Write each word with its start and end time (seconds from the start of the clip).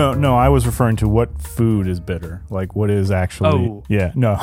No, 0.00 0.14
no, 0.14 0.34
I 0.36 0.48
was 0.48 0.64
referring 0.64 0.96
to 0.96 1.08
what 1.08 1.42
food 1.42 1.86
is 1.86 2.00
bitter. 2.00 2.42
Like 2.48 2.74
what 2.74 2.88
is 2.90 3.10
actually 3.10 3.50
Oh. 3.68 3.84
Yeah, 3.88 4.12
no. 4.14 4.40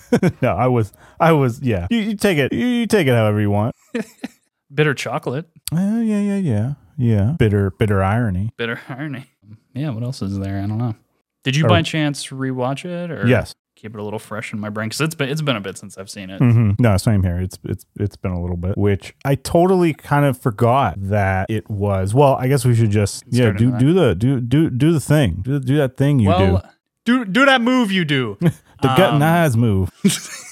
no, 0.42 0.54
I 0.54 0.68
was 0.68 0.92
I 1.18 1.32
was 1.32 1.60
yeah. 1.60 1.88
You, 1.90 1.98
you 1.98 2.16
take 2.16 2.38
it 2.38 2.52
you, 2.52 2.64
you 2.66 2.86
take 2.86 3.08
it 3.08 3.14
however 3.14 3.40
you 3.40 3.50
want. 3.50 3.74
Bitter 4.74 4.94
chocolate. 4.94 5.46
Uh, 5.72 6.00
yeah, 6.02 6.20
yeah, 6.20 6.36
yeah. 6.36 6.74
Yeah. 6.96 7.34
Bitter 7.38 7.72
bitter 7.72 8.02
irony. 8.02 8.52
Bitter 8.56 8.80
irony. 8.88 9.26
Yeah, 9.74 9.90
what 9.90 10.04
else 10.04 10.22
is 10.22 10.38
there? 10.38 10.58
I 10.62 10.66
don't 10.66 10.78
know. 10.78 10.94
Did 11.42 11.56
you 11.56 11.66
Or- 11.66 11.68
by 11.68 11.82
chance 11.82 12.28
rewatch 12.28 12.84
it 12.84 13.10
or 13.10 13.26
Yes. 13.26 13.54
Keep 13.82 13.94
it 13.94 14.00
a 14.00 14.02
little 14.02 14.18
fresh 14.18 14.52
in 14.52 14.60
my 14.60 14.70
brain? 14.70 14.88
Because 14.88 15.00
it's 15.02 15.14
been, 15.14 15.28
it's 15.28 15.42
been 15.42 15.56
a 15.56 15.60
bit 15.60 15.76
since 15.76 15.98
I've 15.98 16.08
seen 16.08 16.30
it. 16.30 16.40
Mm-hmm. 16.40 16.82
No, 16.82 16.96
same 16.96 17.22
here. 17.22 17.38
It's 17.38 17.58
it's 17.64 17.84
it's 17.98 18.16
been 18.16 18.32
a 18.32 18.40
little 18.40 18.56
bit, 18.56 18.78
which 18.78 19.14
I 19.24 19.34
totally 19.34 19.92
kind 19.92 20.24
of 20.24 20.38
forgot 20.38 20.94
that 20.98 21.50
it 21.50 21.68
was. 21.68 22.14
Well, 22.14 22.36
I 22.36 22.48
guess 22.48 22.64
we 22.64 22.74
should 22.74 22.90
just 22.90 23.24
yeah 23.28 23.46
Start 23.46 23.58
do 23.58 23.78
do 23.78 23.92
the 23.92 24.14
do 24.14 24.40
do 24.40 24.70
do 24.70 24.92
the 24.92 25.00
thing. 25.00 25.42
Do, 25.42 25.58
do 25.58 25.76
that 25.76 25.96
thing 25.96 26.20
you 26.20 26.28
well, 26.28 26.64
do 27.04 27.24
do 27.24 27.44
that 27.44 27.60
move 27.60 27.92
you 27.92 28.04
do. 28.04 28.38
do. 28.40 28.50
The 28.82 28.88
gut 28.88 29.14
and 29.14 29.22
um, 29.22 29.28
eyes 29.28 29.56
move. 29.56 29.92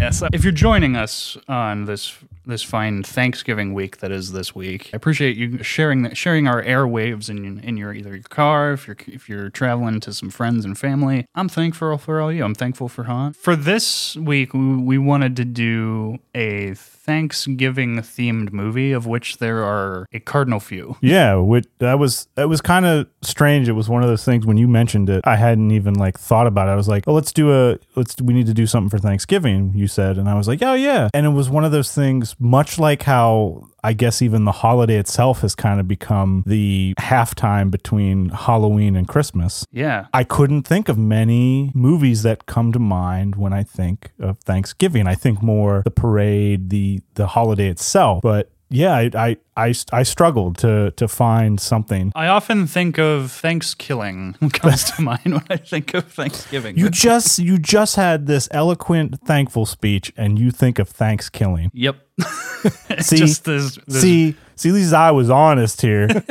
Yes. 0.00 0.22
If 0.32 0.44
you're 0.44 0.52
joining 0.52 0.96
us 0.96 1.36
on 1.46 1.84
this 1.84 2.16
this 2.46 2.62
fine 2.62 3.02
Thanksgiving 3.02 3.74
week 3.74 3.98
that 3.98 4.10
is 4.10 4.32
this 4.32 4.54
week, 4.54 4.90
I 4.92 4.96
appreciate 4.96 5.36
you 5.36 5.62
sharing 5.62 6.02
that, 6.02 6.16
sharing 6.16 6.46
our 6.46 6.62
airwaves 6.62 7.28
in 7.28 7.60
in 7.60 7.76
your 7.76 7.92
either 7.92 8.14
your 8.14 8.22
car, 8.22 8.72
if 8.72 8.86
you're 8.86 8.96
if 9.06 9.28
you're 9.28 9.50
traveling 9.50 10.00
to 10.00 10.12
some 10.12 10.30
friends 10.30 10.64
and 10.64 10.78
family. 10.78 11.26
I'm 11.34 11.48
thankful 11.48 11.98
for 11.98 12.20
all 12.20 12.32
you. 12.32 12.44
I'm 12.44 12.54
thankful 12.54 12.88
for 12.88 13.04
Han. 13.04 13.32
For 13.34 13.56
this 13.56 14.16
week, 14.16 14.54
we, 14.54 14.76
we 14.76 14.98
wanted 14.98 15.36
to 15.36 15.44
do 15.44 16.18
a 16.34 16.74
Thanksgiving 17.04 17.96
themed 17.98 18.52
movie, 18.52 18.92
of 18.92 19.06
which 19.06 19.38
there 19.38 19.62
are 19.64 20.06
a 20.12 20.20
cardinal 20.20 20.60
few. 20.60 20.96
Yeah, 21.00 21.36
which 21.36 21.66
that 21.78 21.98
was 21.98 22.28
that 22.34 22.48
was 22.48 22.60
kind 22.60 22.84
of 22.86 23.06
strange. 23.22 23.68
It 23.68 23.72
was 23.72 23.88
one 23.88 24.02
of 24.02 24.08
those 24.08 24.24
things 24.24 24.46
when 24.46 24.56
you 24.56 24.68
mentioned 24.68 25.08
it, 25.08 25.22
I 25.24 25.36
hadn't 25.36 25.70
even 25.70 25.94
like 25.94 26.18
thought 26.18 26.46
about 26.46 26.68
it. 26.68 26.72
I 26.72 26.76
was 26.76 26.88
like, 26.88 27.04
"Oh, 27.06 27.14
let's 27.14 27.32
do 27.32 27.52
a 27.52 27.78
let's 27.96 28.20
we 28.20 28.34
need 28.34 28.46
to 28.46 28.54
do 28.54 28.66
something 28.66 28.90
for 28.90 28.98
Thanksgiving." 28.98 29.72
You 29.74 29.86
said, 29.86 30.18
and 30.18 30.28
I 30.28 30.34
was 30.34 30.46
like, 30.46 30.62
"Oh 30.62 30.74
yeah." 30.74 31.08
And 31.14 31.24
it 31.26 31.30
was 31.30 31.48
one 31.48 31.64
of 31.64 31.72
those 31.72 31.92
things, 31.94 32.36
much 32.38 32.78
like 32.78 33.02
how 33.04 33.69
I 33.82 33.92
guess 33.92 34.22
even 34.22 34.44
the 34.44 34.52
holiday 34.52 34.96
itself 34.96 35.40
has 35.40 35.54
kind 35.54 35.80
of 35.80 35.88
become 35.88 36.42
the 36.46 36.94
halftime 36.98 37.70
between 37.70 38.30
Halloween 38.30 38.96
and 38.96 39.08
Christmas. 39.08 39.64
Yeah. 39.72 40.06
I 40.12 40.24
couldn't 40.24 40.62
think 40.62 40.88
of 40.88 40.98
many 40.98 41.72
movies 41.74 42.22
that 42.22 42.46
come 42.46 42.72
to 42.72 42.78
mind 42.78 43.36
when 43.36 43.52
I 43.52 43.62
think 43.62 44.12
of 44.18 44.38
Thanksgiving. 44.40 45.06
I 45.06 45.14
think 45.14 45.42
more 45.42 45.82
the 45.84 45.90
parade, 45.90 46.70
the 46.70 47.00
the 47.14 47.28
holiday 47.28 47.68
itself. 47.68 48.22
But 48.22 48.50
yeah, 48.70 48.94
I 48.94 49.10
I 49.14 49.36
I, 49.56 49.74
I 49.92 50.02
struggled 50.02 50.56
to 50.58 50.92
to 50.92 51.08
find 51.08 51.60
something. 51.60 52.12
I 52.14 52.28
often 52.28 52.66
think 52.66 52.98
of 52.98 53.30
Thanksgiving 53.32 54.34
comes 54.52 54.84
to 54.92 55.02
mind 55.02 55.24
when 55.24 55.44
I 55.50 55.56
think 55.56 55.92
of 55.94 56.10
Thanksgiving. 56.10 56.78
You 56.78 56.88
just 56.88 57.38
you 57.38 57.58
just 57.58 57.96
had 57.96 58.26
this 58.26 58.48
eloquent 58.52 59.20
thankful 59.26 59.66
speech 59.66 60.12
and 60.16 60.38
you 60.38 60.50
think 60.50 60.78
of 60.78 60.88
Thanksgiving. 60.88 61.70
Yep. 61.74 61.96
See? 63.00 63.16
just 63.16 63.44
this, 63.44 63.78
this 63.86 64.00
See, 64.00 64.36
see 64.54 64.68
at 64.68 64.74
least 64.74 64.94
I 64.94 65.10
was 65.10 65.30
honest 65.30 65.82
here. 65.82 66.08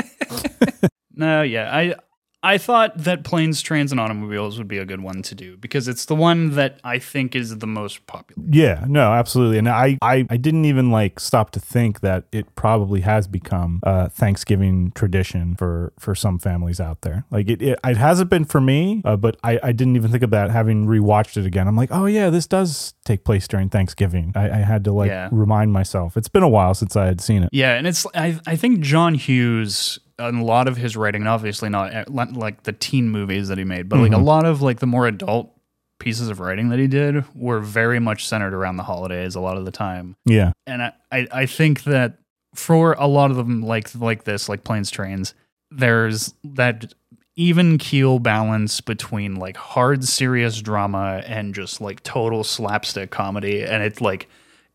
No, 1.20 1.42
yeah. 1.42 1.70
I 1.76 1.96
I 2.42 2.58
thought 2.58 2.98
that 2.98 3.24
planes, 3.26 3.62
trains, 3.62 3.92
and 3.92 4.00
automobiles 4.00 4.58
would 4.58 4.68
be 4.70 4.78
a 4.78 4.86
good 4.86 5.02
one 5.02 5.22
to 5.24 5.36
do 5.36 5.58
because 5.58 5.88
it's 5.90 6.06
the 6.06 6.16
one 6.16 6.52
that 6.56 6.80
I 6.86 6.98
think 6.98 7.36
is 7.36 7.58
the 7.58 7.68
most 7.68 8.08
popular. 8.08 8.42
Yeah, 8.50 8.86
no, 8.88 9.12
absolutely. 9.12 9.58
And 9.58 9.68
I, 9.68 9.98
I, 10.02 10.26
I 10.30 10.38
didn't 10.38 10.64
even 10.66 10.90
like 10.90 11.20
stop 11.20 11.52
to 11.52 11.60
think 11.60 12.00
that 12.00 12.26
it 12.32 12.56
probably 12.56 13.02
has 13.02 13.28
become 13.28 13.82
a 13.84 14.10
Thanksgiving 14.10 14.92
tradition 14.96 15.56
for, 15.56 15.92
for 16.00 16.16
some 16.16 16.40
families 16.40 16.80
out 16.80 17.02
there. 17.02 17.26
Like 17.30 17.50
it, 17.50 17.62
it, 17.62 17.78
it 17.84 17.98
hasn't 17.98 18.30
been 18.30 18.46
for 18.46 18.62
me, 18.62 19.02
uh, 19.04 19.18
but 19.18 19.36
I, 19.44 19.60
I 19.62 19.72
didn't 19.74 19.98
even 19.98 20.10
think 20.10 20.24
of 20.24 20.30
that 20.32 20.50
having 20.50 20.86
rewatched 20.86 21.36
it 21.36 21.46
again. 21.46 21.68
I'm 21.68 21.76
like, 21.76 21.90
oh 21.92 22.06
yeah, 22.06 22.30
this 22.30 22.48
does 22.48 22.94
take 23.04 23.26
place 23.26 23.50
during 23.50 23.70
Thanksgiving. 23.70 24.32
I, 24.36 24.46
I 24.50 24.58
had 24.60 24.86
to 24.86 24.94
like 24.94 25.10
Yeah. 25.10 25.28
remind 25.32 25.74
myself. 25.74 26.16
It's 26.16 26.30
been 26.30 26.44
a 26.44 26.50
while 26.50 26.74
since 26.74 26.96
I 26.96 27.08
had 27.08 27.20
seen 27.20 27.44
it. 27.44 27.50
Yeah, 27.52 27.74
and 27.76 27.86
it's 27.86 28.06
I 28.16 28.40
I 28.48 28.56
think 28.56 28.80
John 28.80 29.16
Hughes 29.16 30.00
a 30.20 30.32
lot 30.32 30.68
of 30.68 30.78
his 30.78 30.96
writing, 30.96 31.26
obviously 31.26 31.70
not 31.70 31.94
uh, 31.94 32.06
like 32.08 32.64
the 32.64 32.74
teen 32.74 33.10
movies 33.10 33.48
that 33.48 33.58
he 33.58 33.64
made, 33.64 33.90
but 33.90 34.00
like 34.00 34.12
a 34.12 34.18
lot 34.18 34.46
of 34.46 34.62
like 34.62 34.80
the 34.80 34.86
more 34.88 35.08
adult 35.08 35.52
pieces 36.00 36.30
of 36.30 36.40
writing 36.40 36.70
that 36.70 36.80
he 36.80 36.88
did 36.88 37.24
were 37.36 37.60
very 37.60 38.00
much 38.00 38.28
centered 38.28 38.54
around 38.54 38.78
the 38.78 38.84
holidays 38.84 39.36
a 39.36 39.40
lot 39.40 39.58
of 39.58 39.66
the 39.66 39.72
time. 39.72 40.16
Yeah. 40.26 40.52
and 40.68 40.82
I, 40.82 40.94
I, 41.12 41.28
I 41.32 41.46
think 41.46 41.84
that 41.84 42.20
for 42.56 42.94
a 42.94 43.08
lot 43.08 43.32
of 43.32 43.38
them 43.38 43.62
like 43.62 43.94
like 43.96 44.24
this 44.24 44.50
like 44.50 44.64
planes 44.64 44.90
trains 44.90 45.36
there's 45.72 46.34
that 46.44 46.94
even 47.36 47.78
keel 47.78 48.20
balance 48.20 48.82
between 48.82 49.36
like 49.36 49.56
hard 49.56 50.04
serious 50.04 50.62
drama 50.62 51.24
and 51.26 51.54
just 51.54 51.80
like 51.80 52.02
total 52.04 52.44
slapstick 52.44 53.12
comedy 53.12 53.64
and 53.64 53.84
it's 53.84 54.02
like 54.02 54.28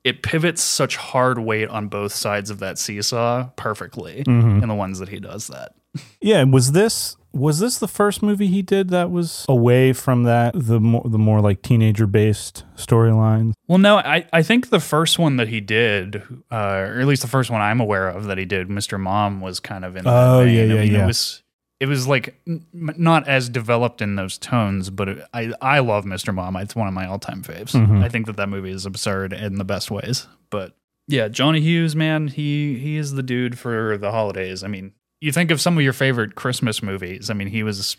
it 0.04 0.22
pivots 0.22 0.62
such 0.62 0.96
hard 0.96 1.38
weight 1.38 1.68
on 1.70 1.88
both 1.88 2.12
sides 2.12 2.50
of 2.50 2.58
that 2.60 2.78
seesaw 2.78 3.48
perfectly 3.56 4.22
in 4.26 4.68
the 4.68 4.74
ones 4.74 4.98
that 4.98 5.08
he 5.08 5.18
does 5.18 5.48
that 5.48 5.72
Yeah. 6.20 6.40
and 6.40 6.52
Was 6.52 6.72
this 6.72 7.16
was 7.32 7.58
this 7.58 7.78
the 7.78 7.88
first 7.88 8.22
movie 8.22 8.46
he 8.46 8.62
did 8.62 8.90
that 8.90 9.10
was 9.10 9.44
away 9.48 9.92
from 9.92 10.22
that 10.22 10.52
the 10.54 10.78
more 10.78 11.02
the 11.04 11.18
more 11.18 11.40
like 11.40 11.62
teenager 11.62 12.06
based 12.06 12.64
storylines? 12.76 13.54
Well, 13.66 13.78
no, 13.78 13.96
I, 13.96 14.24
I 14.32 14.42
think 14.42 14.70
the 14.70 14.78
first 14.78 15.18
one 15.18 15.36
that 15.38 15.48
he 15.48 15.60
did, 15.60 16.22
uh, 16.52 16.56
or 16.56 17.00
at 17.00 17.06
least 17.08 17.22
the 17.22 17.28
first 17.28 17.50
one 17.50 17.60
I'm 17.60 17.80
aware 17.80 18.08
of 18.08 18.26
that 18.26 18.38
he 18.38 18.44
did, 18.44 18.68
Mr. 18.68 19.00
Mom, 19.00 19.40
was 19.40 19.58
kind 19.58 19.84
of 19.84 19.96
in. 19.96 20.06
Oh, 20.06 20.44
vein. 20.44 20.54
yeah, 20.54 20.62
I 20.62 20.66
yeah, 20.76 20.82
mean, 20.84 20.92
yeah. 20.92 21.02
It 21.04 21.06
was 21.06 21.42
it 21.80 21.86
was 21.86 22.06
like 22.06 22.40
n- 22.46 22.64
not 22.72 23.26
as 23.28 23.48
developed 23.48 24.00
in 24.00 24.16
those 24.16 24.38
tones, 24.38 24.90
but 24.90 25.08
it, 25.08 25.18
I 25.32 25.52
I 25.60 25.78
love 25.80 26.04
Mr. 26.04 26.34
Mom. 26.34 26.56
It's 26.56 26.76
one 26.76 26.88
of 26.88 26.94
my 26.94 27.06
all 27.06 27.18
time 27.18 27.42
faves. 27.42 27.72
Mm-hmm. 27.72 28.02
I 28.02 28.08
think 28.08 28.26
that 28.26 28.36
that 28.36 28.48
movie 28.48 28.70
is 28.70 28.86
absurd 28.86 29.32
in 29.32 29.56
the 29.56 29.64
best 29.64 29.90
ways. 29.90 30.26
But 30.50 30.76
yeah, 31.08 31.28
Johnny 31.28 31.60
Hughes, 31.60 31.94
man, 31.96 32.28
he 32.28 32.78
he 32.78 32.96
is 32.96 33.12
the 33.12 33.22
dude 33.22 33.58
for 33.58 33.98
the 33.98 34.10
holidays. 34.10 34.62
I 34.62 34.68
mean, 34.68 34.92
you 35.20 35.32
think 35.32 35.50
of 35.50 35.60
some 35.60 35.76
of 35.76 35.82
your 35.84 35.92
favorite 35.92 36.34
Christmas 36.34 36.82
movies. 36.82 37.28
I 37.30 37.34
mean, 37.34 37.48
he 37.48 37.62
was 37.62 37.96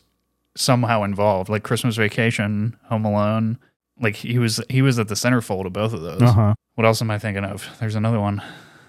somehow 0.56 1.03
involved, 1.03 1.50
like 1.50 1.64
Christmas 1.64 1.97
Vacation, 1.97 2.78
Home 2.85 3.06
Alone. 3.06 3.58
Like 4.00 4.16
he 4.16 4.40
was 4.40 4.62
he 4.69 4.81
was 4.81 5.00
at 5.00 5.08
the 5.08 5.16
centerfold 5.16 5.66
of 5.66 5.74
both 5.74 5.94
of 5.94 6.02
those. 6.02 6.22
Uh 6.22 6.31
huh. 6.31 6.53
What 6.75 6.85
else 6.85 7.02
am 7.02 7.12
I 7.12 7.19
thinking 7.19 7.46
of? 7.46 7.69
There's 7.80 7.96
another 7.96 8.19
one. 8.19 8.41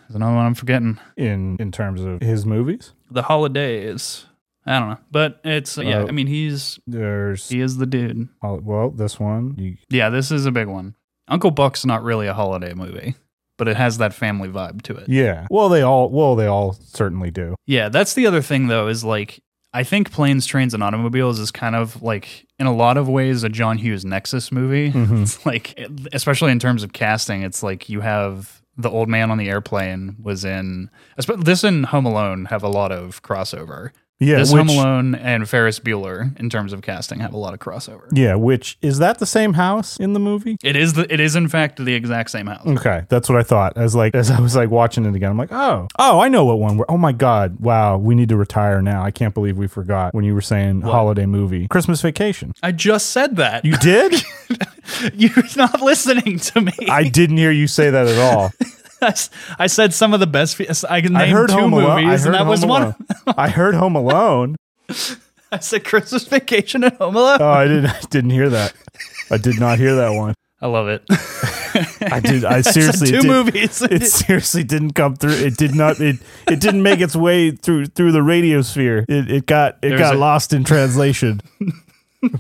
There's 0.09 0.17
another 0.17 0.35
one 0.35 0.47
I'm 0.47 0.55
forgetting. 0.55 0.99
In 1.17 1.57
in 1.61 1.71
terms 1.73 2.03
of 2.03 2.21
his 2.21 2.47
movies, 2.47 2.93
The 3.11 3.23
Holidays. 3.23 4.27
I 4.67 4.79
don't 4.81 4.91
know, 4.91 4.99
but 5.11 5.41
it's 5.45 5.79
yeah. 5.79 6.01
Uh, 6.03 6.07
I 6.09 6.11
mean, 6.11 6.27
he's 6.27 6.79
there's 6.87 7.49
he 7.49 7.61
is 7.61 7.77
the 7.77 7.87
dude. 7.87 8.29
oh, 8.43 8.61
well 8.63 8.91
this 8.91 9.21
one. 9.21 9.55
You, 9.57 9.77
Yeah, 9.89 10.11
this 10.11 10.31
is 10.31 10.45
a 10.47 10.51
big 10.51 10.67
one. 10.67 10.95
Uncle 11.29 11.51
Buck's 11.51 11.85
not 11.85 12.03
really 12.03 12.27
a 12.27 12.35
holiday 12.35 12.75
movie, 12.75 13.15
but 13.59 13.69
it 13.69 13.77
has 13.77 13.99
that 13.99 14.13
family 14.15 14.49
vibe 14.49 14.83
to 14.83 14.97
it. 14.97 15.09
yeah. 15.09 15.47
Well, 15.51 15.69
they 15.69 15.83
all 15.83 16.11
well 16.11 16.35
they 16.35 16.47
all 16.47 16.73
certainly 16.73 17.31
do. 17.31 17.55
Yeah, 17.67 17.89
that's 17.89 18.15
the 18.15 18.27
other 18.27 18.43
thing 18.43 18.67
though, 18.67 18.89
is 18.89 19.05
like 19.05 19.41
I 19.73 19.85
think 19.85 20.11
Planes, 20.11 20.47
Trains, 20.47 20.73
and 20.75 20.83
Automobiles 20.83 21.39
is 21.39 21.51
kind 21.51 21.77
of 21.77 22.03
like 22.03 22.47
in 22.59 22.67
a 22.67 22.75
lot 22.75 22.97
of 22.97 23.09
ways 23.09 23.43
a 23.45 23.49
John 23.49 23.79
Hughes 23.79 24.05
Nexus 24.05 24.51
movie. 24.51 24.93
It's 25.23 25.45
like 25.47 25.79
especially 26.13 26.51
in 26.53 26.59
terms 26.59 26.83
of 26.83 26.93
casting, 26.93 27.43
it's 27.43 27.63
like 27.63 27.89
you 27.89 28.01
have 28.01 28.63
the 28.79 28.91
old 28.91 29.09
man 29.09 29.31
on 29.31 29.39
the 29.39 29.49
airplane 29.49 30.17
was 30.23 30.45
in 30.45 30.91
this 31.39 31.65
and 31.65 31.87
Home 31.87 32.05
Alone 32.07 32.47
have 32.47 32.63
a 32.63 32.69
lot 32.69 32.93
of 32.93 33.23
crossover. 33.23 33.91
Yeah. 34.19 34.37
this 34.37 34.53
which, 34.53 34.67
Home 34.67 34.71
Alone 34.71 35.15
and 35.15 35.49
Ferris 35.49 35.79
Bueller 35.79 36.39
in 36.39 36.49
terms 36.49 36.73
of 36.73 36.83
casting 36.83 37.21
have 37.21 37.35
a 37.35 37.37
lot 37.37 37.55
of 37.55 37.61
crossover. 37.61 38.09
Yeah. 38.13 38.35
Which 38.35 38.79
is 38.81 38.99
that 38.99 39.19
the 39.19 39.27
same 39.27 39.55
house 39.55 39.99
in 39.99 40.13
the 40.13 40.19
movie? 40.19 40.57
It 40.63 40.77
is 40.77 40.95
the 40.95 41.13
it 41.13 41.21
is 41.21 41.37
in 41.37 41.49
fact 41.49 41.85
the 41.85 41.95
exact 41.95 42.31
same 42.31 42.47
house. 42.47 42.67
Okay, 42.67 43.05
that's 43.09 43.29
what 43.29 43.39
I 43.39 43.43
thought. 43.43 43.77
As 43.77 43.95
like 43.95 44.15
as 44.15 44.31
I 44.31 44.41
was 44.41 44.57
like 44.57 44.71
watching 44.71 45.05
it 45.05 45.15
again, 45.15 45.31
I'm 45.31 45.39
like, 45.39 45.53
oh, 45.53 45.89
oh, 45.99 46.21
I 46.21 46.29
know 46.29 46.45
what 46.45 46.59
one. 46.59 46.79
We're, 46.79 46.87
oh 46.89 46.97
my 46.99 47.13
god, 47.13 47.61
wow, 47.61 47.99
we 47.99 48.15
need 48.15 48.29
to 48.31 48.37
retire 48.37 48.81
now. 48.81 49.03
I 49.03 49.11
can't 49.11 49.35
believe 49.35 49.59
we 49.59 49.67
forgot 49.67 50.15
when 50.15 50.25
you 50.25 50.35
were 50.35 50.41
saying 50.41 50.83
holiday 50.83 51.27
movie, 51.27 51.69
Christmas 51.69 52.01
Vacation. 52.01 52.53
I 52.63 52.73
just 52.73 53.11
said 53.11 53.37
that. 53.37 53.65
You 53.65 53.77
did? 53.77 54.23
You're 55.15 55.33
not 55.57 55.81
listening 55.81 56.39
to 56.39 56.61
me. 56.61 56.73
I 56.89 57.09
didn't 57.09 57.37
hear 57.37 57.51
you 57.51 57.67
say 57.67 57.91
that 57.91 58.07
at 58.07 58.19
all. 58.19 58.53
I 59.59 59.67
said 59.67 59.93
some 59.95 60.15
of 60.15 60.21
the 60.21 60.27
best. 60.27 60.57
fe- 60.57 60.69
I 60.89 61.01
can 61.01 61.13
name 61.13 61.23
I 61.23 61.27
heard 61.27 61.49
two 61.51 61.55
Home 61.57 61.73
Alone. 61.73 61.91
I 61.91 62.05
movies, 62.05 62.21
heard 62.21 62.27
and 62.27 62.35
that 62.35 62.39
Home 62.41 62.49
was 62.49 62.63
Alone. 62.63 62.95
one. 63.25 63.35
I 63.37 63.49
heard 63.49 63.75
Home 63.75 63.97
Alone. 63.97 64.57
I 65.53 65.59
said 65.61 65.85
Christmas 65.85 66.25
Vacation 66.25 66.83
and 66.85 66.95
Home 66.97 67.17
Alone. 67.17 67.39
Oh, 67.41 67.49
I 67.51 67.67
didn't. 67.67 67.87
I 67.87 68.01
didn't 68.11 68.31
hear 68.31 68.49
that. 68.51 68.73
I 69.31 69.37
did 69.39 69.61
not 69.61 69.79
hear 69.79 69.95
that 69.97 70.11
one. 70.11 70.35
I 70.61 70.67
love 70.69 70.89
it. 70.89 71.03
I 72.11 72.21
did. 72.21 72.45
I 72.47 72.63
seriously 72.63 73.09
two 73.09 73.21
did- 73.21 73.27
movies. 73.27 73.83
It 73.83 74.05
seriously 74.07 74.65
didn't 74.65 74.93
come 74.95 75.15
through. 75.17 75.33
It 75.35 75.57
did 75.57 75.75
not. 75.75 76.01
It 76.01 76.17
it 76.49 76.61
didn't 76.61 76.83
make 76.83 77.01
its 77.01 77.15
way 77.15 77.51
through 77.51 77.87
through 77.87 78.13
the 78.13 78.23
radio 78.23 78.63
sphere. 78.63 79.05
It 79.09 79.31
it 79.31 79.47
got 79.47 79.75
it 79.83 79.91
There's 79.91 80.01
got 80.01 80.15
a- 80.15 80.19
lost 80.19 80.53
in 80.55 80.65
translation. 80.65 81.41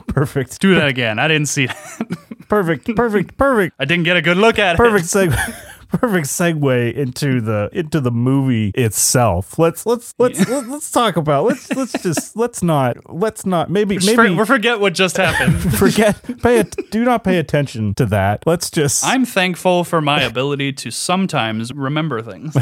perfect. 0.08 0.58
Do 0.60 0.74
that 0.76 0.88
again. 0.88 1.18
I 1.18 1.28
didn't 1.28 1.48
see 1.48 1.66
that. 1.66 2.18
Perfect. 2.48 2.94
Perfect. 2.96 3.36
Perfect. 3.36 3.74
I 3.78 3.84
didn't 3.84 4.04
get 4.04 4.16
a 4.16 4.22
good 4.22 4.36
look 4.38 4.58
at 4.58 4.76
Perfect 4.76 5.14
it. 5.14 5.30
Perfect 5.30 5.36
segue. 5.36 5.75
perfect 5.88 6.26
segue 6.26 6.94
into 6.94 7.40
the 7.40 7.68
into 7.72 8.00
the 8.00 8.10
movie 8.10 8.70
itself. 8.74 9.58
Let's 9.58 9.86
let's 9.86 10.14
let's 10.18 10.48
let's, 10.48 10.68
let's 10.68 10.90
talk 10.90 11.16
about 11.16 11.44
let's 11.44 11.70
let's 11.72 11.92
just 12.02 12.36
let's 12.36 12.62
not 12.62 12.96
let's 13.14 13.46
not 13.46 13.70
maybe 13.70 13.96
Just 13.96 14.06
maybe 14.06 14.28
for- 14.28 14.40
we 14.40 14.44
forget 14.46 14.80
what 14.80 14.94
just 14.94 15.16
happened. 15.16 15.56
forget 15.78 16.20
pay 16.42 16.58
it 16.60 16.76
do 16.90 17.04
not 17.04 17.24
pay 17.24 17.38
attention 17.38 17.94
to 17.94 18.06
that. 18.06 18.42
Let's 18.46 18.70
just 18.70 19.04
I'm 19.04 19.24
thankful 19.24 19.84
for 19.84 20.00
my 20.00 20.22
ability 20.22 20.72
to 20.74 20.90
sometimes 20.90 21.72
remember 21.72 22.22
things. 22.22 22.56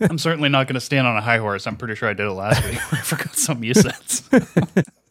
I'm 0.00 0.18
certainly 0.18 0.48
not 0.48 0.66
going 0.66 0.74
to 0.74 0.80
stand 0.80 1.06
on 1.06 1.16
a 1.16 1.20
high 1.20 1.38
horse. 1.38 1.66
I'm 1.66 1.76
pretty 1.76 1.94
sure 1.94 2.08
I 2.08 2.14
did 2.14 2.26
it 2.26 2.32
last 2.32 2.64
week. 2.64 2.92
I 2.92 2.96
forgot 2.98 3.36
something 3.36 3.64
you 3.64 3.74
said. 3.74 3.94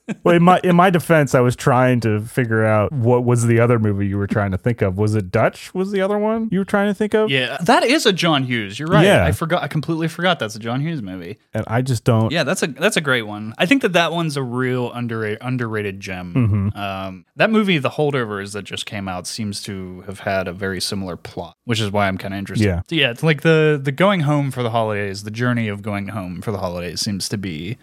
well, 0.23 0.35
in 0.35 0.43
my 0.43 0.59
in 0.63 0.75
my 0.75 0.89
defense, 0.89 1.33
I 1.33 1.39
was 1.39 1.55
trying 1.55 2.01
to 2.01 2.19
figure 2.21 2.65
out 2.65 2.91
what 2.91 3.23
was 3.23 3.45
the 3.45 3.59
other 3.59 3.79
movie 3.79 4.05
you 4.05 4.17
were 4.17 4.27
trying 4.27 4.51
to 4.51 4.57
think 4.57 4.81
of. 4.81 4.97
Was 4.97 5.15
it 5.15 5.31
Dutch? 5.31 5.73
Was 5.73 5.91
the 5.91 6.01
other 6.01 6.17
one 6.17 6.49
you 6.51 6.59
were 6.59 6.65
trying 6.65 6.87
to 6.87 6.93
think 6.93 7.13
of? 7.13 7.29
Yeah, 7.29 7.57
that 7.61 7.83
is 7.83 8.05
a 8.05 8.11
John 8.11 8.43
Hughes. 8.43 8.77
You're 8.77 8.89
right. 8.89 9.05
Yeah. 9.05 9.23
I 9.23 9.31
forgot. 9.31 9.63
I 9.63 9.67
completely 9.67 10.09
forgot 10.09 10.39
that's 10.39 10.55
a 10.55 10.59
John 10.59 10.81
Hughes 10.81 11.01
movie. 11.01 11.39
And 11.53 11.63
I 11.67 11.81
just 11.81 12.03
don't. 12.03 12.31
Yeah, 12.31 12.43
that's 12.43 12.63
a 12.63 12.67
that's 12.67 12.97
a 12.97 13.01
great 13.01 13.21
one. 13.21 13.53
I 13.57 13.65
think 13.65 13.81
that 13.81 13.93
that 13.93 14.11
one's 14.11 14.35
a 14.35 14.43
real 14.43 14.91
underrated 14.91 15.39
underrated 15.41 16.01
gem. 16.01 16.33
Mm-hmm. 16.33 16.77
Um, 16.77 17.25
that 17.37 17.49
movie, 17.49 17.77
The 17.77 17.91
Holdovers, 17.91 18.53
that 18.53 18.63
just 18.63 18.85
came 18.85 19.07
out, 19.07 19.25
seems 19.25 19.63
to 19.63 20.01
have 20.01 20.19
had 20.19 20.49
a 20.49 20.53
very 20.53 20.81
similar 20.81 21.15
plot, 21.15 21.55
which 21.63 21.79
is 21.79 21.91
why 21.91 22.09
I'm 22.09 22.17
kind 22.17 22.33
of 22.33 22.39
interested. 22.39 22.65
Yeah. 22.65 22.81
yeah. 22.89 23.11
It's 23.11 23.23
like 23.23 23.41
the 23.41 23.79
the 23.81 23.93
going 23.93 24.21
home 24.21 24.51
for 24.51 24.63
the 24.63 24.71
holidays, 24.71 25.23
the 25.23 25.31
journey 25.31 25.69
of 25.69 25.81
going 25.81 26.09
home 26.09 26.41
for 26.41 26.51
the 26.51 26.57
holidays 26.57 26.99
seems 26.99 27.29
to 27.29 27.37
be 27.37 27.77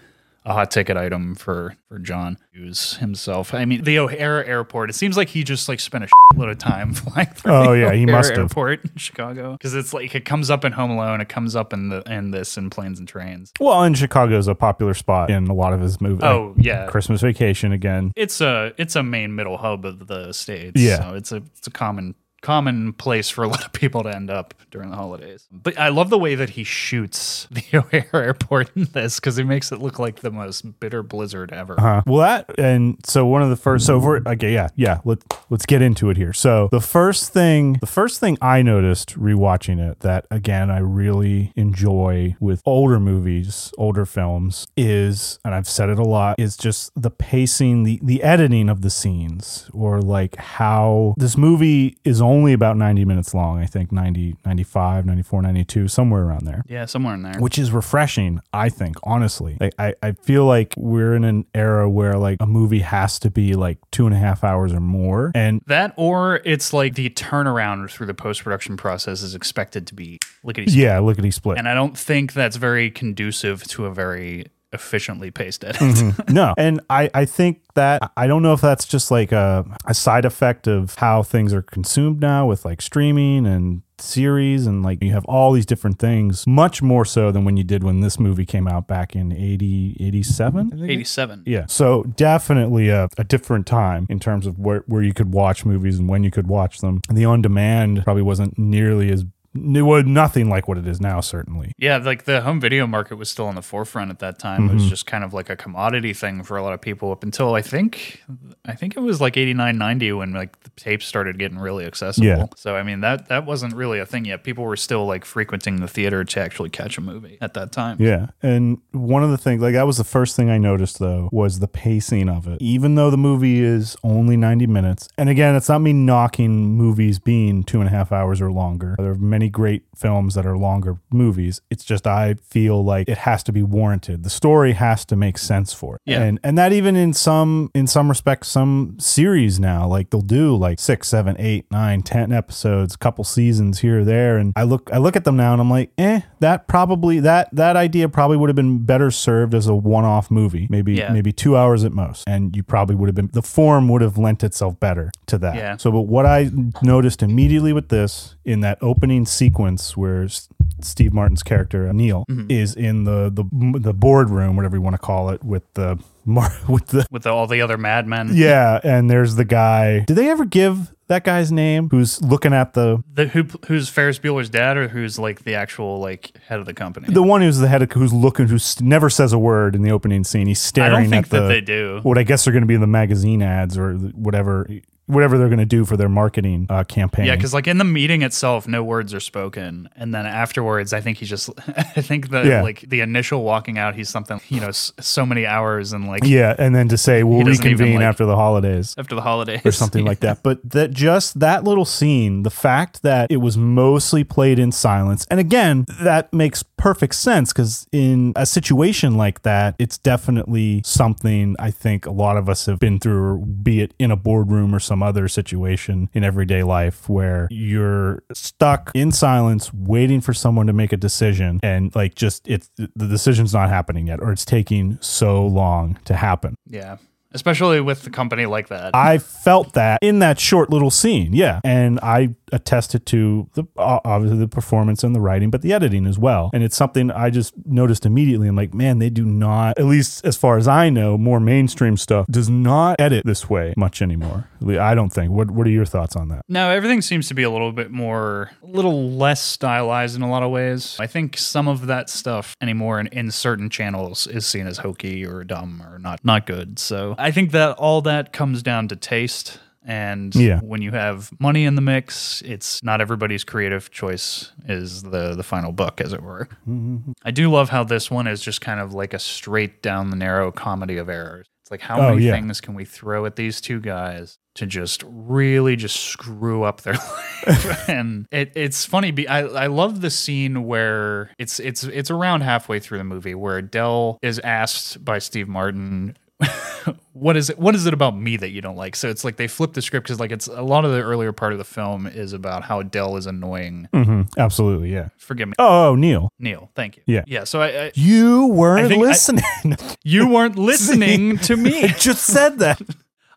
a 0.44 0.52
hot 0.54 0.70
ticket 0.70 0.96
item 0.96 1.34
for 1.34 1.74
for 1.88 1.98
John 1.98 2.38
Hughes 2.52 2.96
himself. 2.96 3.52
I 3.52 3.64
mean, 3.64 3.84
the 3.84 3.98
O'Hare 3.98 4.44
Airport. 4.44 4.90
It 4.90 4.94
seems 4.94 5.16
like 5.16 5.28
he 5.28 5.44
just 5.44 5.68
like 5.68 5.80
spent 5.80 6.04
a 6.04 6.08
load 6.34 6.48
of 6.48 6.58
time 6.58 6.94
flying 6.94 7.28
through. 7.28 7.52
Oh, 7.52 7.72
the 7.72 7.80
yeah, 7.80 7.92
he 7.92 8.06
must 8.06 8.30
have. 8.30 8.38
Airport 8.38 8.84
in 8.84 8.96
Chicago 8.96 9.52
because 9.52 9.74
it's 9.74 9.92
like 9.92 10.14
it 10.14 10.24
comes 10.24 10.50
up 10.50 10.64
in 10.64 10.72
Home 10.72 10.90
Alone, 10.90 11.20
it 11.20 11.28
comes 11.28 11.54
up 11.54 11.72
in 11.72 11.88
the 11.88 12.02
in 12.10 12.30
this 12.30 12.56
in 12.56 12.70
Planes 12.70 12.98
and 12.98 13.06
Trains. 13.06 13.52
Well, 13.60 13.82
and 13.82 13.94
is 13.94 14.48
a 14.48 14.54
popular 14.54 14.94
spot 14.94 15.30
in 15.30 15.48
a 15.48 15.54
lot 15.54 15.72
of 15.72 15.80
his 15.80 16.00
movies. 16.00 16.24
Oh 16.24 16.54
yeah, 16.56 16.86
Christmas 16.86 17.20
Vacation 17.20 17.72
again. 17.72 18.12
it's 18.16 18.40
a 18.40 18.72
it's 18.78 18.96
a 18.96 19.02
main 19.02 19.34
middle 19.34 19.58
hub 19.58 19.84
of 19.84 20.06
the 20.06 20.32
states. 20.32 20.80
Yeah. 20.80 21.00
so 21.00 21.14
it's 21.14 21.32
a 21.32 21.36
it's 21.36 21.66
a 21.66 21.70
common 21.70 22.14
common 22.40 22.92
place 22.92 23.30
for 23.30 23.44
a 23.44 23.48
lot 23.54 23.64
of 23.64 23.72
people 23.72 24.02
to 24.02 24.14
end 24.14 24.30
up 24.30 24.54
during 24.70 24.90
the 24.90 24.96
holidays. 24.96 25.46
But 25.50 25.78
I 25.78 25.88
love 25.88 26.10
the 26.10 26.18
way 26.18 26.34
that 26.34 26.50
he 26.50 26.64
shoots 26.64 27.46
the 27.50 27.64
O'Hare 27.74 28.08
Airport 28.12 28.70
in 28.76 28.84
this 28.84 29.18
because 29.18 29.38
it 29.38 29.44
makes 29.44 29.72
it 29.72 29.80
look 29.80 29.98
like 29.98 30.20
the 30.20 30.30
most 30.30 30.80
bitter 30.80 31.02
blizzard 31.02 31.52
ever. 31.52 31.78
Uh, 31.78 32.02
well, 32.06 32.20
that 32.20 32.58
and 32.58 32.98
so 33.04 33.26
one 33.26 33.42
of 33.42 33.50
the 33.50 33.56
first. 33.56 33.86
So 33.86 34.00
for 34.00 34.26
okay, 34.26 34.52
yeah, 34.52 34.68
yeah. 34.76 35.00
Let 35.04 35.18
let's 35.50 35.66
get 35.66 35.82
into 35.82 36.10
it 36.10 36.16
here. 36.16 36.32
So 36.32 36.68
the 36.70 36.80
first 36.80 37.32
thing, 37.32 37.74
the 37.80 37.86
first 37.86 38.20
thing 38.20 38.38
I 38.40 38.62
noticed 38.62 39.18
rewatching 39.18 39.78
it 39.78 40.00
that 40.00 40.26
again 40.30 40.70
I 40.70 40.78
really 40.78 41.52
enjoy 41.56 42.36
with 42.40 42.62
older 42.64 43.00
movies, 43.00 43.72
older 43.78 44.06
films 44.06 44.66
is, 44.76 45.38
and 45.44 45.54
I've 45.54 45.68
said 45.68 45.88
it 45.88 45.98
a 45.98 46.04
lot, 46.04 46.38
is 46.38 46.56
just 46.56 46.90
the 47.00 47.10
pacing, 47.10 47.84
the 47.84 48.00
the 48.02 48.22
editing 48.22 48.68
of 48.68 48.82
the 48.82 48.90
scenes, 48.90 49.68
or 49.72 50.00
like 50.00 50.36
how 50.36 51.14
this 51.16 51.36
movie 51.36 51.98
is 52.04 52.20
only 52.30 52.52
about 52.52 52.76
90 52.76 53.04
minutes 53.04 53.34
long. 53.34 53.58
I 53.58 53.66
think 53.66 53.90
90, 53.92 54.36
95, 54.46 55.04
94, 55.06 55.42
92, 55.42 55.88
somewhere 55.88 56.22
around 56.24 56.46
there 56.46 56.62
Yeah, 56.68 56.84
somewhere 56.86 57.14
in 57.14 57.22
there. 57.22 57.34
which 57.38 57.58
is 57.58 57.70
refreshing 57.72 58.40
i 58.52 58.68
think 58.68 58.96
honestly 59.04 59.56
like, 59.60 59.74
I, 59.78 59.94
I 60.02 60.12
feel 60.12 60.44
like 60.46 60.74
we're 60.76 61.14
in 61.14 61.24
an 61.24 61.44
era 61.54 61.88
where 61.88 62.14
like 62.14 62.36
a 62.40 62.46
movie 62.46 62.80
has 62.80 63.18
to 63.20 63.30
be 63.30 63.54
like 63.54 63.78
two 63.90 64.06
and 64.06 64.14
a 64.14 64.18
half 64.18 64.44
hours 64.44 64.72
or 64.72 64.80
more 64.80 65.32
and 65.34 65.60
that 65.66 65.92
or 65.96 66.40
it's 66.44 66.72
like 66.72 66.94
the 66.94 67.10
turnaround 67.10 67.90
through 67.90 68.06
the 68.06 68.14
post 68.14 68.42
production 68.44 68.76
process 68.76 69.22
is 69.22 69.34
expected 69.34 69.86
to 69.88 69.94
be 69.94 70.18
lickety 70.44 70.68
split. 70.70 70.82
yeah 70.84 70.98
lickety 71.00 71.30
split 71.30 71.58
And 71.58 71.68
I 71.68 71.74
don't 71.74 71.96
think 71.98 72.32
that's 72.32 72.56
very 72.56 72.90
conducive 72.90 73.64
to 73.68 73.86
a 73.86 73.92
very 73.94 74.46
efficiently 74.72 75.30
paced 75.30 75.64
edit. 75.64 75.80
Mm-hmm. 75.80 76.32
no 76.32 76.54
and 76.56 76.80
i 76.88 77.10
i 77.12 77.24
think 77.24 77.60
that 77.74 78.12
i 78.16 78.26
don't 78.26 78.42
know 78.42 78.52
if 78.52 78.60
that's 78.60 78.86
just 78.86 79.10
like 79.10 79.32
a, 79.32 79.64
a 79.86 79.94
side 79.94 80.24
effect 80.24 80.66
of 80.68 80.94
how 80.96 81.22
things 81.22 81.52
are 81.52 81.62
consumed 81.62 82.20
now 82.20 82.46
with 82.46 82.64
like 82.64 82.80
streaming 82.80 83.46
and 83.46 83.82
series 83.98 84.66
and 84.66 84.82
like 84.82 85.02
you 85.02 85.12
have 85.12 85.24
all 85.26 85.52
these 85.52 85.66
different 85.66 85.98
things 85.98 86.46
much 86.46 86.80
more 86.82 87.04
so 87.04 87.30
than 87.30 87.44
when 87.44 87.56
you 87.56 87.64
did 87.64 87.84
when 87.84 88.00
this 88.00 88.18
movie 88.18 88.46
came 88.46 88.66
out 88.66 88.86
back 88.86 89.14
in 89.14 89.32
80 89.32 89.96
87 90.00 90.66
I 90.66 90.70
think 90.70 90.82
it- 90.82 90.90
87. 90.92 91.42
Yeah. 91.46 91.66
So 91.66 92.04
definitely 92.04 92.88
a, 92.88 93.08
a 93.18 93.24
different 93.24 93.66
time 93.66 94.06
in 94.08 94.18
terms 94.18 94.46
of 94.46 94.58
where, 94.58 94.84
where 94.86 95.02
you 95.02 95.12
could 95.12 95.32
watch 95.34 95.64
movies 95.66 95.98
and 95.98 96.08
when 96.08 96.24
you 96.24 96.30
could 96.30 96.46
watch 96.46 96.78
them. 96.78 97.00
And 97.08 97.18
the 97.18 97.24
on 97.26 97.42
demand 97.42 98.02
probably 98.04 98.22
wasn't 98.22 98.58
nearly 98.58 99.10
as 99.12 99.24
it 99.54 99.82
was 99.82 100.04
nothing 100.04 100.48
like 100.48 100.68
what 100.68 100.78
it 100.78 100.86
is 100.86 101.00
now, 101.00 101.20
certainly. 101.20 101.72
Yeah, 101.78 101.96
like 101.96 102.24
the 102.24 102.40
home 102.42 102.60
video 102.60 102.86
market 102.86 103.16
was 103.16 103.28
still 103.28 103.46
on 103.46 103.54
the 103.56 103.62
forefront 103.62 104.10
at 104.10 104.18
that 104.20 104.38
time. 104.38 104.64
It 104.64 104.68
Mm-hmm. 104.68 104.74
was 104.76 104.88
just 104.88 105.06
kind 105.06 105.24
of 105.24 105.34
like 105.34 105.50
a 105.50 105.56
commodity 105.56 106.12
thing 106.12 106.42
for 106.42 106.56
a 106.56 106.62
lot 106.62 106.72
of 106.72 106.80
people 106.80 107.10
up 107.10 107.22
until 107.24 107.54
I 107.54 107.62
think 107.62 108.22
I 108.64 108.74
think 108.74 108.96
it 108.96 109.00
was 109.00 109.20
like 109.20 109.36
89 109.36 109.76
90 109.76 110.12
when 110.12 110.32
like 110.32 110.60
the 110.60 110.70
tapes 110.76 111.06
started 111.06 111.38
getting 111.38 111.58
really 111.58 111.84
accessible. 111.86 112.26
Yeah. 112.26 112.44
So 112.56 112.76
I 112.76 112.82
mean 112.82 113.00
that 113.00 113.28
that 113.28 113.44
wasn't 113.46 113.74
really 113.74 113.98
a 113.98 114.06
thing 114.06 114.24
yet. 114.24 114.44
People 114.44 114.64
were 114.64 114.76
still 114.76 115.06
like 115.06 115.24
frequenting 115.24 115.80
the 115.80 115.88
theater 115.88 116.22
to 116.24 116.40
actually 116.40 116.70
catch 116.70 116.98
a 116.98 117.00
movie 117.00 117.38
at 117.40 117.54
that 117.54 117.72
time. 117.72 117.96
Yeah. 117.98 118.28
And 118.42 118.78
one 118.92 119.24
of 119.24 119.30
the 119.30 119.38
things, 119.38 119.62
like, 119.62 119.74
that 119.74 119.86
was 119.86 119.96
the 119.96 120.04
first 120.04 120.36
thing 120.36 120.50
I 120.50 120.58
noticed, 120.58 120.98
though, 120.98 121.28
was 121.32 121.58
the 121.60 121.68
pacing 121.68 122.28
of 122.28 122.46
it. 122.46 122.60
Even 122.60 122.94
though 122.94 123.10
the 123.10 123.16
movie 123.16 123.60
is 123.62 123.96
only 124.04 124.36
90 124.36 124.66
minutes. 124.66 125.08
And 125.18 125.28
again, 125.28 125.54
it's 125.56 125.68
not 125.68 125.80
me 125.80 125.92
knocking 125.92 126.76
movies 126.76 127.18
being 127.18 127.64
two 127.64 127.80
and 127.80 127.88
a 127.88 127.90
half 127.90 128.12
hours 128.12 128.40
or 128.40 128.52
longer. 128.52 128.94
There 128.98 129.10
are 129.10 129.14
many 129.14 129.39
great 129.48 129.84
films 129.96 130.34
that 130.34 130.46
are 130.46 130.56
longer 130.56 130.98
movies. 131.10 131.60
It's 131.70 131.84
just, 131.84 132.06
I 132.06 132.34
feel 132.34 132.84
like 132.84 133.08
it 133.08 133.18
has 133.18 133.42
to 133.44 133.52
be 133.52 133.62
warranted. 133.62 134.22
The 134.24 134.30
story 134.30 134.72
has 134.72 135.04
to 135.06 135.16
make 135.16 135.38
sense 135.38 135.72
for 135.72 135.96
it. 135.96 136.02
Yeah. 136.04 136.22
And, 136.22 136.40
and 136.42 136.56
that 136.58 136.72
even 136.72 136.96
in 136.96 137.12
some, 137.12 137.70
in 137.74 137.86
some 137.86 138.08
respects, 138.08 138.48
some 138.48 138.96
series 138.98 139.58
now, 139.60 139.86
like 139.86 140.10
they'll 140.10 140.20
do 140.20 140.56
like 140.56 140.78
six, 140.78 141.08
seven, 141.08 141.36
eight, 141.38 141.66
nine, 141.70 142.02
ten 142.02 142.32
episodes, 142.32 142.96
couple 142.96 143.24
seasons 143.24 143.80
here 143.80 144.00
or 144.00 144.04
there. 144.04 144.38
And 144.38 144.52
I 144.56 144.62
look, 144.64 144.90
I 144.92 144.98
look 144.98 145.16
at 145.16 145.24
them 145.24 145.36
now 145.36 145.52
and 145.52 145.60
I'm 145.60 145.70
like, 145.70 145.90
eh, 145.98 146.20
that 146.40 146.66
probably, 146.68 147.20
that, 147.20 147.48
that 147.54 147.76
idea 147.76 148.08
probably 148.08 148.36
would 148.36 148.48
have 148.48 148.56
been 148.56 148.84
better 148.84 149.10
served 149.10 149.54
as 149.54 149.66
a 149.66 149.74
one-off 149.74 150.30
movie, 150.30 150.66
maybe, 150.70 150.94
Yeah. 150.94 151.12
maybe 151.12 151.32
two 151.32 151.56
hours 151.56 151.84
at 151.84 151.92
most. 151.92 152.24
And 152.26 152.56
you 152.56 152.62
probably 152.62 152.96
would 152.96 153.08
have 153.08 153.14
been, 153.14 153.30
the 153.32 153.42
form 153.42 153.88
would 153.88 154.02
have 154.02 154.18
lent 154.18 154.42
itself 154.42 154.78
better 154.80 155.10
to 155.26 155.38
that. 155.38 155.54
Yeah. 155.54 155.76
So, 155.76 155.90
but 155.92 156.02
what 156.02 156.26
I 156.26 156.50
noticed 156.82 157.22
immediately 157.22 157.72
with 157.72 157.88
this 157.88 158.36
in 158.44 158.60
that 158.60 158.78
opening 158.80 159.24
sequence 159.30 159.96
where 159.96 160.24
S- 160.24 160.48
Steve 160.82 161.12
Martin's 161.12 161.42
character 161.42 161.90
Neil 161.92 162.24
Mm-hmm. 162.30 162.50
is 162.50 162.74
in 162.74 163.04
the 163.04 163.30
the 163.32 163.78
the 163.78 163.92
boardroom, 163.94 164.56
whatever 164.56 164.76
you 164.76 164.82
want 164.82 164.94
to 164.94 164.98
call 164.98 165.30
it, 165.30 165.42
with 165.44 165.62
the 165.74 165.98
mar- 166.24 166.52
with 166.68 166.86
the 166.88 167.06
With 167.10 167.26
all 167.26 167.46
the 167.46 167.60
other 167.62 167.76
madmen. 167.78 168.30
yeah, 168.34 168.80
and 168.84 169.10
there's 169.10 169.34
the 169.36 169.44
guy. 169.44 170.00
Did 170.00 170.14
they 170.16 170.30
ever 170.30 170.44
give 170.44 170.92
that 171.08 171.24
guy's 171.24 171.50
name? 171.50 171.88
Who's 171.90 172.22
looking 172.22 172.52
at 172.54 172.74
the 172.74 173.02
The 173.12 173.26
who 173.28 173.44
who's 173.66 173.88
Ferris 173.88 174.18
Bueller's 174.18 174.48
dad 174.48 174.76
or 174.76 174.88
who's 174.88 175.18
like 175.18 175.42
the 175.44 175.54
actual 175.54 175.98
like 175.98 176.32
head 176.48 176.60
of 176.60 176.66
the 176.66 176.74
company? 176.74 177.08
the 177.12 177.22
one 177.22 177.40
who's 177.42 177.58
the 177.58 177.68
head 177.68 177.82
of 177.82 177.90
who's 177.92 178.12
looking 178.12 178.46
who 178.48 178.58
never 178.80 179.10
says 179.10 179.32
a 179.32 179.38
word 179.38 179.74
in 179.74 179.82
the 179.82 179.90
opening 179.90 180.24
scene. 180.24 180.46
He's 180.46 180.60
staring. 180.60 180.92
I 180.94 181.00
don't 181.02 181.10
think 181.10 181.26
at 181.26 181.30
the 181.30 181.40
that 181.42 181.48
they 181.48 181.60
do. 181.60 182.00
what 182.04 182.16
I 182.16 182.22
guess 182.22 182.44
they're 182.44 182.52
going 182.52 182.62
to 182.62 182.66
be 182.68 182.74
in 182.74 182.80
the 182.80 182.86
magazine 182.86 183.42
ads 183.42 183.76
or 183.76 183.94
whatever 183.94 184.68
whatever 185.10 185.36
they're 185.38 185.48
going 185.48 185.58
to 185.58 185.64
do 185.66 185.84
for 185.84 185.96
their 185.96 186.08
marketing 186.08 186.66
uh, 186.70 186.84
campaign. 186.84 187.26
Yeah, 187.26 187.36
because 187.36 187.52
like 187.54 187.66
in 187.66 187.78
the 187.78 187.84
meeting 187.84 188.22
itself, 188.22 188.66
no 188.68 188.82
words 188.82 189.12
are 189.14 189.20
spoken, 189.20 189.88
and 189.96 190.14
then 190.14 190.26
afterwards, 190.26 190.92
I 190.92 191.00
think 191.00 191.18
he 191.18 191.26
just, 191.26 191.50
I 191.76 191.82
think 192.02 192.30
the 192.30 192.42
Yeah. 192.42 192.62
like 192.62 192.80
the 192.88 193.00
initial 193.00 193.42
walking 193.42 193.78
out, 193.78 193.94
he's 193.94 194.08
something, 194.08 194.40
you 194.48 194.60
know, 194.60 194.68
s- 194.68 194.92
so 195.00 195.26
many 195.26 195.46
hours 195.46 195.92
and 195.92 196.06
like 196.06 196.24
yeah, 196.24 196.54
and 196.58 196.74
then 196.74 196.88
to 196.88 196.96
say 196.96 197.22
we'll 197.22 197.44
doesn't 197.44 197.64
even, 197.66 197.72
reconvene 197.78 197.96
like- 197.96 198.04
after 198.04 198.24
the 198.26 198.36
holidays. 198.36 198.94
after 198.98 199.14
the 199.14 199.20
holidays 199.22 199.60
or 199.64 199.72
something 199.72 200.04
like 200.04 200.20
that. 200.26 200.42
But 200.42 200.58
that 200.70 200.90
just 200.92 201.40
that 201.40 201.64
little 201.64 201.84
scene, 201.84 202.42
the 202.42 202.50
fact 202.50 203.02
that 203.02 203.30
it 203.30 203.38
was 203.38 203.56
mostly 203.56 204.24
played 204.24 204.58
in 204.58 204.72
silence, 204.72 205.26
and 205.30 205.40
again, 205.40 205.84
that 206.00 206.32
makes 206.32 206.62
perfect 206.62 207.14
sense 207.14 207.52
because 207.52 207.86
in 207.92 208.32
a 208.36 208.46
situation 208.46 209.16
like 209.16 209.42
that, 209.42 209.74
it's 209.78 209.98
definitely 209.98 210.82
something 210.84 211.54
I 211.58 211.70
think 211.70 212.06
a 212.06 212.10
lot 212.10 212.36
of 212.36 212.48
us 212.48 212.66
have 212.66 212.78
been 212.78 212.98
through, 212.98 213.44
be 213.62 213.80
it 213.80 213.94
in 213.98 214.10
a 214.10 214.16
boardroom 214.16 214.74
or 214.74 214.80
some 214.80 214.99
other 215.02 215.28
situation 215.28 216.08
in 216.12 216.24
everyday 216.24 216.62
life 216.62 217.08
where 217.08 217.48
you're 217.50 218.22
stuck 218.32 218.90
in 218.94 219.12
silence, 219.12 219.72
waiting 219.72 220.20
for 220.20 220.32
someone 220.32 220.66
to 220.66 220.72
make 220.72 220.92
a 220.92 220.96
decision, 220.96 221.60
and 221.62 221.94
like 221.94 222.14
just 222.14 222.46
it's 222.48 222.70
the 222.76 223.06
decision's 223.06 223.52
not 223.52 223.68
happening 223.68 224.06
yet, 224.08 224.20
or 224.20 224.32
it's 224.32 224.44
taking 224.44 224.98
so 225.00 225.46
long 225.46 225.98
to 226.04 226.14
happen. 226.14 226.54
Yeah. 226.66 226.96
Especially 227.32 227.80
with 227.80 228.06
a 228.06 228.10
company 228.10 228.46
like 228.46 228.68
that. 228.68 228.94
I 228.94 229.18
felt 229.18 229.74
that 229.74 229.98
in 230.02 230.18
that 230.20 230.38
short 230.38 230.70
little 230.70 230.90
scene. 230.90 231.32
Yeah. 231.32 231.60
And 231.64 231.98
I 232.02 232.34
attested 232.52 233.06
to 233.06 233.48
the 233.54 233.64
obviously 233.76 234.38
the 234.38 234.48
performance 234.48 235.04
and 235.04 235.14
the 235.14 235.20
writing, 235.20 235.50
but 235.50 235.62
the 235.62 235.72
editing 235.72 236.06
as 236.06 236.18
well. 236.18 236.50
And 236.52 236.62
it's 236.62 236.76
something 236.76 237.10
I 237.10 237.30
just 237.30 237.54
noticed 237.64 238.04
immediately. 238.04 238.48
I'm 238.48 238.56
like, 238.56 238.74
man, 238.74 238.98
they 238.98 239.10
do 239.10 239.24
not, 239.24 239.78
at 239.78 239.84
least 239.84 240.24
as 240.24 240.36
far 240.36 240.58
as 240.58 240.66
I 240.66 240.90
know, 240.90 241.16
more 241.16 241.40
mainstream 241.40 241.96
stuff 241.96 242.26
does 242.28 242.48
not 242.50 243.00
edit 243.00 243.24
this 243.24 243.48
way 243.48 243.74
much 243.76 244.02
anymore. 244.02 244.48
I 244.66 244.94
don't 244.94 245.10
think. 245.10 245.30
What 245.30 245.50
What 245.50 245.66
are 245.66 245.70
your 245.70 245.84
thoughts 245.84 246.16
on 246.16 246.28
that? 246.28 246.44
no, 246.48 246.70
everything 246.70 247.02
seems 247.02 247.28
to 247.28 247.34
be 247.34 247.42
a 247.42 247.50
little 247.50 247.72
bit 247.72 247.90
more, 247.90 248.50
a 248.62 248.66
little 248.66 249.10
less 249.12 249.40
stylized 249.42 250.16
in 250.16 250.22
a 250.22 250.30
lot 250.30 250.42
of 250.42 250.50
ways. 250.50 250.96
I 250.98 251.06
think 251.06 251.36
some 251.36 251.68
of 251.68 251.86
that 251.86 252.10
stuff 252.10 252.56
anymore 252.60 252.98
in, 253.00 253.06
in 253.08 253.30
certain 253.30 253.70
channels 253.70 254.26
is 254.26 254.46
seen 254.46 254.66
as 254.66 254.78
hokey 254.78 255.24
or 255.24 255.44
dumb 255.44 255.82
or 255.88 255.98
not 255.98 256.24
not 256.24 256.46
good. 256.46 256.78
So 256.78 257.14
I 257.20 257.30
think 257.30 257.52
that 257.52 257.76
all 257.78 258.02
that 258.02 258.32
comes 258.32 258.62
down 258.62 258.88
to 258.88 258.96
taste. 258.96 259.58
And 259.82 260.34
Yeah. 260.34 260.60
when 260.60 260.82
you 260.82 260.90
have 260.90 261.30
money 261.40 261.64
in 261.64 261.74
the 261.74 261.80
mix, 261.80 262.42
it's 262.42 262.82
not 262.82 263.00
everybody's 263.00 263.44
creative 263.44 263.90
choice 263.90 264.52
is 264.68 265.02
the 265.02 265.34
the 265.34 265.42
final 265.42 265.72
book, 265.72 266.00
as 266.02 266.12
it 266.12 266.22
were. 266.22 266.48
Mm-hmm. 266.68 267.12
I 267.24 267.30
do 267.30 267.50
love 267.50 267.70
how 267.70 267.84
this 267.84 268.10
one 268.10 268.26
is 268.26 268.42
just 268.42 268.60
kind 268.60 268.78
of 268.78 268.92
like 268.92 269.14
a 269.14 269.18
straight 269.18 269.82
down 269.82 270.10
the 270.10 270.16
narrow 270.16 270.52
comedy 270.52 270.98
of 270.98 271.08
errors. 271.08 271.46
It's 271.62 271.70
like 271.70 271.80
how 271.80 271.98
Oh, 271.98 272.10
many 272.14 272.26
yeah. 272.26 272.32
things 272.32 272.60
can 272.60 272.74
we 272.74 272.84
throw 272.84 273.24
at 273.24 273.36
these 273.36 273.60
two 273.60 273.80
guys 273.80 274.38
to 274.56 274.66
just 274.66 275.02
really 275.06 275.76
just 275.76 275.96
screw 275.96 276.62
up 276.64 276.82
their 276.82 276.94
life? 277.46 277.88
and 277.88 278.26
it, 278.30 278.52
it's 278.56 278.84
funny. 278.84 279.12
Be, 279.12 279.26
I 279.28 279.40
I 279.46 279.66
love 279.68 280.02
the 280.02 280.10
scene 280.10 280.64
where 280.66 281.30
it's 281.38 281.58
it's 281.58 281.84
it's 281.84 282.10
around 282.10 282.42
halfway 282.42 282.80
through 282.80 282.98
the 282.98 283.04
movie 283.04 283.34
where 283.34 283.62
Dell 283.62 284.18
is 284.20 284.38
asked 284.40 285.02
by 285.04 285.18
Steve 285.20 285.48
Martin. 285.48 286.16
what 287.12 287.36
is 287.36 287.50
it 287.50 287.58
what 287.58 287.74
is 287.74 287.86
it 287.86 287.92
about 287.92 288.16
me 288.16 288.36
that 288.36 288.50
you 288.50 288.60
don't 288.60 288.76
like 288.76 288.96
so 288.96 289.08
it's 289.08 289.24
like 289.24 289.36
they 289.36 289.46
flip 289.46 289.72
the 289.74 289.82
script 289.82 290.06
because 290.06 290.18
like 290.18 290.30
it's 290.32 290.46
a 290.46 290.62
lot 290.62 290.84
of 290.84 290.92
the 290.92 291.00
earlier 291.02 291.32
part 291.32 291.52
of 291.52 291.58
the 291.58 291.64
film 291.64 292.06
is 292.06 292.32
about 292.32 292.62
how 292.64 292.82
dell 292.82 293.16
is 293.16 293.26
annoying 293.26 293.88
hmm 293.92 294.22
Absolutely. 294.38 294.92
Yeah. 294.92 295.08
forgive 295.18 295.48
me 295.48 295.54
Oh, 295.58 295.94
Neil. 295.94 296.30
neil 296.38 296.70
thank 296.74 296.96
you 296.96 297.02
Yeah. 297.06 297.24
yeah 297.26 297.44
so 297.44 297.60
i, 297.60 297.66
I 297.86 297.92
You 297.94 298.46
weren't 298.46 298.92
I- 298.92 298.96
listening. 298.96 299.44
you 300.04 300.26
weren't 300.28 300.56
listening 300.56 301.36
to 301.48 301.56
me 301.56 301.82
i 301.84 301.88
just 301.88 302.24
said 302.24 302.58
that. 302.60 302.80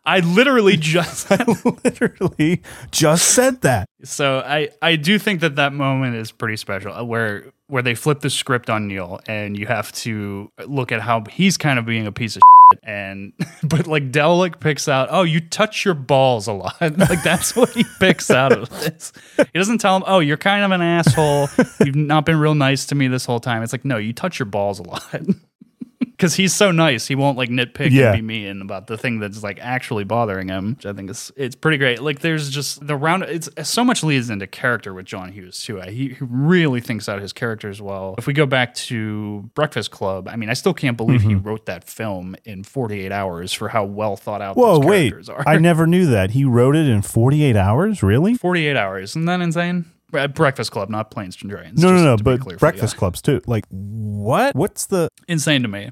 i 0.06 0.20
literally 0.20 0.76
just 0.76 1.30
I 1.30 1.44
Literally 1.84 2.62
just 2.90 3.26
said 3.28 3.60
that. 3.62 3.88
so 4.04 4.38
i 4.40 4.68
i 4.82 4.96
do 4.96 5.18
think 5.18 5.40
that 5.40 5.56
that 5.56 5.72
moment 5.72 6.16
is 6.16 6.32
pretty 6.32 6.56
special 6.56 6.92
uh, 6.94 7.04
where 7.04 7.52
where 7.66 7.82
they 7.82 7.94
flip 7.94 8.20
the 8.20 8.30
script 8.30 8.68
on 8.68 8.86
neil 8.86 9.20
and 9.26 9.56
you 9.56 9.66
have 9.66 9.90
to 9.92 10.50
look 10.66 10.92
at 10.92 11.00
how 11.00 11.22
he's 11.30 11.56
kind 11.56 11.78
of 11.78 11.86
being 11.86 12.06
a 12.06 12.12
piece 12.12 12.36
of 12.36 12.42
shit 12.72 12.80
and 12.82 13.32
but 13.62 13.86
like 13.86 14.10
Delic 14.10 14.60
picks 14.60 14.88
out 14.88 15.08
oh 15.10 15.22
you 15.22 15.40
touch 15.40 15.84
your 15.84 15.94
balls 15.94 16.46
a 16.46 16.52
lot. 16.52 16.74
Like 16.80 17.22
that's 17.22 17.56
what 17.56 17.70
he 17.70 17.84
picks 17.98 18.30
out 18.30 18.52
of 18.52 18.70
this. 18.70 19.12
He 19.36 19.58
doesn't 19.58 19.78
tell 19.78 19.96
him 19.96 20.04
oh 20.06 20.20
you're 20.20 20.36
kind 20.36 20.64
of 20.64 20.70
an 20.70 20.82
asshole. 20.82 21.48
You've 21.84 21.96
not 21.96 22.24
been 22.24 22.38
real 22.38 22.54
nice 22.54 22.86
to 22.86 22.94
me 22.94 23.08
this 23.08 23.24
whole 23.24 23.40
time. 23.40 23.62
It's 23.62 23.72
like 23.72 23.84
no 23.84 23.96
you 23.96 24.12
touch 24.12 24.38
your 24.38 24.46
balls 24.46 24.78
a 24.78 24.82
lot 24.82 25.14
because 26.16 26.34
he's 26.34 26.54
so 26.54 26.70
nice 26.70 27.06
he 27.06 27.14
won't 27.14 27.36
like 27.36 27.48
nitpick 27.48 27.90
Yeah. 27.90 28.12
and 28.12 28.16
be 28.16 28.22
mean 28.22 28.62
about 28.62 28.86
the 28.86 28.96
thing 28.96 29.18
that's 29.18 29.42
like 29.42 29.58
actually 29.60 30.04
bothering 30.04 30.48
him 30.48 30.74
which 30.74 30.86
i 30.86 30.92
think 30.92 31.10
is 31.10 31.32
it's 31.36 31.56
pretty 31.56 31.78
great 31.78 32.00
like 32.02 32.20
there's 32.20 32.50
just 32.50 32.86
the 32.86 32.96
round 32.96 33.24
it's 33.24 33.48
so 33.62 33.84
much 33.84 34.02
leads 34.02 34.30
into 34.30 34.46
character 34.46 34.94
with 34.94 35.06
john 35.06 35.32
hughes 35.32 35.62
too 35.62 35.80
he, 35.80 36.10
he 36.10 36.16
really 36.20 36.80
thinks 36.80 37.08
out 37.08 37.20
his 37.20 37.32
characters 37.32 37.80
well 37.82 38.14
if 38.18 38.26
we 38.26 38.32
go 38.32 38.46
back 38.46 38.74
to 38.74 39.50
breakfast 39.54 39.90
club 39.90 40.28
i 40.28 40.36
mean 40.36 40.48
i 40.48 40.54
still 40.54 40.74
can't 40.74 40.96
believe 40.96 41.22
he 41.22 41.28
mm-hmm. 41.30 41.46
wrote 41.46 41.66
that 41.66 41.84
film 41.84 42.36
in 42.44 42.62
48 42.64 43.12
hours 43.12 43.52
for 43.52 43.68
how 43.68 43.84
well 43.84 44.16
thought 44.16 44.42
out 44.42 44.56
Whoa, 44.56 44.78
those 44.78 44.86
wait. 44.86 45.08
characters 45.10 45.28
are 45.28 45.44
I 45.46 45.58
never 45.58 45.86
knew 45.86 46.06
that. 46.06 46.32
He 46.32 46.44
wrote 46.44 46.76
it 46.76 46.88
in 46.88 47.02
48 47.02 47.56
hours? 47.56 48.02
Really? 48.02 48.34
48 48.34 48.76
hours 48.76 49.10
isn't 49.10 49.24
that 49.26 49.40
insane 49.40 49.86
Bre- 50.10 50.26
breakfast 50.26 50.70
club 50.70 50.90
not 50.90 51.10
planes 51.10 51.36
and 51.40 51.50
trains 51.50 51.82
No, 51.82 51.94
no, 51.94 52.02
no, 52.02 52.16
but 52.16 52.40
clear 52.40 52.56
for 52.58 52.66
the 52.66 52.72
breakfast 52.72 52.96
clubs 52.96 53.22
too. 53.22 53.40
Like, 53.46 53.64
what? 53.70 54.54
What's 54.54 54.86
the. 54.86 55.08
insane 55.28 55.62
to 55.62 55.68
me 55.68 55.90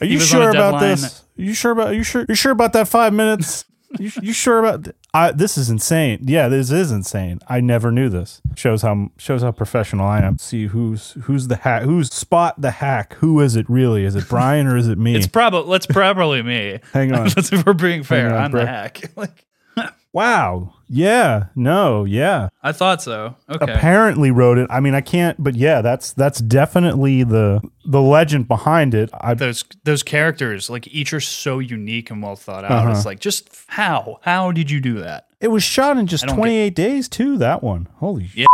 Are 0.00 0.06
you 0.06 0.18
was 0.18 0.34
on 0.34 0.40
a 0.40 0.44
sure 0.44 0.50
about 0.50 0.80
this? 0.80 1.24
You 1.36 1.54
sure 1.54 1.72
about 1.72 1.94
you 1.94 2.02
sure 2.02 2.24
you 2.28 2.34
sure 2.34 2.52
about 2.52 2.72
that 2.74 2.88
five 2.88 3.12
minutes? 3.12 3.64
you, 3.98 4.10
you 4.22 4.32
sure 4.32 4.58
about 4.58 4.84
th- 4.84 4.96
I, 5.12 5.30
this 5.30 5.56
is 5.56 5.70
insane. 5.70 6.20
Yeah, 6.22 6.48
this 6.48 6.70
is 6.70 6.90
insane. 6.90 7.38
I 7.48 7.60
never 7.60 7.92
knew 7.92 8.08
this. 8.08 8.42
Shows 8.56 8.82
how 8.82 9.10
shows 9.18 9.42
how 9.42 9.52
professional 9.52 10.06
I 10.06 10.20
am. 10.20 10.38
See 10.38 10.66
who's 10.66 11.12
who's 11.22 11.48
the 11.48 11.56
hack. 11.56 11.82
Who's 11.82 12.12
spot 12.12 12.60
the 12.60 12.72
hack? 12.72 13.14
Who 13.14 13.40
is 13.40 13.54
it 13.56 13.68
really? 13.70 14.04
Is 14.04 14.16
it 14.16 14.28
Brian 14.28 14.66
or 14.66 14.76
is 14.76 14.88
it 14.88 14.98
me? 14.98 15.14
it's 15.14 15.26
probably 15.26 15.70
let's 15.70 15.86
probably 15.86 16.42
me 16.42 16.80
Hang 16.92 17.12
on. 17.12 17.26
If 17.36 17.64
we're 17.64 17.72
being 17.74 18.02
fair. 18.02 18.34
on, 18.34 18.44
I'm 18.44 18.50
bro. 18.50 18.62
the 18.62 18.66
hack. 18.66 19.12
like, 19.16 19.46
wow. 20.14 20.72
Yeah. 20.88 21.46
No. 21.56 22.04
Yeah. 22.04 22.48
I 22.62 22.72
thought 22.72 23.02
so. 23.02 23.36
Okay. 23.50 23.72
Apparently 23.72 24.30
wrote 24.30 24.58
it. 24.58 24.66
I 24.70 24.80
mean, 24.80 24.94
I 24.94 25.00
can't. 25.00 25.42
But 25.42 25.54
yeah, 25.56 25.80
that's 25.82 26.12
that's 26.12 26.40
definitely 26.40 27.24
the 27.24 27.60
the 27.84 28.00
legend 28.00 28.46
behind 28.48 28.94
it. 28.94 29.10
I 29.12 29.34
those 29.34 29.64
those 29.84 30.02
characters, 30.02 30.70
like 30.70 30.86
each 30.88 31.12
are 31.12 31.20
so 31.20 31.58
unique 31.58 32.10
and 32.10 32.22
well 32.22 32.36
thought 32.36 32.64
out. 32.64 32.70
Uh-huh. 32.70 32.90
It's 32.92 33.04
like 33.04 33.18
just 33.20 33.48
how 33.66 34.20
how 34.22 34.52
did 34.52 34.70
you 34.70 34.80
do 34.80 35.00
that? 35.00 35.26
it 35.40 35.48
was 35.48 35.62
shot 35.62 35.98
in 35.98 36.06
just 36.06 36.24
don't 36.24 36.36
get- 36.36 36.40
28 36.40 36.74
days 36.74 37.06
too. 37.08 37.36
That 37.36 37.62
one. 37.62 37.86
Holy 37.96 38.30
Yeah. 38.34 38.46
Cool. 38.46 38.53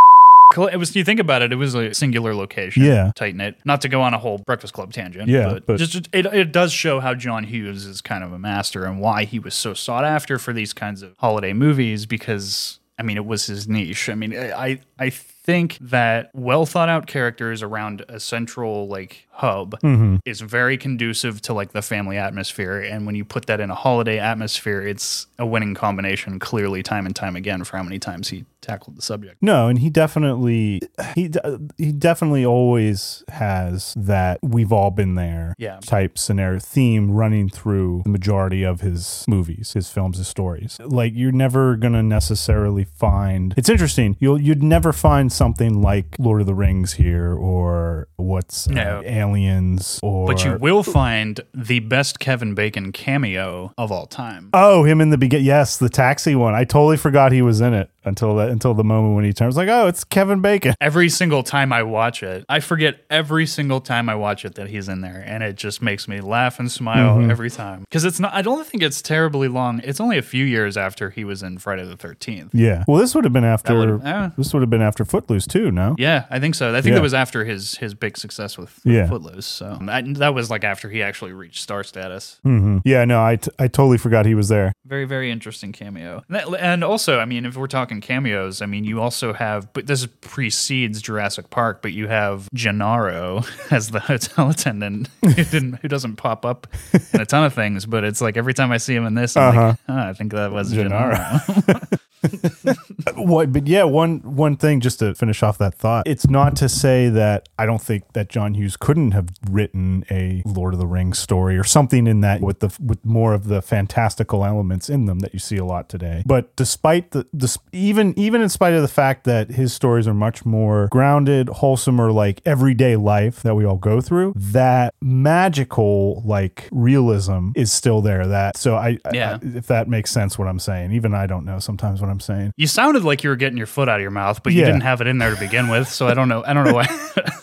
It 0.56 0.76
was. 0.76 0.94
You 0.96 1.04
think 1.04 1.20
about 1.20 1.42
it, 1.42 1.52
it 1.52 1.56
was 1.56 1.74
a 1.74 1.94
singular 1.94 2.34
location. 2.34 2.84
Yeah. 2.84 3.12
tight 3.14 3.36
knit. 3.36 3.56
Not 3.64 3.80
to 3.82 3.88
go 3.88 4.02
on 4.02 4.14
a 4.14 4.18
whole 4.18 4.38
Breakfast 4.38 4.72
Club 4.74 4.92
tangent. 4.92 5.28
Yeah, 5.28 5.54
but, 5.54 5.66
but- 5.66 5.76
just 5.78 6.08
it, 6.12 6.26
it 6.26 6.52
does 6.52 6.72
show 6.72 7.00
how 7.00 7.14
John 7.14 7.44
Hughes 7.44 7.86
is 7.86 8.00
kind 8.00 8.24
of 8.24 8.32
a 8.32 8.38
master 8.38 8.84
and 8.84 9.00
why 9.00 9.24
he 9.24 9.38
was 9.38 9.54
so 9.54 9.74
sought 9.74 10.04
after 10.04 10.38
for 10.38 10.52
these 10.52 10.72
kinds 10.72 11.02
of 11.02 11.14
holiday 11.18 11.52
movies 11.52 12.06
because. 12.06 12.78
I 12.98 13.02
mean, 13.02 13.16
it 13.16 13.24
was 13.24 13.46
his 13.46 13.66
niche. 13.66 14.10
I 14.10 14.14
mean, 14.14 14.36
I 14.36 14.78
I 14.98 15.08
think 15.08 15.78
that 15.80 16.30
well 16.34 16.66
thought 16.66 16.90
out 16.90 17.06
characters 17.06 17.62
around 17.62 18.04
a 18.10 18.20
central 18.20 18.88
like 18.88 19.26
hub 19.40 19.78
Mm-hmm. 19.80 20.16
is 20.24 20.40
very 20.40 20.76
conducive 20.76 21.40
to 21.42 21.52
like 21.54 21.72
the 21.72 21.82
family 21.82 22.16
atmosphere. 22.16 22.78
And 22.80 23.06
when 23.06 23.14
you 23.14 23.24
put 23.24 23.46
that 23.46 23.60
in 23.60 23.70
a 23.70 23.74
holiday 23.74 24.18
atmosphere, 24.18 24.80
it's 24.82 25.26
a 25.38 25.46
winning 25.46 25.74
combination. 25.74 26.38
Clearly, 26.38 26.82
time 26.82 27.06
and 27.06 27.14
time 27.16 27.36
again, 27.36 27.64
for 27.64 27.76
how 27.76 27.82
many 27.82 27.98
times 27.98 28.28
he 28.28 28.44
tackled 28.60 28.96
the 28.96 29.02
subject. 29.02 29.36
No, 29.40 29.68
and 29.68 29.78
he 29.78 29.88
definitely 29.88 30.80
he 31.14 31.30
he 31.78 31.92
definitely 31.92 32.44
always 32.44 33.24
has 33.28 33.94
that 33.96 34.38
we've 34.42 34.70
all 34.72 34.90
been 34.90 35.14
there 35.14 35.54
Yeah. 35.58 35.78
type 35.80 36.18
scenario 36.18 36.58
theme 36.58 37.10
running 37.10 37.48
through 37.48 38.02
the 38.04 38.10
majority 38.10 38.62
of 38.62 38.82
his 38.82 39.24
movies, 39.26 39.72
his 39.72 39.88
films, 39.90 40.18
his 40.18 40.28
stories. 40.28 40.78
Like 40.84 41.12
you're 41.14 41.32
never 41.32 41.76
gonna 41.76 42.02
necessarily 42.02 42.84
find. 42.84 43.54
It's 43.56 43.68
interesting. 43.70 44.16
You'll 44.20 44.40
you'd 44.40 44.62
never 44.62 44.92
find 44.92 45.32
something 45.32 45.80
like 45.80 46.16
Lord 46.18 46.42
of 46.42 46.46
the 46.46 46.54
Rings 46.54 46.92
here 46.94 47.32
or 47.34 48.08
what's 48.16 48.68
uh, 48.68 48.72
No. 48.72 49.00
Aliens 49.34 50.00
or. 50.02 50.26
But 50.26 50.44
you 50.44 50.56
will 50.56 50.82
find 50.82 51.40
the 51.54 51.80
best 51.80 52.18
Kevin 52.20 52.54
Bacon 52.54 52.92
cameo 52.92 53.72
of 53.78 53.90
all 53.92 54.06
time. 54.06 54.50
Oh, 54.52 54.84
him 54.84 55.00
in 55.00 55.10
the 55.10 55.18
beginning. 55.18 55.46
Yes, 55.46 55.76
the 55.78 55.88
taxi 55.88 56.34
one. 56.34 56.54
I 56.54 56.64
totally 56.64 56.96
forgot 56.96 57.32
he 57.32 57.42
was 57.42 57.60
in 57.60 57.74
it 57.74 57.90
until 58.04 58.34
that 58.36 58.48
until 58.48 58.74
the 58.74 58.84
moment 58.84 59.14
when 59.14 59.24
he 59.24 59.32
turns 59.32 59.56
like, 59.56 59.68
oh, 59.68 59.86
it's 59.86 60.04
Kevin 60.04 60.40
Bacon. 60.40 60.74
Every 60.80 61.08
single 61.08 61.42
time 61.42 61.72
I 61.72 61.82
watch 61.82 62.22
it, 62.22 62.44
I 62.48 62.60
forget 62.60 63.04
every 63.10 63.46
single 63.46 63.80
time 63.80 64.08
I 64.08 64.14
watch 64.14 64.44
it 64.44 64.54
that 64.54 64.68
he's 64.68 64.88
in 64.88 65.00
there, 65.02 65.22
and 65.26 65.42
it 65.42 65.56
just 65.56 65.82
makes 65.82 66.08
me 66.08 66.20
laugh 66.20 66.58
and 66.58 66.70
smile 66.70 67.00
Mm-hmm. 67.18 67.30
every 67.30 67.50
time. 67.50 67.80
Because 67.82 68.04
it's 68.04 68.20
not. 68.20 68.32
I 68.34 68.42
don't 68.42 68.66
think 68.66 68.82
it's 68.82 69.00
terribly 69.02 69.48
long. 69.48 69.80
It's 69.84 70.00
only 70.00 70.18
a 70.18 70.22
few 70.22 70.44
years 70.44 70.76
after 70.76 71.10
he 71.10 71.24
was 71.24 71.42
in 71.42 71.58
Friday 71.58 71.84
the 71.84 71.96
Thirteenth. 71.96 72.54
Yeah. 72.54 72.84
Well, 72.88 72.98
this 72.98 73.14
would 73.14 73.24
have 73.24 73.32
been 73.32 73.44
after. 73.44 74.04
eh. 74.04 74.30
This 74.36 74.52
would 74.52 74.60
have 74.62 74.70
been 74.70 74.82
after 74.82 75.04
Footloose 75.04 75.46
too. 75.46 75.70
No. 75.70 75.94
Yeah, 75.98 76.26
I 76.30 76.38
think 76.40 76.54
so. 76.54 76.70
I 76.74 76.80
think 76.80 76.92
Yeah. 76.94 76.98
it 76.98 77.02
was 77.02 77.14
after 77.14 77.44
his 77.44 77.76
his 77.78 77.94
big 77.94 78.16
success 78.16 78.56
with, 78.58 78.78
Yeah. 78.84 79.06
Footloose. 79.08 79.19
So 79.46 79.78
that, 79.82 80.04
that 80.16 80.34
was 80.34 80.50
like 80.50 80.64
after 80.64 80.88
he 80.90 81.02
actually 81.02 81.32
reached 81.32 81.62
star 81.62 81.84
status. 81.84 82.38
hmm 82.42 82.78
Yeah. 82.84 83.04
No, 83.04 83.24
I, 83.24 83.36
t- 83.36 83.50
I 83.58 83.68
totally 83.68 83.98
forgot 83.98 84.26
he 84.26 84.34
was 84.34 84.48
there. 84.48 84.72
Very, 84.86 85.04
very 85.04 85.30
interesting 85.30 85.72
cameo. 85.72 86.22
And 86.28 86.36
that- 86.36 86.60
And 86.60 86.84
also, 86.84 87.18
I 87.18 87.24
mean, 87.24 87.44
if 87.46 87.56
we're 87.56 87.66
talking 87.66 88.00
cameos, 88.00 88.62
I 88.62 88.66
mean, 88.66 88.84
you 88.84 89.00
also 89.00 89.32
have, 89.32 89.72
but 89.72 89.86
this 89.86 90.06
precedes 90.20 91.00
Jurassic 91.02 91.50
Park, 91.50 91.82
but 91.82 91.92
you 91.92 92.08
have 92.08 92.48
Gennaro 92.54 93.42
as 93.70 93.90
the 93.90 94.00
hotel 94.00 94.50
attendant 94.50 95.08
who 95.22 95.32
didn't, 95.34 95.74
who 95.82 95.88
doesn't 95.88 96.16
pop 96.16 96.44
up 96.46 96.66
in 97.12 97.20
a 97.20 97.26
ton 97.26 97.44
of 97.44 97.54
things, 97.54 97.86
but 97.86 98.04
it's 98.04 98.20
like 98.20 98.36
every 98.36 98.54
time 98.54 98.72
I 98.72 98.78
see 98.78 98.94
him 98.94 99.06
in 99.06 99.14
this, 99.14 99.36
I'm 99.36 99.54
like, 99.54 99.64
Uh-huh. 99.64 99.74
"Ah, 99.88 100.08
I 100.08 100.12
think 100.12 100.32
that 100.32 100.52
was 100.52 100.72
Gennaro. 100.72 101.14
Gennaro. 101.14 101.80
what 103.16 103.52
but 103.52 103.66
yeah 103.66 103.84
one 103.84 104.18
one 104.20 104.56
thing 104.56 104.80
just 104.80 104.98
to 104.98 105.14
finish 105.14 105.42
off 105.42 105.58
that 105.58 105.74
thought 105.74 106.06
it's 106.06 106.28
not 106.28 106.54
to 106.56 106.68
say 106.68 107.08
that 107.08 107.48
i 107.58 107.64
don't 107.64 107.82
think 107.82 108.12
that 108.12 108.28
john 108.28 108.54
hughes 108.54 108.76
couldn't 108.76 109.12
have 109.12 109.28
written 109.50 110.04
a 110.10 110.42
lord 110.44 110.74
of 110.74 110.80
the 110.80 110.86
rings 110.86 111.18
story 111.18 111.56
or 111.56 111.64
something 111.64 112.06
in 112.06 112.20
that 112.20 112.40
with 112.40 112.60
the 112.60 112.76
with 112.80 113.04
more 113.04 113.32
of 113.32 113.46
the 113.48 113.62
fantastical 113.62 114.44
elements 114.44 114.90
in 114.90 115.06
them 115.06 115.20
that 115.20 115.32
you 115.32 115.38
see 115.38 115.56
a 115.56 115.64
lot 115.64 115.88
today 115.88 116.22
but 116.26 116.54
despite 116.56 117.10
the, 117.12 117.26
the 117.32 117.56
even 117.72 118.12
even 118.18 118.40
in 118.42 118.48
spite 118.48 118.74
of 118.74 118.82
the 118.82 118.88
fact 118.88 119.24
that 119.24 119.50
his 119.50 119.72
stories 119.72 120.06
are 120.06 120.14
much 120.14 120.44
more 120.44 120.88
grounded 120.88 121.48
wholesome 121.48 122.00
or 122.00 122.12
like 122.12 122.40
everyday 122.44 122.96
life 122.96 123.42
that 123.42 123.54
we 123.54 123.64
all 123.64 123.76
go 123.76 124.00
through 124.00 124.32
that 124.36 124.94
magical 125.00 126.22
like 126.24 126.68
realism 126.70 127.50
is 127.56 127.72
still 127.72 128.00
there 128.00 128.26
that 128.26 128.56
so 128.56 128.76
i, 128.76 128.98
Yeah. 129.12 129.38
I 129.42 129.46
if 129.56 129.66
that 129.68 129.88
makes 129.88 130.10
sense 130.10 130.38
what 130.38 130.48
i'm 130.48 130.58
saying 130.58 130.92
even 130.92 131.14
i 131.14 131.26
don't 131.26 131.44
know 131.44 131.58
sometimes 131.58 132.00
what 132.10 132.14
i'm 132.14 132.20
saying 132.20 132.52
You 132.56 132.66
sounded 132.66 133.04
like 133.04 133.24
you 133.24 133.30
were 133.30 133.36
getting 133.36 133.56
your 133.56 133.66
foot 133.66 133.88
out 133.88 133.96
of 133.96 134.02
your 134.02 134.10
mouth, 134.10 134.42
but 134.42 134.52
you 134.52 134.60
Yeah. 134.60 134.66
didn't 134.66 134.82
have 134.82 135.00
it 135.00 135.06
in 135.06 135.18
there 135.18 135.34
to 135.34 135.40
begin 135.40 135.68
with. 135.68 135.88
So 135.88 136.06
I 136.08 136.14
don't 136.14 136.28
know. 136.28 136.42
I 136.46 136.52
don't 136.52 136.64
know 136.64 136.74
why. 136.74 136.86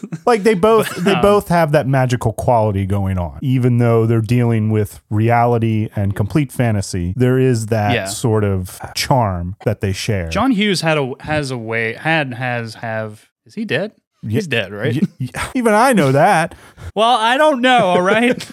like 0.26 0.44
they 0.44 0.54
both 0.54 0.90
they 1.04 1.14
um, 1.14 1.22
both 1.22 1.48
have 1.48 1.72
that 1.72 1.88
magical 1.88 2.34
quality 2.34 2.86
going 2.86 3.18
on 3.18 3.40
even 3.42 3.78
though 3.78 4.06
they're 4.06 4.22
dealing 4.22 4.70
with 4.70 5.02
reality 5.10 5.90
and 5.96 6.16
complete 6.16 6.52
fantasy 6.52 7.14
there 7.18 7.40
is 7.40 7.68
that 7.68 7.94
Yeah. 7.94 8.06
sort 8.06 8.44
of 8.44 8.80
charm 8.96 9.56
that 9.66 9.82
they 9.82 9.94
share 9.94 10.30
John 10.30 10.52
Hughes 10.52 10.82
had 10.82 10.98
a 10.98 11.14
has 11.22 11.50
a 11.52 11.58
way 11.58 11.94
had 11.94 12.34
has 12.34 12.76
have. 12.76 13.30
Is 13.46 13.56
he 13.56 13.64
dead? 13.66 13.94
He's 14.28 14.48
dead, 14.48 14.74
right? 14.74 15.02
Even 15.56 15.74
i 15.74 15.94
know 15.94 16.12
that 16.12 16.56
Well, 16.96 17.16
I 17.18 17.38
don't 17.38 17.62
know. 17.62 17.86
All 17.88 18.02
right. 18.02 18.50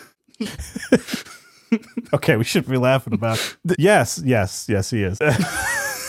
okay 2.12 2.36
we 2.36 2.44
shouldn't 2.44 2.70
be 2.70 2.76
laughing 2.76 3.14
about 3.14 3.38
Th- 3.66 3.78
yes 3.78 4.20
yes 4.24 4.66
yes 4.68 4.90
he 4.90 5.02
is 5.02 5.18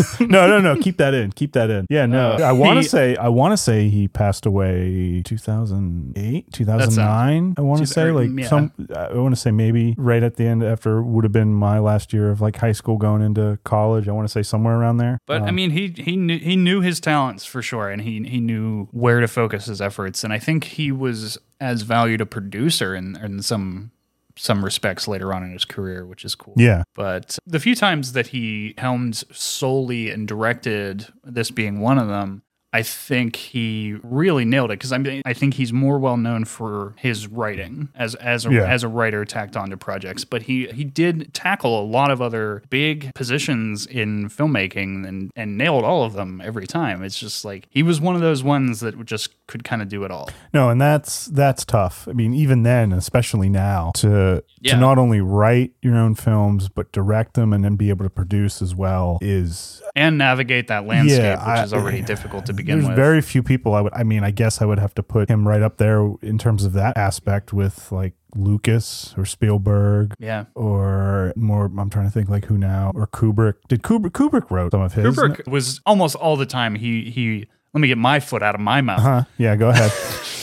no 0.19 0.47
no 0.47 0.59
no 0.59 0.75
keep 0.81 0.97
that 0.97 1.13
in 1.13 1.31
keep 1.31 1.53
that 1.53 1.69
in 1.69 1.85
yeah 1.89 2.05
no 2.05 2.33
Uh, 2.33 2.39
i 2.43 2.51
want 2.51 2.81
to 2.81 2.87
say 2.87 3.15
i 3.17 3.27
want 3.29 3.51
to 3.51 3.57
say 3.57 3.89
he 3.89 4.07
passed 4.07 4.45
away 4.45 5.21
2008 5.25 6.51
2009 6.51 7.55
i 7.57 7.61
want 7.61 7.79
to 7.81 7.87
say 7.87 8.11
like 8.11 8.29
yeah. 8.35 8.47
some 8.47 8.71
i 8.95 9.13
want 9.13 9.33
to 9.33 9.39
say 9.39 9.51
maybe 9.51 9.95
right 9.97 10.23
at 10.23 10.35
the 10.35 10.45
end 10.45 10.63
after 10.63 11.01
would 11.01 11.23
have 11.23 11.31
been 11.31 11.53
my 11.53 11.79
last 11.79 12.13
year 12.13 12.29
of 12.31 12.41
like 12.41 12.57
high 12.57 12.71
school 12.71 12.97
going 12.97 13.21
into 13.21 13.57
college 13.63 14.07
i 14.07 14.11
want 14.11 14.27
to 14.27 14.31
say 14.31 14.43
somewhere 14.43 14.75
around 14.75 14.97
there 14.97 15.19
But 15.27 15.41
I 15.43 15.49
Um, 15.49 15.55
mean, 15.55 15.71
he 15.71 15.93
he 15.97 16.15
knew 16.17 16.37
he 16.39 16.55
knew 16.55 16.81
his 16.81 16.99
talents 16.99 17.45
for 17.45 17.61
sure, 17.61 17.89
and 17.89 18.01
he 18.01 18.23
he 18.23 18.39
knew 18.39 18.87
where 18.91 19.19
to 19.21 19.27
focus 19.27 19.65
his 19.65 19.81
efforts. 19.81 20.23
And 20.23 20.33
I 20.33 20.39
think 20.39 20.63
he 20.65 20.91
was 20.91 21.37
as 21.59 21.83
valued 21.83 22.21
a 22.21 22.25
producer 22.25 22.95
in 22.95 23.15
in 23.23 23.41
some 23.41 23.91
some 24.37 24.63
respects 24.63 25.07
later 25.07 25.33
on 25.33 25.43
in 25.43 25.51
his 25.51 25.65
career, 25.65 26.05
which 26.05 26.25
is 26.25 26.35
cool. 26.35 26.53
yeah 26.57 26.83
But 26.93 27.37
the 27.45 27.59
few 27.59 27.75
times 27.75 28.13
that 28.13 28.27
he 28.27 28.73
helmed 28.77 29.23
solely 29.31 30.09
and 30.09 30.27
directed, 30.27 31.07
this 31.23 31.51
being 31.51 31.79
one 31.79 31.97
of 31.97 32.07
them, 32.07 32.43
I 32.75 32.83
think 32.83 33.35
he 33.37 33.95
really 34.03 34.43
nailed 34.43 34.69
it 34.71 34.79
because 34.79 34.91
I 34.91 34.97
mean 34.97 35.21
I 35.25 35.33
think 35.33 35.53
he's 35.53 35.71
more 35.71 35.97
well 35.97 36.17
known 36.17 36.43
for 36.43 36.93
his 36.97 37.27
writing 37.27 37.87
as 37.95 38.15
as 38.15 38.45
a, 38.45 38.51
Yeah. 38.51 38.69
as 38.75 38.83
a 38.83 38.87
writer 38.89 39.23
tacked 39.23 39.55
onto 39.55 39.77
projects, 39.77 40.25
but 40.25 40.41
he 40.43 40.67
he 40.67 40.83
did 40.83 41.33
tackle 41.33 41.79
a 41.81 41.85
lot 41.85 42.11
of 42.11 42.21
other 42.21 42.63
big 42.69 43.13
positions 43.15 43.85
in 43.85 44.29
filmmaking 44.29 45.07
and 45.07 45.31
and 45.35 45.57
nailed 45.57 45.85
all 45.85 46.03
of 46.03 46.13
them 46.13 46.41
every 46.43 46.67
time. 46.67 47.01
It's 47.03 47.19
just 47.19 47.45
like 47.45 47.67
he 47.69 47.81
was 47.83 48.01
one 48.01 48.15
of 48.15 48.21
those 48.21 48.43
ones 48.43 48.81
that 48.81 48.93
just 49.05 49.29
could 49.47 49.63
kind 49.63 49.81
of 49.81 49.87
do 49.87 50.03
it 50.03 50.11
all. 50.11 50.29
No, 50.53 50.69
and 50.69 50.81
that's 50.81 51.27
that's 51.27 51.63
tough. 51.63 52.07
I 52.09 52.13
mean, 52.13 52.33
even 52.33 52.63
then, 52.63 52.91
especially 52.91 53.47
now, 53.49 53.91
to 53.95 54.43
Yeah. 54.59 54.73
to 54.73 54.79
not 54.81 54.97
only 54.97 55.21
write 55.21 55.71
your 55.81 55.95
own 55.95 56.15
films 56.15 56.67
but 56.67 56.91
direct 56.91 57.35
them 57.35 57.53
and 57.53 57.63
then 57.63 57.75
be 57.77 57.89
able 57.89 58.03
to 58.03 58.09
produce 58.09 58.61
as 58.61 58.75
well 58.75 59.17
is 59.21 59.81
And 59.95 60.17
navigate 60.17 60.67
that 60.67 60.85
landscape, 60.85 61.21
Yeah, 61.21 61.35
which 61.39 61.59
I- 61.59 61.63
is 61.63 61.73
already 61.73 62.01
difficult 62.01 62.45
to 62.47 62.53
begin 62.65 62.79
there's 62.79 62.89
with. 62.89 62.95
very 62.95 63.21
few 63.21 63.43
people 63.43 63.73
I 63.73 63.81
would 63.81 63.93
I 63.93 64.03
mean, 64.03 64.23
I 64.23 64.31
guess 64.31 64.61
I 64.61 64.65
would 64.65 64.79
have 64.79 64.93
to 64.95 65.03
put 65.03 65.29
him 65.29 65.47
right 65.47 65.61
up 65.61 65.77
there 65.77 66.13
in 66.21 66.37
terms 66.37 66.65
of 66.65 66.73
that 66.73 66.97
aspect 66.97 67.53
with 67.53 67.91
like 67.91 68.13
Lucas 68.35 69.13
or 69.17 69.25
Spielberg 69.25 70.13
yeah. 70.19 70.45
or 70.55 71.33
more 71.35 71.65
I'm 71.65 71.89
trying 71.89 72.05
to 72.05 72.11
think 72.11 72.29
like 72.29 72.45
who 72.45 72.57
now 72.57 72.91
or 72.95 73.07
Kubrick. 73.07 73.55
Did 73.67 73.83
Kubrick 73.83 74.11
Kubrick 74.11 74.49
wrote 74.51 74.71
some 74.71 74.81
of 74.81 74.93
his? 74.93 75.15
Kubrick 75.15 75.47
was 75.47 75.81
almost 75.85 76.15
all 76.15 76.35
the 76.35 76.45
time 76.45 76.75
he 76.75 77.09
he 77.09 77.47
let 77.73 77.81
me 77.81 77.87
get 77.87 77.97
my 77.97 78.19
foot 78.19 78.41
out 78.41 78.55
of 78.55 78.61
my 78.61 78.81
mouth. 78.81 79.01
Huh? 79.01 79.23
Yeah, 79.37 79.55
go 79.55 79.69
ahead. 79.69 79.91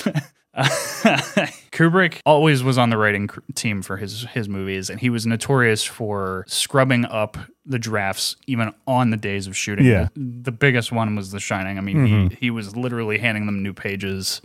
Kubrick 1.91 2.21
always 2.25 2.62
was 2.62 2.79
on 2.79 2.91
the 2.91 2.97
writing 2.97 3.27
cr- 3.27 3.41
team 3.55 3.83
for 3.83 3.97
his 3.97 4.27
his 4.33 4.49
movies, 4.49 4.91
and 4.91 5.01
he 5.01 5.11
was 5.11 5.27
notorious 5.27 5.85
for 5.85 6.45
scrubbing 6.47 7.05
up 7.05 7.37
the 7.65 7.79
drafts 7.79 8.37
even 8.47 8.73
on 8.87 9.11
the 9.11 9.17
days 9.17 9.47
of 9.47 9.57
shooting. 9.57 9.87
Yeah. 9.87 10.09
The, 10.15 10.43
the 10.45 10.53
biggest 10.53 10.93
one 10.93 11.15
was 11.17 11.31
The 11.31 11.41
Shining. 11.41 11.79
I 11.79 11.81
mean, 11.81 12.31
he 12.31 12.37
he 12.37 12.51
was 12.51 12.77
literally 12.77 13.19
handing 13.19 13.47
them 13.47 13.62
new 13.62 13.73
pages 13.73 14.41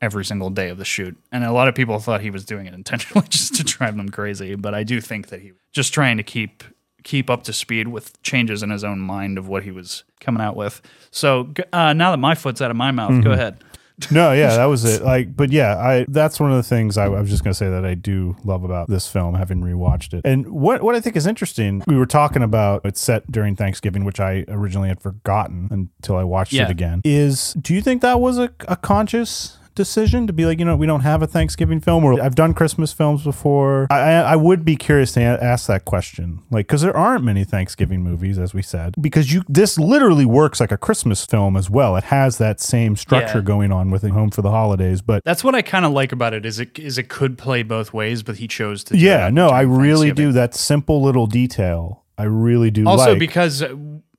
every 0.00 0.24
single 0.24 0.50
day 0.50 0.68
of 0.68 0.78
the 0.78 0.84
shoot, 0.84 1.16
and 1.32 1.44
a 1.44 1.52
lot 1.52 1.68
of 1.68 1.74
people 1.74 1.98
thought 1.98 2.20
he 2.20 2.30
was 2.30 2.44
doing 2.44 2.66
it 2.66 2.74
intentionally 2.74 3.26
just 3.30 3.54
to 3.56 3.64
drive 3.64 3.96
them 3.96 4.08
crazy. 4.10 4.54
But 4.54 4.74
I 4.74 4.82
do 4.82 5.00
think 5.00 5.28
that 5.28 5.40
he 5.40 5.52
was 5.52 5.60
just 5.72 5.94
trying 5.94 6.16
to 6.18 6.22
keep 6.22 6.62
keep 7.02 7.28
up 7.28 7.42
to 7.44 7.52
speed 7.52 7.88
with 7.88 8.20
changes 8.22 8.62
in 8.62 8.70
his 8.70 8.82
own 8.82 8.98
mind 8.98 9.36
of 9.36 9.46
what 9.46 9.62
he 9.62 9.70
was 9.70 10.04
coming 10.20 10.42
out 10.42 10.56
with. 10.56 10.80
So 11.10 11.52
uh, 11.72 11.92
now 11.92 12.10
that 12.12 12.16
my 12.16 12.34
foot's 12.34 12.62
out 12.62 12.70
of 12.70 12.76
my 12.78 12.90
mouth, 12.92 13.22
go 13.22 13.30
ahead. 13.32 13.62
No, 14.10 14.32
yeah, 14.32 14.48
that 14.56 14.64
was 14.66 14.84
it. 14.84 15.02
Like, 15.02 15.36
but 15.36 15.50
yeah, 15.52 15.76
I 15.76 16.04
that's 16.08 16.40
one 16.40 16.50
of 16.50 16.56
the 16.56 16.62
things 16.62 16.98
I, 16.98 17.04
I 17.06 17.20
was 17.20 17.30
just 17.30 17.44
gonna 17.44 17.54
say 17.54 17.68
that 17.70 17.84
I 17.84 17.94
do 17.94 18.36
love 18.44 18.64
about 18.64 18.88
this 18.88 19.06
film, 19.08 19.34
having 19.34 19.60
rewatched 19.60 20.14
it. 20.14 20.22
And 20.24 20.48
what 20.48 20.82
what 20.82 20.94
I 20.94 21.00
think 21.00 21.16
is 21.16 21.26
interesting, 21.26 21.82
we 21.86 21.96
were 21.96 22.06
talking 22.06 22.42
about 22.42 22.82
it's 22.84 23.00
set 23.00 23.30
during 23.30 23.56
Thanksgiving, 23.56 24.04
which 24.04 24.20
I 24.20 24.44
originally 24.48 24.88
had 24.88 25.00
forgotten 25.00 25.68
until 25.70 26.16
I 26.16 26.24
watched 26.24 26.52
Yeah. 26.52 26.64
it 26.64 26.70
again. 26.70 27.00
Is 27.04 27.54
do 27.54 27.74
you 27.74 27.80
think 27.80 28.02
that 28.02 28.20
was 28.20 28.38
a, 28.38 28.50
a 28.68 28.76
conscious 28.76 29.58
decision 29.74 30.26
to 30.26 30.32
be 30.32 30.46
like, 30.46 30.58
you 30.58 30.64
know, 30.64 30.76
we 30.76 30.86
don't 30.86 31.00
have 31.00 31.22
a 31.22 31.26
Thanksgiving 31.26 31.80
film, 31.80 32.04
or 32.04 32.20
I've 32.22 32.34
done 32.34 32.54
Christmas 32.54 32.92
films 32.92 33.24
before. 33.24 33.86
I, 33.90 33.98
I, 33.98 34.12
I 34.32 34.36
would 34.36 34.64
be 34.64 34.76
curious 34.76 35.12
to 35.12 35.20
a- 35.20 35.42
ask 35.42 35.66
that 35.66 35.84
question, 35.84 36.42
like, 36.50 36.66
because 36.66 36.82
there 36.82 36.96
aren't 36.96 37.24
many 37.24 37.44
Thanksgiving 37.44 38.02
movies, 38.02 38.38
as 38.38 38.54
we 38.54 38.62
said, 38.62 38.94
because 39.00 39.32
you 39.32 39.42
this 39.48 39.78
literally 39.78 40.24
works 40.24 40.60
like 40.60 40.72
a 40.72 40.76
Christmas 40.78 41.24
film 41.26 41.56
as 41.56 41.68
well. 41.68 41.96
It 41.96 42.04
has 42.04 42.38
that 42.38 42.60
same 42.60 42.96
structure 42.96 43.38
Yeah. 43.38 43.44
going 43.44 43.72
on 43.72 43.90
with 43.90 44.02
Home 44.04 44.30
for 44.30 44.42
the 44.42 44.50
Holidays, 44.50 45.00
but. 45.02 45.22
That's 45.24 45.42
what 45.42 45.54
I 45.54 45.62
kind 45.62 45.84
of 45.84 45.92
like 45.92 46.12
about 46.12 46.34
it. 46.34 46.44
Is 46.46 46.60
it 46.60 46.78
is 46.78 46.98
it 46.98 47.08
could 47.08 47.38
play 47.38 47.62
both 47.62 47.92
ways, 47.92 48.22
but 48.22 48.36
he 48.36 48.46
chose 48.46 48.84
to. 48.84 48.96
Yeah, 48.96 49.30
no, 49.30 49.48
I 49.48 49.62
really 49.62 50.12
do 50.12 50.32
that 50.32 50.54
simple 50.54 51.02
little 51.02 51.26
detail. 51.26 52.04
I 52.16 52.24
really 52.24 52.70
do 52.70 52.86
Also, 52.86 53.10
like. 53.10 53.18
because 53.18 53.62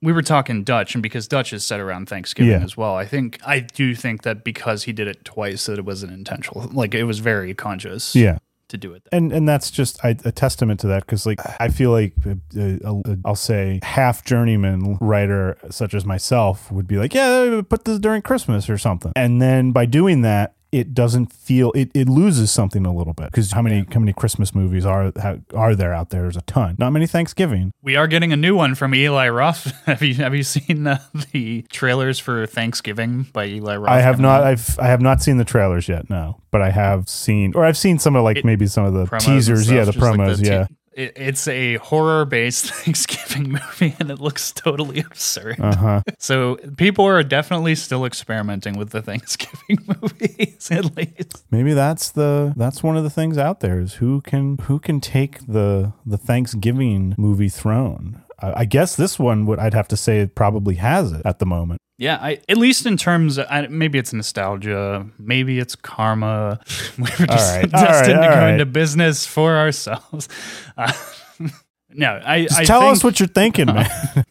we 0.06 0.13
were 0.13 0.22
talking 0.22 0.63
Dutch, 0.63 0.96
and 0.96 1.02
because 1.04 1.28
Dutch 1.28 1.52
is 1.52 1.65
set 1.65 1.80
around 1.80 2.08
Thanksgiving 2.08 2.52
Yeah. 2.54 2.63
as 2.63 2.78
well, 2.78 2.96
I 2.96 3.06
think 3.06 3.39
I 3.46 3.60
do 3.60 3.94
think 3.96 4.22
that 4.24 4.44
because 4.44 4.84
he 4.84 4.94
did 4.94 5.08
it 5.08 5.26
twice, 5.26 5.65
that 5.65 5.78
it 5.80 5.86
wasn't 5.86 6.13
intentional. 6.13 6.70
Like 6.72 6.94
it 6.96 7.04
was 7.04 7.20
very 7.20 7.54
conscious. 7.54 8.15
yeah. 8.15 8.38
to 8.70 8.78
do 8.78 8.94
it. 8.94 9.04
and 9.12 9.32
and 9.32 9.48
that's 9.48 9.70
just 9.70 10.04
I, 10.04 10.15
a 10.26 10.32
testament 10.32 10.80
to 10.82 10.88
that 10.88 11.06
because 11.06 11.26
like 11.28 11.39
I 11.60 11.68
feel 11.70 11.91
like 11.91 12.13
uh, 12.26 12.34
uh, 12.60 12.94
uh, 13.06 13.15
I'll 13.24 13.36
say 13.36 13.80
half 13.84 14.26
journeyman 14.26 14.98
writer 15.00 15.58
such 15.70 15.94
as 15.94 16.04
myself 16.04 16.72
would 16.72 16.88
be 16.88 16.98
like 16.98 17.13
yeah 17.13 17.62
put 17.70 17.86
this 17.86 18.00
during 18.00 18.24
Christmas 18.24 18.68
or 18.68 18.80
something 18.80 19.12
and 19.15 19.39
then 19.39 19.72
by 19.72 19.86
doing 19.86 20.22
that 20.22 20.56
it 20.76 20.94
doesn't 20.94 21.32
feel 21.32 21.72
it, 21.74 21.90
it 21.94 22.10
loses 22.10 22.52
something 22.52 22.86
a 22.86 22.94
little 22.94 23.14
bit. 23.14 23.32
Because 23.32 23.54
how 23.54 23.62
many 23.62 23.86
how 23.92 24.00
many 24.02 24.12
Christmas 24.12 24.54
movies 24.54 24.86
are 24.86 25.14
are 25.54 25.74
there 25.76 25.94
out 25.94 26.10
there? 26.10 26.24
There's 26.24 26.36
a 26.36 26.42
ton. 26.42 26.76
Not 26.78 26.92
many 26.92 27.08
Thanksgiving. 27.08 27.72
We 27.82 27.96
are 27.96 28.08
getting 28.08 28.34
a 28.34 28.36
new 28.38 28.56
one 28.56 28.76
from 28.76 28.94
Eli 28.94 29.30
Roth. 29.30 29.72
have 29.86 30.02
you 30.02 30.16
have 30.16 30.36
you 30.36 30.44
seen 30.44 30.84
the, 30.84 31.02
the 31.32 31.62
trailers 31.72 32.20
for 32.20 32.46
Thanksgiving 32.46 33.24
by 33.32 33.46
Eli 33.46 33.78
Roth? 33.78 33.90
I 33.90 34.02
have 34.02 34.20
not 34.20 34.42
out? 34.42 34.48
I've 34.48 34.80
I 34.80 34.88
have 34.88 35.02
not 35.02 35.22
seen 35.22 35.38
the 35.38 35.46
trailers 35.46 35.88
yet 35.88 36.10
no. 36.10 36.42
But 36.52 36.62
I 36.62 36.72
have 36.72 37.08
seen 37.10 37.54
or 37.56 37.66
I've 37.66 37.78
seen 37.78 37.98
some 38.00 38.16
of 38.16 38.24
like 38.24 38.38
It- 38.38 38.46
maybe 38.46 38.68
some 38.68 38.86
of 38.86 38.94
the 38.94 39.06
Promos 39.06 39.26
teasers. 39.26 39.72
Yeah 39.72 39.86
the 39.86 39.94
stuff, 39.94 39.96
just 40.04 40.18
like 40.18 40.28
promos 40.30 40.40
te- 40.44 40.50
yeah 40.50 40.68
It, 40.96 41.12
it's 41.18 41.46
a 41.48 41.76
horror 41.76 42.24
based 42.26 42.72
Thanksgiving 42.74 43.52
movie, 43.52 43.96
and 44.00 44.10
it 44.10 44.20
looks 44.22 44.52
totally 44.54 45.02
absurd. 45.02 45.60
uh 45.60 45.76
huh 45.76 46.02
So 46.20 46.56
people 46.78 47.06
are 47.06 47.22
definitely 47.22 47.76
still 47.76 48.06
experimenting 48.06 48.78
with 48.78 48.92
the 48.92 49.02
Thanksgiving 49.02 49.80
movies, 50.02 50.72
at 50.72 50.96
least. 50.96 51.44
maybe 51.52 51.74
that's 51.74 52.12
the 52.12 52.54
that's 52.56 52.82
one 52.82 52.96
of 52.98 53.04
the 53.04 53.10
things 53.10 53.38
out 53.38 53.60
there 53.60 53.80
is 53.80 53.96
who 53.96 54.22
can 54.22 54.58
who 54.64 54.80
can 54.80 55.02
take 55.02 55.46
the 55.46 55.92
the 56.06 56.18
Thanksgiving 56.18 57.14
movie 57.18 57.50
throne. 57.50 58.22
I, 58.40 58.62
I 58.62 58.66
guess 58.66 58.96
this 58.96 59.20
one 59.20 59.46
would 59.48 59.60
I'd 59.60 59.74
have 59.74 59.88
to 59.90 59.98
say 59.98 60.20
it 60.20 60.34
probably 60.36 60.76
has 60.76 61.12
it 61.12 61.22
at 61.26 61.40
the 61.40 61.46
moment. 61.46 61.82
Yeah, 61.98 62.18
I, 62.22 62.42
at 62.50 62.58
least 62.58 62.86
in 62.86 62.98
terms, 62.98 63.38
of, 63.38 63.48
I, 63.50 63.68
maybe 63.68 63.98
it's 63.98 64.12
nostalgia, 64.12 65.08
maybe 65.18 65.60
it's 65.60 65.76
karma. 65.76 66.60
We 66.98 67.04
were 67.20 67.26
just 67.26 67.56
right, 67.56 67.72
destined 67.72 68.20
right, 68.20 68.28
to 68.28 68.34
go 68.34 68.42
right. 68.42 68.52
into 68.52 68.66
business 68.66 69.26
for 69.26 69.56
ourselves. 69.58 70.28
Uh, 70.78 70.92
no, 71.94 72.22
I, 72.26 72.44
Just 72.44 72.60
I 72.60 72.66
tell 72.66 72.82
think, 72.82 72.92
us 72.92 73.04
what 73.04 73.18
you're 73.22 73.28
thinking, 73.28 73.68
man. 73.68 74.26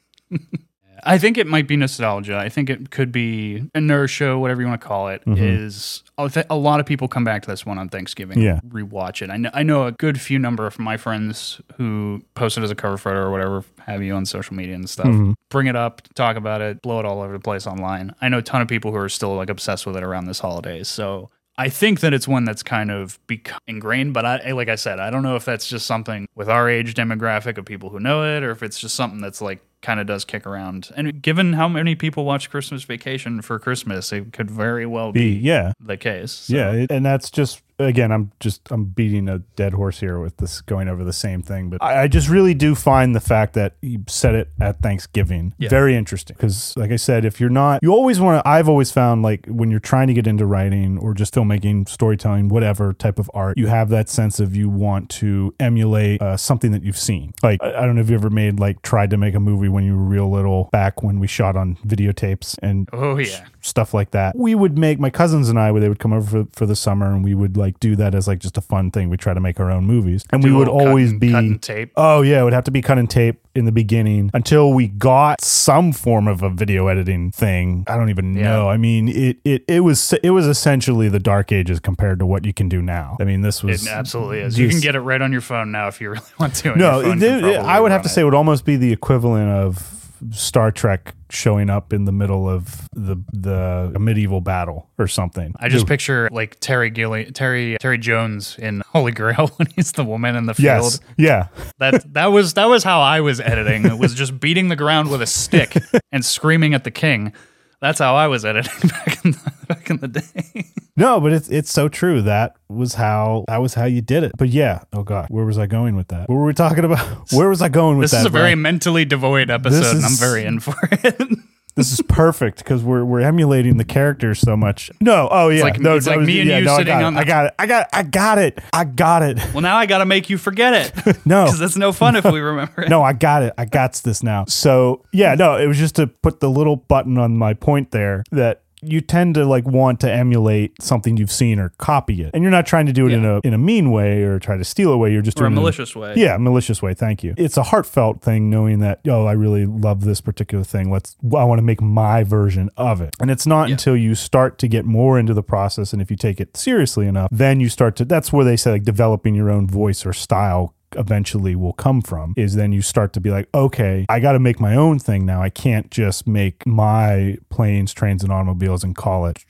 I 1.06 1.18
think 1.18 1.38
it 1.38 1.46
might 1.46 1.66
be 1.68 1.76
nostalgia. 1.76 2.36
I 2.38 2.48
think 2.48 2.70
it 2.70 2.90
could 2.90 3.12
be 3.12 3.68
inertia, 3.74 4.38
whatever 4.38 4.60
you 4.62 4.68
want 4.68 4.80
to 4.80 4.86
call 4.86 5.08
it. 5.08 5.24
Mm-hmm. 5.24 5.42
Is 5.42 6.02
I 6.18 6.28
thi- 6.28 6.44
a 6.50 6.56
lot 6.56 6.80
of 6.80 6.86
people 6.86 7.08
come 7.08 7.24
back 7.24 7.42
to 7.42 7.48
this 7.50 7.66
one 7.66 7.78
on 7.78 7.88
Thanksgiving, 7.88 8.40
Yeah. 8.40 8.60
rewatch 8.68 9.22
it. 9.22 9.30
I 9.30 9.36
know, 9.36 9.50
I 9.52 9.62
know 9.62 9.86
a 9.86 9.92
good 9.92 10.20
few 10.20 10.38
number 10.38 10.66
of 10.66 10.78
my 10.78 10.96
friends 10.96 11.60
who 11.76 12.22
post 12.34 12.56
it 12.58 12.62
as 12.64 12.70
a 12.70 12.74
cover 12.74 12.96
photo 12.98 13.20
or 13.20 13.30
whatever 13.30 13.64
have 13.86 14.02
you 14.02 14.14
on 14.14 14.24
social 14.26 14.54
media 14.56 14.74
and 14.74 14.88
stuff. 14.88 15.06
Mm-hmm. 15.06 15.32
Bring 15.50 15.66
it 15.66 15.76
up, 15.76 16.02
talk 16.14 16.36
about 16.36 16.60
it, 16.60 16.80
blow 16.82 17.00
it 17.00 17.04
all 17.06 17.20
over 17.22 17.32
the 17.32 17.38
place 17.40 17.66
online. 17.66 18.14
I 18.20 18.28
know 18.28 18.38
a 18.38 18.42
ton 18.42 18.62
of 18.62 18.68
people 18.68 18.90
who 18.90 18.96
are 18.98 19.08
still 19.08 19.34
like 19.36 19.50
obsessed 19.50 19.86
with 19.86 19.96
it 19.96 20.02
around 20.02 20.26
this 20.26 20.38
holiday. 20.40 20.82
So 20.84 21.30
I 21.56 21.68
think 21.68 22.00
that 22.00 22.12
it's 22.12 22.26
one 22.26 22.44
that's 22.44 22.64
kind 22.64 22.90
of 22.90 23.18
bec- 23.28 23.52
ingrained, 23.68 24.12
but 24.12 24.24
I, 24.26 24.50
like 24.52 24.68
I 24.68 24.74
said, 24.74 24.98
I 24.98 25.10
don't 25.10 25.22
know 25.22 25.36
if 25.36 25.44
that's 25.44 25.68
just 25.68 25.86
something 25.86 26.26
with 26.34 26.48
our 26.48 26.68
age 26.68 26.94
demographic 26.94 27.58
of 27.58 27.64
people 27.64 27.90
who 27.90 28.00
know 28.00 28.24
it, 28.36 28.42
or 28.42 28.50
if 28.50 28.62
it's 28.64 28.76
just 28.80 28.96
something 28.96 29.20
that's 29.20 29.40
like 29.40 29.60
kind 29.84 30.00
of 30.00 30.06
does 30.06 30.24
kick 30.24 30.46
around. 30.46 30.90
And 30.96 31.22
given 31.22 31.52
how 31.52 31.68
many 31.68 31.94
people 31.94 32.24
watch 32.24 32.50
Christmas 32.50 32.82
Vacation 32.82 33.42
for 33.42 33.58
Christmas, 33.60 34.12
it 34.12 34.32
could 34.32 34.50
very 34.50 34.86
well 34.86 35.12
Be 35.12 35.34
be 35.34 35.40
yeah, 35.40 35.72
the 35.78 35.96
case. 35.96 36.32
So- 36.32 36.56
yeah, 36.56 36.86
and 36.90 37.04
that's 37.06 37.30
just 37.30 37.62
again, 37.78 38.12
I'm 38.12 38.30
just 38.40 38.70
I'm 38.70 38.84
beating 38.84 39.28
a 39.28 39.38
dead 39.56 39.72
horse 39.74 40.00
here 40.00 40.18
with 40.20 40.36
this 40.38 40.60
going 40.60 40.88
over 40.88 41.04
the 41.04 41.12
same 41.12 41.42
thing, 41.42 41.70
but 41.70 41.82
I, 41.82 42.02
I 42.02 42.08
just 42.08 42.28
really 42.28 42.54
do 42.54 42.74
find 42.74 43.14
the 43.14 43.20
fact 43.20 43.54
that 43.54 43.74
you 43.82 44.04
said 44.06 44.34
it 44.34 44.50
at 44.60 44.80
Thanksgiving 44.80 45.54
Yeah. 45.58 45.68
very 45.68 45.96
interesting 45.96 46.34
because, 46.36 46.76
like 46.76 46.90
I 46.90 46.96
said, 46.96 47.24
if 47.24 47.40
you're 47.40 47.50
not, 47.50 47.80
you 47.82 47.90
always 47.92 48.20
want 48.20 48.42
to. 48.44 48.48
I've 48.48 48.68
always 48.68 48.90
found 48.90 49.22
like 49.22 49.46
when 49.46 49.70
you're 49.70 49.80
trying 49.80 50.06
to 50.08 50.14
get 50.14 50.26
into 50.26 50.46
writing 50.46 50.98
or 50.98 51.14
just 51.14 51.34
filmmaking, 51.34 51.88
storytelling, 51.88 52.48
whatever 52.48 52.92
type 52.92 53.18
of 53.18 53.30
art, 53.34 53.58
you 53.58 53.66
have 53.66 53.88
that 53.90 54.08
sense 54.08 54.40
of 54.40 54.54
you 54.54 54.68
want 54.68 55.10
to 55.10 55.54
emulate 55.60 56.20
uh, 56.22 56.36
something 56.36 56.70
that 56.72 56.82
you've 56.82 56.98
seen. 56.98 57.34
Like 57.42 57.62
I, 57.62 57.82
I 57.82 57.86
don't 57.86 57.94
know 57.96 58.00
if 58.02 58.08
you 58.10 58.14
ever 58.16 58.30
made 58.30 58.60
like 58.60 58.82
tried 58.82 59.10
to 59.10 59.16
make 59.16 59.34
a 59.34 59.40
movie 59.40 59.68
when 59.68 59.84
you 59.84 59.96
were 59.96 60.02
real 60.04 60.30
little 60.30 60.68
back 60.72 61.02
when 61.02 61.18
we 61.18 61.26
shot 61.26 61.56
on 61.56 61.76
videotapes 61.86 62.56
and 62.62 62.88
Oh 62.92 63.18
yeah. 63.18 63.44
Stuff 63.64 63.94
like 63.94 64.10
that. 64.12 64.36
We 64.36 64.54
would 64.54 64.76
make 64.78 64.98
my 65.00 65.10
cousins 65.10 65.48
and 65.48 65.58
I, 65.58 65.70
where 65.72 65.80
they 65.80 65.88
would 65.88 65.98
come 65.98 66.12
over 66.12 66.44
for, 66.44 66.48
for 66.52 66.66
the 66.66 66.76
summer 66.76 67.06
and 67.06 67.24
we 67.24 67.34
would 67.34 67.56
like 67.56 67.80
do 67.80 67.96
that 67.96 68.14
as 68.14 68.28
like 68.28 68.38
just 68.38 68.58
a 68.58 68.60
fun 68.60 68.90
thing. 68.90 69.08
We 69.10 69.16
try 69.16 69.34
to 69.34 69.40
make 69.40 69.58
our 69.58 69.70
own 69.70 69.84
movies, 69.86 70.24
and 70.30 70.42
Do 70.42 70.48
we 70.52 70.54
would 70.58 70.68
always 70.68 71.10
and- 71.12 71.20
be. 71.20 71.30
cut 71.32 71.44
and 71.44 71.62
tape. 71.62 71.92
Oh 71.96 72.22
yeah, 72.22 72.40
it 72.40 72.44
would 72.44 72.52
have 72.52 72.64
to 72.64 72.70
be 72.70 72.82
cut 72.82 72.98
and 72.98 73.08
tape 73.08 73.40
in 73.54 73.64
the 73.66 73.72
beginning 73.72 74.30
until 74.34 74.72
we 74.72 74.88
got 74.88 75.40
some 75.40 75.92
form 75.92 76.26
of 76.26 76.42
a 76.42 76.50
video 76.50 76.88
editing 76.88 77.30
thing. 77.30 77.84
I 77.86 77.96
don't 77.96 78.10
even 78.10 78.34
Yeah. 78.34 78.42
know. 78.42 78.68
I 78.68 78.76
mean, 78.76 79.08
it 79.08 79.38
it 79.44 79.64
it 79.68 79.80
was 79.80 80.12
it 80.22 80.30
was 80.30 80.46
essentially 80.46 81.08
the 81.08 81.20
dark 81.20 81.52
ages 81.52 81.80
compared 81.80 82.18
to 82.18 82.26
what 82.26 82.44
you 82.44 82.52
can 82.52 82.68
do 82.68 82.82
now. 82.82 83.16
I 83.20 83.24
mean, 83.24 83.42
this 83.42 83.62
was 83.62 83.86
It 83.86 83.90
absolutely 83.92 84.40
is. 84.40 84.58
You 84.58 84.68
can 84.68 84.80
get 84.80 84.94
it 84.96 85.00
right 85.00 85.22
on 85.22 85.32
your 85.32 85.40
phone 85.40 85.70
now 85.72 85.88
if 85.88 86.00
you 86.00 86.10
really 86.14 86.22
want 86.38 86.54
to. 86.56 86.76
no, 86.76 87.00
it- 87.00 87.22
it- 87.22 87.44
I 87.60 87.80
would 87.80 87.92
have 87.92 88.02
to 88.02 88.08
say 88.08 88.22
it 88.22 88.24
would 88.24 88.34
almost 88.34 88.64
be 88.64 88.76
the 88.76 88.92
equivalent 88.92 89.48
of 89.50 90.03
Star 90.30 90.70
Trek 90.70 91.14
showing 91.30 91.68
up 91.68 91.92
in 91.92 92.04
the 92.04 92.12
middle 92.12 92.48
of 92.48 92.88
the 92.92 93.16
the 93.32 93.96
medieval 93.98 94.40
battle 94.40 94.88
or 94.98 95.06
something. 95.06 95.54
I 95.58 95.68
just 95.68 95.86
picture 95.86 96.28
like 96.32 96.58
Terry 96.60 96.90
Gilly, 96.90 97.30
Terry 97.32 97.76
Terry 97.80 97.98
Jones 97.98 98.56
in 98.58 98.82
Holy 98.92 99.12
Grail 99.12 99.48
when 99.56 99.68
he's 99.76 99.92
the 99.92 100.04
woman 100.04 100.36
in 100.36 100.46
the 100.46 100.54
field. 100.54 100.64
yes, 100.64 101.00
yeah, 101.16 101.48
That 101.78 102.12
that 102.14 102.26
was 102.26 102.54
that 102.54 102.66
was 102.66 102.84
how 102.84 103.00
I 103.00 103.20
was 103.20 103.40
editing. 103.40 103.84
It 103.86 103.98
was 103.98 104.14
just 104.14 104.38
beating 104.40 104.68
the 104.68 104.76
ground 104.76 105.10
with 105.10 105.22
a 105.22 105.26
stick 105.26 105.76
and 106.12 106.24
screaming 106.24 106.74
at 106.74 106.84
the 106.84 106.90
king. 106.90 107.32
That's 107.80 107.98
how 107.98 108.14
I 108.14 108.28
was 108.28 108.44
editing 108.44 108.88
back 108.88 109.24
in 109.24 109.32
the, 109.32 109.52
back 109.68 109.90
in 109.90 109.96
the 109.98 110.08
day. 110.08 110.64
No, 110.96 111.20
but 111.20 111.32
it's 111.32 111.48
it's 111.48 111.70
so 111.72 111.88
true. 111.88 112.22
That 112.22 112.56
was 112.68 112.94
how 112.94 113.44
that 113.48 113.58
was 113.60 113.74
how 113.74 113.84
you 113.84 114.00
did 114.00 114.22
it. 114.24 114.32
But 114.38 114.48
yeah, 114.50 114.82
oh 114.92 115.02
god, 115.02 115.26
where 115.28 115.44
was 115.44 115.58
I 115.58 115.66
going 115.66 115.96
with 115.96 116.08
that? 116.08 116.28
What 116.28 116.36
were 116.36 116.44
we 116.46 116.54
talking 116.54 116.84
about? 116.84 117.04
Where 117.32 117.48
was 117.48 117.62
I 117.62 117.68
going 117.68 117.98
with 117.98 118.10
that? 118.10 118.16
This 118.18 118.22
that? 118.24 118.26
is 118.26 118.26
a 118.26 118.30
very 118.30 118.44
Brian? 118.46 118.62
mentally 118.62 119.04
devoid 119.04 119.50
episode, 119.50 119.96
and 119.96 120.04
I'm 120.04 120.12
very 120.16 120.44
in 120.44 120.60
for 120.60 120.74
it. 120.92 121.20
this 121.76 121.90
is 121.92 122.00
perfect 122.02 122.58
because 122.58 122.84
we're 122.84 123.04
we're 123.04 123.20
emulating 123.22 123.76
the 123.78 123.84
characters 123.84 124.38
so 124.38 124.56
much. 124.56 124.90
No, 125.00 125.28
oh 125.30 125.48
yeah, 125.48 125.62
like- 125.62 125.80
no, 125.80 125.96
it's 125.96 126.06
like 126.06 126.18
was- 126.18 126.26
me 126.28 126.40
and 126.40 126.48
yeah, 126.50 126.58
you 126.58 126.64
no, 126.66 126.74
I 126.74 126.78
sitting 126.78 126.96
it. 126.98 127.02
on 127.02 127.14
the- 127.14 127.20
I 127.20 127.24
got 127.24 127.46
it. 127.46 127.54
I 127.58 127.66
got 127.66 127.88
I 127.92 128.02
got 128.04 128.38
it. 128.38 128.58
I 128.72 128.84
got 128.84 129.22
it. 129.22 129.38
well, 129.52 129.62
now 129.62 129.76
I 129.76 129.86
got 129.86 129.98
to 129.98 130.04
make 130.06 130.30
you 130.30 130.38
forget 130.38 130.74
it 131.06 131.16
No. 131.26 131.44
because 131.46 131.60
it's 131.60 131.76
no 131.76 131.90
fun 131.92 132.14
if 132.16 132.24
we 132.24 132.38
remember 132.40 132.82
it. 132.82 132.88
no, 132.88 133.02
I 133.02 133.12
got 133.14 133.42
it. 133.42 133.52
I 133.58 133.64
got 133.64 133.94
this 134.04 134.22
now. 134.22 134.44
So 134.46 135.04
yeah, 135.12 135.34
no, 135.34 135.56
it 135.56 135.66
was 135.66 135.78
just 135.78 135.96
to 135.96 136.06
put 136.06 136.38
the 136.40 136.50
little 136.50 136.76
button 136.76 137.18
on 137.18 137.36
my 137.36 137.54
point 137.54 137.90
there 137.90 138.22
that 138.30 138.60
you 138.86 139.00
tend 139.00 139.34
to 139.34 139.44
like 139.44 139.66
want 139.66 140.00
to 140.00 140.10
emulate 140.10 140.80
something 140.82 141.16
you've 141.16 141.32
seen 141.32 141.58
or 141.58 141.70
copy 141.78 142.22
it, 142.22 142.30
and 142.34 142.42
you're 142.42 142.50
not 142.50 142.66
trying 142.66 142.86
to 142.86 142.92
do 142.92 143.06
it 143.06 143.12
in 143.12 143.24
a 143.24 143.40
in 143.44 143.54
a 143.54 143.58
mean 143.58 143.90
way 143.90 144.22
or 144.22 144.38
try 144.38 144.56
to 144.56 144.64
steal 144.64 144.92
a 144.92 144.96
way. 144.96 145.12
You're 145.12 145.22
just 145.22 145.40
or 145.40 145.46
a 145.46 145.48
doing 145.48 145.52
it 145.52 145.54
in 145.54 145.58
a 145.58 145.60
malicious 145.62 145.96
way. 145.96 146.14
Yeah, 146.16 146.36
malicious 146.36 146.82
way. 146.82 146.94
Thank 146.94 147.22
you. 147.22 147.34
It's 147.36 147.56
a 147.56 147.64
heartfelt 147.64 148.22
thing, 148.22 148.50
knowing 148.50 148.80
that 148.80 149.00
oh, 149.08 149.26
I 149.26 149.32
really 149.32 149.66
love 149.66 150.04
this 150.04 150.20
particular 150.20 150.64
thing. 150.64 150.90
Let's. 150.90 151.16
I 151.24 151.44
want 151.44 151.58
to 151.58 151.64
make 151.64 151.80
my 151.80 152.24
version 152.24 152.70
of 152.76 153.00
it, 153.00 153.14
and 153.20 153.30
it's 153.30 153.46
not 153.46 153.70
until 153.70 153.96
you 153.96 154.14
start 154.14 154.58
to 154.58 154.68
get 154.68 154.84
more 154.84 155.18
into 155.18 155.34
the 155.34 155.42
process, 155.42 155.92
and 155.92 156.00
if 156.00 156.10
you 156.10 156.16
take 156.16 156.40
it 156.40 156.56
seriously 156.56 157.06
enough, 157.06 157.28
then 157.30 157.60
you 157.60 157.68
start 157.68 157.96
to. 157.96 158.04
That's 158.04 158.32
where 158.32 158.44
they 158.44 158.56
say 158.56 158.72
like 158.72 158.84
developing 158.84 159.34
your 159.34 159.50
own 159.50 159.66
voice 159.66 160.04
or 160.06 160.12
style 160.12 160.73
eventually 160.96 161.54
will 161.54 161.72
come 161.72 162.00
from 162.00 162.34
is 162.36 162.54
then 162.54 162.72
you 162.72 162.82
start 162.82 163.12
to 163.12 163.20
be 163.20 163.30
like 163.30 163.48
okay 163.54 164.06
i 164.08 164.20
got 164.20 164.32
to 164.32 164.38
make 164.38 164.60
my 164.60 164.74
own 164.74 164.98
thing 164.98 165.24
now. 165.26 165.42
I 165.42 165.50
can't 165.50 165.90
just 165.90 166.26
make 166.26 166.66
my 166.66 167.38
planes 167.50 167.92
trains 167.92 168.22
and 168.22 168.32
automobiles 168.32 168.84
and 168.84 168.94
call 168.94 169.26
it 169.26 169.44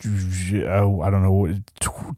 oh 0.66 1.00
i 1.00 1.11
don't 1.11 1.22
know 1.22 1.54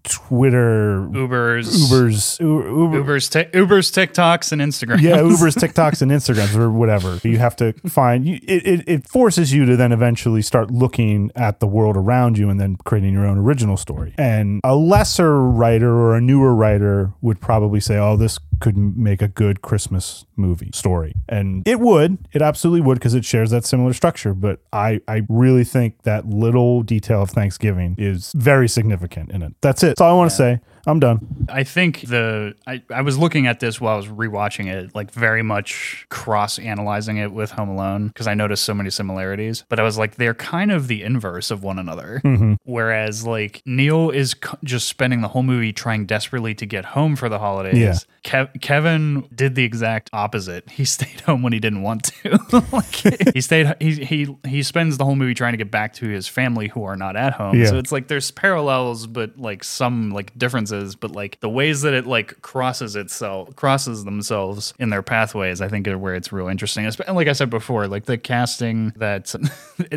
twitter 0.05 1.07
Ubers, 1.11 1.67
ubers 1.89 2.41
uber, 2.41 3.03
Ubers, 3.03 3.31
Ti- 3.31 3.51
Ubers, 3.59 3.91
TikToks, 3.93 4.53
and 4.53 4.61
Instagram. 4.61 5.01
yeah, 5.01 5.17
Uber's, 5.23 5.55
TikToks, 5.55 6.03
and 6.03 6.11
Instagrams 6.11 6.55
or 6.57 6.71
whatever. 6.71 7.19
You 7.23 7.39
have 7.39 7.57
to 7.57 7.73
find 7.89 8.27
you, 8.27 8.39
it, 8.43 8.67
it. 8.67 8.85
It 8.89 9.09
forces 9.09 9.53
you 9.53 9.65
to 9.67 9.77
then 9.77 9.93
eventually 9.93 10.43
start 10.43 10.71
looking 10.71 11.31
at 11.35 11.61
the 11.61 11.67
world 11.67 11.97
around 11.97 12.39
you 12.39 12.51
and 12.51 12.61
then 12.61 12.77
creating 12.85 13.13
your 13.15 13.27
own 13.27 13.39
original 13.39 13.77
story. 13.77 14.15
And 14.19 14.61
a 14.65 14.75
lesser 14.77 15.41
writer 15.43 15.91
or 15.93 16.17
a 16.17 16.21
newer 16.21 16.55
writer 16.55 17.13
would 17.21 17.41
probably 17.41 17.81
say, 17.81 17.97
"Oh, 17.99 18.17
this 18.17 18.39
could 18.61 18.77
make 18.77 19.21
a 19.23 19.29
good 19.29 19.63
Christmas 19.63 20.25
movie 20.37 20.71
story," 20.73 21.15
and 21.29 21.67
it 21.67 21.81
would. 21.81 22.19
It 22.33 22.43
absolutely 22.43 22.81
would 22.83 22.99
because 22.99 23.15
it 23.15 23.25
shares 23.25 23.51
that 23.51 23.65
similar 23.65 23.93
structure. 23.93 24.35
But 24.35 24.61
I, 24.73 25.01
I 25.09 25.23
really 25.29 25.65
think 25.65 26.03
that 26.03 26.27
little 26.27 26.83
detail 26.83 27.23
of 27.23 27.31
Thanksgiving 27.31 27.95
is 27.99 28.33
very 28.37 28.69
significant 28.69 29.31
in 29.31 29.43
it. 29.43 29.55
That's 29.61 29.76
it. 29.83 29.89
That's 29.89 30.01
all 30.01 30.11
I 30.11 30.15
want 30.15 30.31
to 30.31 30.37
say. 30.37 30.61
I'm 30.87 31.01
done. 31.01 31.47
I 31.49 31.65
think 31.65 32.03
the 32.03 32.55
I, 32.67 32.83
I 32.91 33.03
was 33.03 33.19
looking 33.19 33.47
at 33.47 33.61
this 33.61 33.81
while 33.81 33.95
I 33.95 33.97
was 33.97 34.07
rewatching 34.07 34.67
it, 34.67 34.95
like 34.95 35.11
very 35.11 35.43
much 35.43 36.07
cross 36.11 36.59
analyzing 36.59 37.17
it 37.17 37.33
with 37.33 37.51
Home 37.53 37.69
Alone 37.69 38.09
because 38.09 38.27
I 38.27 38.35
noticed 38.35 38.65
so 38.65 38.75
many 38.75 38.91
similarities. 38.91 39.65
But 39.69 39.81
I 39.81 39.83
was 39.83 39.99
like, 39.99 40.17
they're 40.17 40.35
kind 40.35 40.71
of 40.71 40.89
the 40.89 41.03
inverse 41.03 41.51
of 41.51 41.63
one 41.63 41.79
another. 41.79 42.21
Mm-hmm. 42.25 42.55
Whereas 42.65 43.27
like 43.27 43.63
Neil 43.67 44.11
is 44.11 44.33
c- 44.33 44.57
just 44.65 44.89
spending 44.89 45.23
the 45.23 45.29
whole 45.29 45.43
movie 45.43 45.73
trying 45.73 46.07
desperately 46.07 46.55
to 46.55 46.67
get 46.67 46.85
home 46.85 47.17
for 47.17 47.29
the 47.29 47.39
holidays. 47.39 47.77
Yeah. 47.77 47.95
Kev- 48.25 48.61
Kevin 48.61 49.29
did 49.35 49.55
the 49.55 49.65
exact 49.65 50.11
opposite. 50.13 50.71
He 50.71 50.85
stayed 50.97 51.21
home 51.21 51.43
when 51.43 51.53
he 51.53 51.59
didn't 51.59 51.83
want 51.83 52.05
to. 52.05 52.65
like 52.73 52.95
he 53.35 53.41
stayed. 53.41 53.75
He 53.81 54.05
he 54.05 54.37
he 54.47 54.63
spends 54.63 54.99
the 54.99 55.05
whole 55.05 55.17
movie 55.17 55.35
trying 55.35 55.53
to 55.53 55.59
get 55.59 55.71
back 55.71 55.95
to 55.95 56.09
his 56.09 56.29
family 56.29 56.69
who 56.69 56.85
are 56.85 56.97
not 56.97 57.17
at 57.17 57.33
home. 57.33 57.59
Yeah. 57.59 57.67
So 57.67 57.79
it's 57.79 57.91
like 57.93 58.09
there's 58.09 58.31
parallels, 58.31 59.07
but 59.07 59.37
like 59.39 59.65
some 59.65 60.11
like 60.11 60.37
differences. 60.39 60.76
But 60.97 61.13
like 61.13 61.41
the 61.41 61.49
ways 61.49 61.83
that 61.83 61.95
it 61.95 62.07
like 62.07 62.41
crosses 62.43 62.97
itself, 62.97 63.55
crosses 63.57 64.05
themselves 64.05 64.75
in 64.79 64.91
their 64.91 65.03
pathways, 65.03 65.61
I 65.61 65.69
think 65.69 65.89
are 65.89 65.99
where 65.99 66.15
it's 66.15 66.33
real 66.33 66.49
interesting. 66.49 66.85
And 66.85 67.17
like 67.17 67.29
I 67.29 67.33
said 67.33 67.51
before, 67.51 67.87
like 67.89 68.05
the 68.05 68.19
casting 68.19 68.93
that 68.97 69.35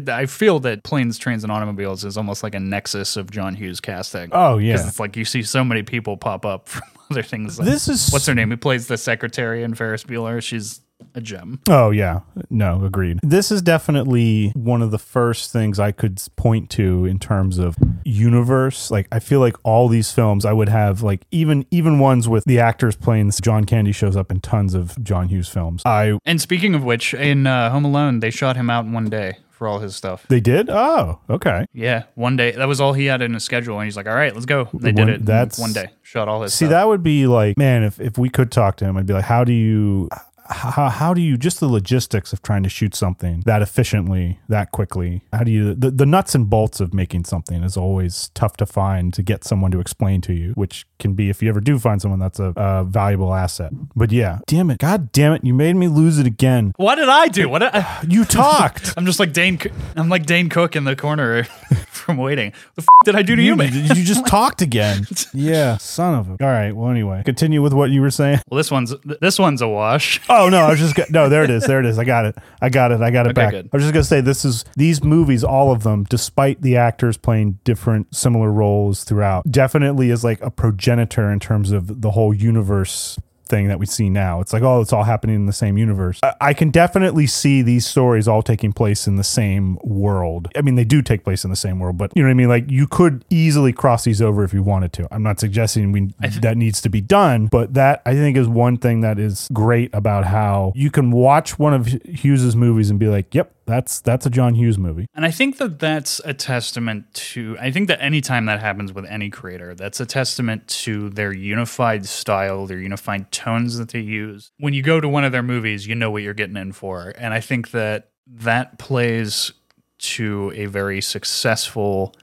I 0.09 0.25
feel 0.25 0.59
that 0.61 0.83
Planes, 0.83 1.17
Trains, 1.17 1.43
and 1.43 1.51
Automobiles 1.51 2.03
is 2.05 2.17
almost 2.17 2.43
like 2.43 2.55
a 2.55 2.59
nexus 2.59 3.17
of 3.17 3.31
John 3.31 3.55
Hughes 3.55 3.79
casting. 3.79 4.29
Oh, 4.31 4.57
yeah. 4.57 4.73
it's 4.87 4.99
like 4.99 5.15
you 5.17 5.25
see 5.25 5.43
so 5.43 5.63
many 5.63 5.83
people 5.83 6.17
pop 6.17 6.45
up 6.45 6.67
from 6.69 6.83
other 7.11 7.23
things. 7.23 7.59
Like, 7.59 7.67
This 7.67 7.87
is- 7.87 8.09
what's 8.11 8.25
her 8.25 8.35
name? 8.35 8.49
Who 8.49 8.57
plays 8.57 8.87
the 8.87 8.97
secretary 8.97 9.63
in 9.63 9.73
Ferris 9.73 10.03
Bueller? 10.03 10.41
She's 10.41 10.81
a 11.15 11.21
gem. 11.21 11.59
Oh 11.69 11.89
yeah, 11.91 12.19
no, 12.49 12.83
agreed. 12.85 13.19
This 13.23 13.51
is 13.51 13.61
definitely 13.61 14.51
one 14.55 14.81
of 14.81 14.91
the 14.91 14.99
first 14.99 15.51
things 15.51 15.79
I 15.79 15.91
could 15.91 16.21
point 16.35 16.69
to 16.71 17.05
in 17.05 17.19
terms 17.19 17.57
of 17.57 17.75
universe. 18.05 18.91
Like 18.91 19.07
I 19.11 19.19
feel 19.19 19.39
like 19.39 19.55
all 19.63 19.87
these 19.87 20.11
films 20.11 20.45
I 20.45 20.53
would 20.53 20.69
have 20.69 21.01
like 21.01 21.21
even 21.31 21.65
even 21.71 21.99
ones 21.99 22.27
with 22.27 22.43
the 22.45 22.59
actors 22.59 22.95
playing. 22.95 23.31
John 23.41 23.63
Candy 23.65 23.91
shows 23.91 24.15
up 24.15 24.31
in 24.31 24.39
tons 24.41 24.73
of 24.73 25.01
John 25.03 25.29
Hughes 25.29 25.49
films. 25.49 25.81
I 25.85 26.17
And 26.25 26.39
speaking 26.41 26.75
of 26.75 26.83
which, 26.83 27.13
in 27.13 27.47
uh, 27.47 27.69
Home 27.71 27.85
Alone, 27.85 28.19
they 28.19 28.29
shot 28.29 28.55
him 28.55 28.69
out 28.69 28.85
in 28.85 28.91
one 28.93 29.09
day 29.09 29.37
for 29.49 29.67
all 29.67 29.79
his 29.79 29.93
stuff. 29.95 30.25
they 30.29 30.39
did. 30.39 30.69
Oh, 30.69 31.19
okay. 31.29 31.65
Yeah, 31.73 32.03
one 32.15 32.37
day. 32.37 32.51
That 32.51 32.67
was 32.69 32.79
all 32.79 32.93
he 32.93 33.05
had 33.05 33.21
in 33.21 33.33
his 33.33 33.43
schedule, 33.43 33.77
and 33.77 33.85
he's 33.85 33.97
like, 33.97 34.07
"All 34.07 34.15
right, 34.15 34.33
let's 34.33 34.45
go." 34.45 34.69
They 34.73 34.91
did 34.93 34.99
One- 35.07 35.09
it. 35.09 35.25
that's- 35.25 35.59
one 35.59 35.73
day. 35.73 35.87
Shot 36.01 36.27
all 36.29 36.41
his. 36.43 36.53
See, 36.53 36.65
stuff. 36.65 36.69
that 36.71 36.87
would 36.87 37.03
be 37.03 37.27
like, 37.27 37.57
man, 37.57 37.83
if, 37.83 37.99
if 37.99 38.17
we 38.17 38.29
could 38.29 38.51
talk 38.51 38.77
to 38.77 38.85
him, 38.85 38.95
I'd 38.97 39.05
be 39.05 39.13
like, 39.13 39.25
how 39.25 39.43
do 39.43 39.51
you 39.53 40.09
how, 40.49 40.89
how 40.89 41.13
do 41.13 41.21
you 41.21 41.37
just 41.37 41.59
the 41.59 41.67
logistics 41.67 42.33
of 42.33 42.41
trying 42.41 42.63
to 42.63 42.69
shoot 42.69 42.95
something 42.95 43.41
that 43.45 43.61
efficiently, 43.61 44.39
that 44.49 44.71
quickly? 44.71 45.21
How 45.31 45.43
do 45.43 45.51
you 45.51 45.73
the, 45.75 45.91
the 45.91 46.05
nuts 46.05 46.35
and 46.35 46.49
bolts 46.49 46.79
of 46.79 46.93
making 46.93 47.25
something 47.25 47.63
is 47.63 47.77
always 47.77 48.29
tough 48.33 48.57
to 48.57 48.65
find 48.65 49.13
to 49.13 49.21
get 49.23 49.43
someone 49.43 49.71
to 49.71 49.79
explain 49.79 50.21
to 50.21 50.33
you, 50.33 50.51
which 50.53 50.85
can 50.97 51.13
be 51.13 51.29
if 51.29 51.41
you 51.41 51.49
ever 51.49 51.59
do 51.61 51.77
find 51.79 52.01
someone 52.01 52.19
that's 52.19 52.39
a, 52.39 52.53
a 52.55 52.83
valuable 52.83 53.33
asset. 53.33 53.71
But 53.95 54.11
yeah, 54.11 54.39
damn 54.47 54.69
it, 54.69 54.79
god 54.79 55.11
damn 55.11 55.33
it, 55.33 55.43
you 55.43 55.53
made 55.53 55.75
me 55.75 55.87
lose 55.87 56.19
it 56.19 56.25
again. 56.25 56.73
What 56.77 56.95
did 56.95 57.09
I 57.09 57.27
do? 57.27 57.47
What 57.49 57.59
did 57.59 57.69
I, 57.73 58.03
You 58.07 58.25
talked. 58.25 58.93
I'm 58.97 59.05
just 59.05 59.19
like 59.19 59.33
Dane. 59.33 59.59
I'm 59.95 60.09
like 60.09 60.25
Dane 60.25 60.49
Cook 60.49 60.75
in 60.75 60.83
the 60.83 60.95
corner 60.95 61.43
from 61.87 62.17
waiting. 62.17 62.53
The 62.75 62.81
f- 62.81 62.87
did 63.05 63.15
I 63.15 63.21
do 63.21 63.35
to 63.35 63.41
you, 63.41 63.49
you, 63.49 63.55
man? 63.55 63.73
you 63.73 64.03
just 64.03 64.25
talked 64.27 64.61
again. 64.61 65.05
Yeah, 65.33 65.77
son 65.77 66.15
of 66.15 66.29
a. 66.29 66.43
All 66.43 66.51
right. 66.51 66.71
Well, 66.71 66.89
anyway, 66.89 67.21
continue 67.25 67.61
with 67.61 67.73
what 67.73 67.91
you 67.91 68.01
were 68.01 68.11
saying. 68.11 68.39
Well, 68.49 68.57
this 68.57 68.71
one's 68.71 68.93
this 69.21 69.37
one's 69.37 69.61
a 69.61 69.67
wash. 69.67 70.19
Oh 70.29 70.38
Oh, 70.45 70.49
no, 70.49 70.59
I 70.59 70.69
was 70.69 70.79
just 70.79 70.95
go- 70.95 71.05
no. 71.09 71.29
There 71.29 71.43
it 71.43 71.49
is. 71.49 71.65
There 71.65 71.79
it 71.79 71.85
is. 71.85 71.97
I 71.99 72.03
got 72.03 72.25
it. 72.25 72.35
I 72.61 72.69
got 72.69 72.91
it. 72.91 73.01
I 73.01 73.11
got 73.11 73.25
it 73.25 73.31
Okay, 73.31 73.33
back. 73.41 73.51
good. 73.51 73.69
I 73.71 73.77
was 73.77 73.83
just 73.83 73.93
gonna 73.93 74.03
say 74.03 74.21
this 74.21 74.43
is 74.45 74.65
these 74.75 75.03
movies, 75.03 75.43
all 75.43 75.71
of 75.71 75.83
them, 75.83 76.05
despite 76.09 76.61
the 76.61 76.77
actors 76.77 77.17
playing 77.17 77.59
different, 77.63 78.13
similar 78.15 78.51
roles 78.51 79.03
throughout, 79.03 79.49
definitely 79.51 80.09
is 80.09 80.23
like 80.23 80.41
a 80.41 80.49
progenitor 80.51 81.31
in 81.31 81.39
terms 81.39 81.71
of 81.71 82.01
the 82.01 82.11
whole 82.11 82.33
universe 82.33 83.19
thing 83.49 83.67
that 83.67 83.79
we 83.79 83.85
see 83.85 84.09
now. 84.09 84.39
It's 84.39 84.53
like, 84.53 84.63
oh, 84.63 84.81
it's 84.81 84.93
all 84.93 85.03
happening 85.03 85.35
in 85.35 85.45
the 85.45 85.53
same 85.53 85.77
universe. 85.77 86.19
I, 86.23 86.35
I 86.39 86.53
can 86.53 86.69
definitely 86.69 87.27
see 87.27 87.61
these 87.61 87.85
stories 87.85 88.27
all 88.27 88.41
taking 88.41 88.71
place 88.71 89.07
in 89.07 89.15
the 89.15 89.23
same 89.23 89.77
world. 89.83 90.47
I 90.55 90.61
mean, 90.61 90.75
they 90.75 90.85
do 90.85 91.01
take 91.01 91.23
place 91.23 91.43
in 91.43 91.49
the 91.49 91.55
same 91.55 91.79
world, 91.79 91.97
but 91.97 92.11
you 92.15 92.21
know 92.21 92.27
what 92.27 92.31
I 92.31 92.35
mean? 92.35 92.49
Like 92.49 92.69
you 92.69 92.87
could 92.87 93.25
easily 93.29 93.73
cross 93.73 94.03
these 94.03 94.21
over 94.21 94.43
if 94.43 94.53
you 94.53 94.63
wanted 94.63 94.93
to. 94.93 95.07
I'm 95.11 95.23
not 95.23 95.39
suggesting 95.39 95.91
we 95.91 96.13
that 96.41 96.57
needs 96.57 96.81
to 96.81 96.89
be 96.89 97.01
done, 97.01 97.47
but 97.47 97.73
that 97.73 98.01
I 98.05 98.13
think 98.13 98.37
is 98.37 98.47
one 98.47 98.77
thing 98.77 99.01
that 99.01 99.19
is 99.19 99.47
great 99.51 99.93
about 99.93 100.25
how 100.25 100.71
you 100.75 100.91
can 100.91 101.11
watch 101.11 101.57
one 101.57 101.73
of 101.73 101.87
Hughes's 101.87 102.55
movies 102.55 102.89
and 102.89 102.99
be 102.99 103.07
like, 103.07 103.33
yep, 103.33 103.51
that's 103.69 104.01
that's 104.01 104.25
a 104.25 104.29
John 104.29 104.55
Hughes 104.55 104.77
movie. 104.77 105.05
And 105.13 105.25
I 105.25 105.31
think 105.31 105.57
that 105.59 105.79
that's 105.79 106.19
a 106.25 106.33
testament 106.33 107.13
to, 107.13 107.55
I 107.59 107.71
think 107.71 107.87
that 107.87 108.01
anytime 108.01 108.45
that 108.47 108.59
happens 108.59 108.91
with 108.91 109.05
any 109.05 109.29
creator, 109.29 109.75
that's 109.75 109.99
a 109.99 110.05
testament 110.05 110.67
to 110.67 111.09
their 111.11 111.31
unified 111.31 112.05
style, 112.07 112.65
their 112.65 112.79
unified 112.79 113.31
tones 113.31 113.77
that 113.77 113.89
they 113.89 113.99
use. 113.99 114.51
When 114.57 114.73
you 114.73 114.81
go 114.81 114.99
to 114.99 115.07
one 115.07 115.23
of 115.23 115.31
their 115.31 115.43
movies, 115.43 115.85
you 115.85 115.93
know 115.93 116.09
what 116.09 116.23
you're 116.23 116.33
getting 116.33 116.57
in 116.57 116.71
for. 116.71 117.13
And 117.17 117.33
I 117.33 117.41
think 117.41 117.71
that 117.71 118.09
that 118.27 118.79
plays 118.79 119.51
to 119.99 120.51
a 120.55 120.65
very 120.65 121.01
successful 121.01 122.15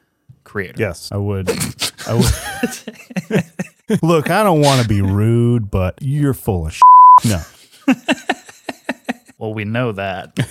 creator. 0.42 0.74
Yes, 0.78 1.10
I 1.12 1.16
would. 1.16 1.48
I 2.08 2.14
would. 2.14 4.02
Look, 4.02 4.30
I 4.30 4.42
don't 4.42 4.62
want 4.62 4.82
to 4.82 4.88
be 4.88 5.00
rude, 5.00 5.70
but 5.70 5.98
you're 6.00 6.34
full 6.34 6.66
of 6.66 6.72
shit. 6.72 6.82
No. 7.24 7.42
Well, 9.38 9.52
we 9.52 9.64
know 9.64 9.92
that. 9.92 10.38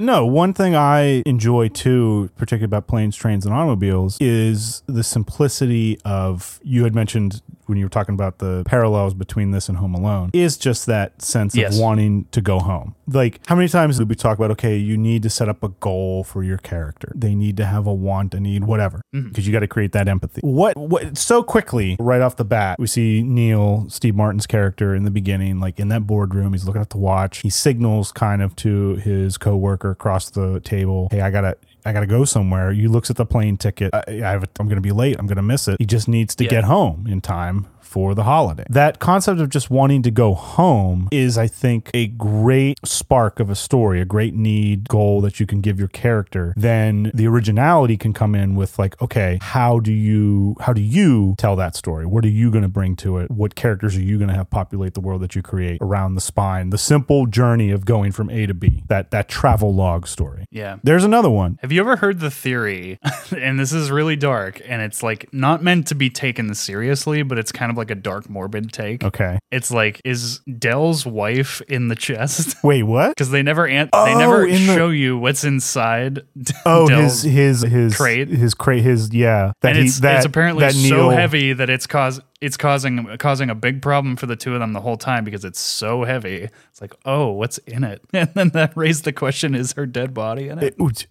No, 0.00 0.26
one 0.26 0.52
thing 0.52 0.74
I 0.74 1.22
enjoy 1.24 1.68
too, 1.68 2.30
particularly 2.36 2.66
about 2.66 2.86
planes, 2.86 3.16
trains, 3.16 3.46
and 3.46 3.54
automobiles, 3.54 4.18
is 4.20 4.82
the 4.86 5.02
simplicity 5.02 5.98
of 6.04 6.60
you 6.62 6.84
had 6.84 6.94
mentioned 6.94 7.42
when 7.66 7.78
you 7.78 7.84
were 7.84 7.90
talking 7.90 8.14
about 8.14 8.38
the 8.38 8.62
parallels 8.66 9.14
between 9.14 9.50
this 9.50 9.68
and 9.68 9.78
Home 9.78 9.94
Alone, 9.94 10.30
is 10.32 10.56
just 10.56 10.86
that 10.86 11.22
sense 11.22 11.54
Yes. 11.54 11.74
of 11.74 11.80
wanting 11.80 12.26
to 12.32 12.40
go 12.40 12.58
home. 12.58 12.94
Like, 13.06 13.40
how 13.46 13.54
many 13.54 13.68
times 13.68 13.98
did 13.98 14.08
we 14.08 14.14
talk 14.14 14.38
about, 14.38 14.50
okay, 14.52 14.76
you 14.76 14.96
need 14.96 15.22
to 15.24 15.30
set 15.30 15.48
up 15.48 15.62
a 15.62 15.68
goal 15.68 16.24
for 16.24 16.42
your 16.42 16.58
character? 16.58 17.12
They 17.14 17.34
need 17.34 17.56
to 17.58 17.66
have 17.66 17.86
a 17.86 17.92
want, 17.92 18.34
a 18.34 18.40
need, 18.40 18.64
whatever, 18.64 19.02
mm-hmm. 19.14 19.28
because 19.28 19.46
you 19.46 19.52
got 19.52 19.60
to 19.60 19.68
create 19.68 19.92
that 19.92 20.08
empathy. 20.08 20.40
What, 20.42 20.76
what, 20.76 21.18
so 21.18 21.42
quickly, 21.42 21.96
right 21.98 22.20
off 22.20 22.36
the 22.36 22.44
bat, 22.44 22.78
we 22.78 22.86
see 22.86 23.22
Neil, 23.22 23.86
Steve 23.88 24.14
Martin's 24.14 24.46
character 24.46 24.94
in 24.94 25.04
the 25.04 25.10
beginning, 25.10 25.60
like 25.60 25.78
in 25.78 25.88
that 25.88 26.06
boardroom, 26.06 26.52
he's 26.52 26.64
looking 26.64 26.80
at 26.80 26.90
the 26.90 26.98
watch. 26.98 27.38
He 27.38 27.50
signals 27.50 28.12
kind 28.12 28.42
of 28.42 28.56
to 28.56 28.96
his 28.96 29.36
coworker 29.36 29.90
across 29.90 30.30
the 30.30 30.60
table, 30.60 31.08
hey, 31.10 31.20
I 31.20 31.30
got 31.30 31.42
to, 31.42 31.56
I 31.84 31.92
gotta 31.92 32.06
go 32.06 32.24
somewhere. 32.24 32.72
He 32.72 32.88
looks 32.88 33.10
at 33.10 33.16
the 33.16 33.26
plane 33.26 33.56
ticket. 33.56 33.92
I, 33.92 34.04
I 34.08 34.30
have 34.30 34.42
a, 34.44 34.48
I'm 34.58 34.68
gonna 34.68 34.80
be 34.80 34.92
late. 34.92 35.16
I'm 35.18 35.26
gonna 35.26 35.42
miss 35.42 35.68
it. 35.68 35.76
He 35.78 35.86
just 35.86 36.08
needs 36.08 36.34
to 36.36 36.44
Yeah. 36.44 36.50
get 36.50 36.64
home 36.64 37.06
in 37.08 37.20
time 37.20 37.66
for 37.94 38.12
the 38.12 38.24
holiday. 38.24 38.64
That 38.68 38.98
concept 38.98 39.40
of 39.40 39.50
just 39.50 39.70
wanting 39.70 40.02
to 40.02 40.10
go 40.10 40.34
home 40.34 41.08
is, 41.12 41.38
I 41.38 41.46
think, 41.46 41.92
a 41.94 42.08
great 42.08 42.80
spark 42.84 43.38
of 43.38 43.50
a 43.50 43.54
story, 43.54 44.00
a 44.00 44.04
great 44.04 44.34
need 44.34 44.88
goal 44.88 45.20
that 45.20 45.38
you 45.38 45.46
can 45.46 45.60
give 45.60 45.78
your 45.78 45.86
character. 45.86 46.52
Then 46.56 47.12
the 47.14 47.28
originality 47.28 47.96
can 47.96 48.12
come 48.12 48.34
in 48.34 48.56
with 48.56 48.80
like, 48.80 49.00
okay, 49.00 49.38
how 49.40 49.78
do 49.78 49.92
you 49.92 50.56
how 50.58 50.72
do 50.72 50.82
you 50.82 51.36
tell 51.38 51.54
that 51.54 51.76
story? 51.76 52.04
What 52.04 52.24
are 52.24 52.34
you 52.40 52.50
going 52.50 52.62
to 52.62 52.68
bring 52.68 52.96
to 52.96 53.18
it? 53.18 53.30
What 53.30 53.54
characters 53.54 53.96
are 53.96 54.02
you 54.02 54.18
going 54.18 54.30
to 54.30 54.34
have 54.34 54.50
populate 54.50 54.94
the 54.94 55.00
world 55.00 55.22
that 55.22 55.36
you 55.36 55.42
create 55.42 55.78
around 55.80 56.16
the 56.16 56.20
spine? 56.20 56.70
The 56.70 56.78
simple 56.78 57.26
journey 57.26 57.70
of 57.70 57.84
going 57.84 58.10
from 58.10 58.28
A 58.28 58.46
to 58.46 58.54
B. 58.54 58.82
That 58.88 59.12
that 59.12 59.28
travel 59.28 59.72
log 59.72 60.08
story. 60.08 60.46
Yeah. 60.50 60.78
There's 60.82 61.04
another 61.04 61.30
one. 61.30 61.60
Have 61.62 61.70
you 61.70 61.80
ever 61.80 61.94
heard 61.94 62.18
the 62.18 62.32
theory? 62.32 62.98
and 63.38 63.56
this 63.56 63.72
is 63.72 63.92
really 63.92 64.16
dark, 64.16 64.60
and 64.66 64.82
it's 64.82 65.00
like 65.00 65.32
not 65.32 65.62
meant 65.62 65.86
to 65.86 65.94
be 65.94 66.10
taken 66.10 66.52
seriously, 66.56 67.22
but 67.22 67.38
it's 67.38 67.52
kind 67.52 67.70
of 67.70 67.76
like 67.76 67.83
a 67.90 67.94
dark, 67.94 68.28
morbid 68.28 68.72
take. 68.72 69.02
Okay. 69.04 69.38
It's 69.50 69.70
like, 69.70 70.00
is 70.04 70.40
Dell's 70.58 71.04
wife 71.06 71.60
in 71.62 71.88
the 71.88 71.94
chest? 71.94 72.56
Wait, 72.64 72.82
what? 72.84 73.10
Because 73.10 73.30
they 73.30 73.42
never 73.42 73.66
ant- 73.66 73.90
Oh, 73.92 74.04
they 74.04 74.14
never 74.14 74.46
in 74.46 74.66
the- 74.66 74.74
show 74.74 74.88
you 74.90 75.18
what's 75.18 75.44
inside. 75.44 76.22
Oh, 76.66 76.88
Dell's 76.88 77.22
his 77.22 77.60
his 77.62 77.72
his 77.72 77.96
crate? 77.96 78.28
his 78.28 78.54
crate, 78.54 78.82
his 78.82 79.12
yeah. 79.12 79.52
That 79.60 79.70
and 79.70 79.78
he 79.78 79.84
it's, 79.84 80.00
that 80.00 80.16
it's 80.18 80.26
apparently 80.26 80.60
that 80.64 80.72
so 80.74 81.10
heavy 81.10 81.52
that 81.52 81.68
it's 81.68 81.86
cause 81.86 82.20
it's 82.40 82.56
causing 82.56 83.16
causing 83.18 83.50
a 83.50 83.54
big 83.54 83.82
problem 83.82 84.16
for 84.16 84.26
the 84.26 84.36
two 84.36 84.54
of 84.54 84.60
them 84.60 84.72
the 84.72 84.80
whole 84.80 84.96
time 84.96 85.24
because 85.24 85.44
it's 85.44 85.60
so 85.60 86.04
heavy. 86.04 86.48
It's 86.70 86.80
like, 86.80 86.94
oh, 87.04 87.30
what's 87.32 87.58
in 87.58 87.84
it? 87.84 88.02
And 88.14 88.30
then 88.34 88.48
that 88.50 88.76
raised 88.76 89.04
the 89.04 89.12
question: 89.12 89.54
Is 89.54 89.72
her 89.74 89.86
dead 89.86 90.14
body 90.14 90.48
in 90.48 90.58
it? 90.58 90.74
It- 90.78 91.06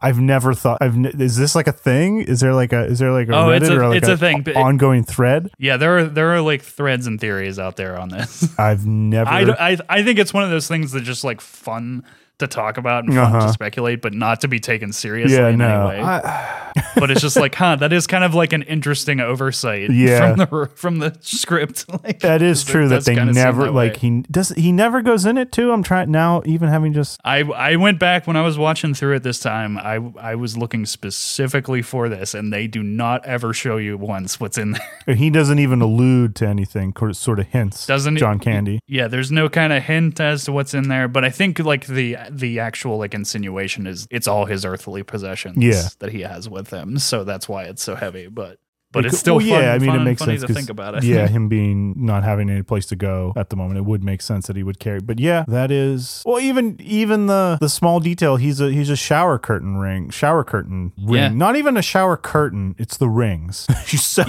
I've 0.00 0.20
never 0.20 0.54
thought. 0.54 0.78
I've 0.80 0.96
ne- 0.96 1.10
is 1.18 1.36
this 1.36 1.54
like 1.54 1.66
a 1.66 1.72
thing? 1.72 2.20
Is 2.22 2.40
there 2.40 2.54
like 2.54 2.72
a 2.72 2.84
is 2.84 2.98
there 2.98 3.12
like 3.12 3.28
a 3.28 3.32
Oh, 3.34 3.46
Reddit 3.48 3.56
it's 3.62 3.68
a- 3.68 3.78
or 3.80 3.88
like 3.88 3.98
it's 3.98 4.08
a 4.08 4.16
thing, 4.16 4.42
but 4.42 4.56
ongoing 4.56 5.04
thread? 5.04 5.50
yeah, 5.58 5.76
there 5.76 5.98
are 5.98 6.04
there 6.04 6.34
are 6.34 6.40
like 6.40 6.62
threads 6.62 7.06
and 7.06 7.20
theories 7.20 7.58
out 7.58 7.76
there 7.76 7.98
on 7.98 8.08
this. 8.08 8.48
I've 8.58 8.86
never. 8.86 9.28
I, 9.30 9.72
I 9.72 9.76
I 9.88 10.02
think 10.02 10.18
it's 10.18 10.32
one 10.32 10.44
of 10.44 10.50
those 10.50 10.68
things 10.68 10.92
that 10.92 11.02
just 11.02 11.24
like 11.24 11.40
fun 11.40 12.04
to 12.38 12.46
talk 12.46 12.76
about 12.78 13.04
and 13.04 13.14
fun 13.14 13.24
Uh-huh. 13.34 13.46
to 13.46 13.52
speculate, 13.52 14.00
but 14.00 14.14
not 14.14 14.40
to 14.42 14.48
be 14.48 14.60
taken 14.60 14.92
seriously 14.92 15.36
yeah, 15.36 15.48
in 15.48 15.58
no. 15.58 15.88
any 15.88 15.98
way. 16.02 16.04
I, 16.04 16.72
but 16.96 17.10
it's 17.10 17.20
just 17.20 17.36
like, 17.44 17.54
huh, 17.54 17.76
that 17.76 17.92
is 17.92 18.06
kind 18.06 18.22
of 18.24 18.34
like 18.34 18.52
an 18.52 18.62
interesting 18.62 19.20
oversight 19.20 19.90
Yeah. 19.90 20.34
from 20.34 20.38
the 20.38 20.66
from 20.74 20.98
the 20.98 21.16
script. 21.20 21.84
Like 22.04 22.20
that 22.20 22.42
is 22.42 22.62
it 22.62 22.70
true 22.70 22.88
that 22.88 23.04
they 23.04 23.14
never 23.16 23.64
that 23.64 23.74
like 23.74 23.96
he 23.96 24.22
does 24.30 24.50
he 24.50 24.70
never 24.72 25.02
goes 25.02 25.26
in 25.26 25.36
it 25.36 25.50
too. 25.52 25.72
I'm 25.72 25.82
trying 25.82 26.10
now, 26.10 26.42
even 26.46 26.68
having 26.68 26.92
just 26.92 27.20
I 27.24 27.40
I 27.40 27.76
went 27.76 27.98
back 27.98 28.26
when 28.26 28.36
I 28.36 28.42
was 28.42 28.56
watching 28.56 28.94
through 28.94 29.16
it 29.16 29.22
this 29.24 29.40
time. 29.40 29.76
I 29.78 29.96
I 30.20 30.34
was 30.36 30.56
looking 30.56 30.86
specifically 30.86 31.82
for 31.82 32.08
this, 32.08 32.34
and 32.34 32.52
they 32.52 32.66
do 32.66 32.82
not 32.82 33.24
ever 33.26 33.52
show 33.52 33.76
you 33.78 33.96
once 33.98 34.38
what's 34.38 34.56
in 34.58 34.72
there. 35.06 35.14
he 35.16 35.28
doesn't 35.30 35.58
even 35.58 35.80
allude 35.82 36.36
to 36.36 36.46
anything. 36.46 36.94
Sort 37.12 37.38
of 37.40 37.46
hints. 37.48 37.86
Doesn't 37.86 38.14
he- 38.16 38.20
John 38.20 38.38
Candy? 38.38 38.80
Yeah, 38.86 39.08
there's 39.08 39.32
no 39.32 39.48
kind 39.48 39.72
of 39.72 39.82
hint 39.82 40.20
as 40.20 40.44
to 40.44 40.52
what's 40.52 40.74
in 40.74 40.88
there, 40.88 41.08
but 41.08 41.24
I 41.24 41.30
think 41.30 41.58
like 41.58 41.86
the 41.86 42.16
the 42.30 42.60
actual 42.60 42.98
like 42.98 43.14
insinuation 43.14 43.86
is 43.86 44.06
it's 44.10 44.28
all 44.28 44.44
his 44.46 44.64
earthly 44.64 45.02
possessions 45.02 45.56
Yeah. 45.58 45.88
that 46.00 46.10
he 46.12 46.20
has 46.22 46.48
with 46.48 46.70
him, 46.70 46.98
so 46.98 47.24
that's 47.24 47.48
why 47.48 47.64
it's 47.64 47.82
so 47.82 47.94
heavy. 47.94 48.26
But 48.28 48.58
but 48.92 49.04
it's 49.06 49.18
still 49.18 49.36
well, 49.36 49.46
fun, 49.48 49.62
yeah. 49.62 49.72
I 49.74 49.78
mean, 49.78 49.94
it 49.94 50.00
makes 50.04 50.22
sense 50.22 50.40
to 50.42 50.52
think 50.52 50.70
about 50.70 50.94
it. 50.96 51.04
Yeah, 51.04 51.26
him 51.36 51.48
being 51.48 51.94
not 52.06 52.24
having 52.24 52.48
any 52.50 52.62
place 52.62 52.86
to 52.86 52.96
go 52.96 53.32
at 53.36 53.50
the 53.50 53.56
moment, 53.56 53.78
it 53.78 53.84
would 53.84 54.02
make 54.02 54.22
sense 54.22 54.46
that 54.46 54.56
he 54.56 54.62
would 54.62 54.78
carry. 54.78 55.00
But 55.00 55.18
yeah, 55.18 55.44
that 55.48 55.70
is 55.70 56.22
well. 56.24 56.40
Even 56.40 56.76
even 56.80 57.26
the 57.26 57.58
the 57.60 57.68
small 57.68 58.00
detail. 58.00 58.36
He's 58.36 58.60
a 58.60 58.70
he's 58.70 58.90
a 58.90 58.96
shower 58.96 59.38
curtain 59.38 59.76
ring, 59.76 60.10
shower 60.10 60.44
curtain 60.44 60.92
ring. 60.98 61.14
Yeah. 61.22 61.28
Not 61.28 61.56
even 61.56 61.76
a 61.76 61.82
shower 61.82 62.16
curtain. 62.16 62.74
It's 62.78 62.96
the 62.96 63.08
rings. 63.08 63.66
you 63.88 63.98
sell. 63.98 64.24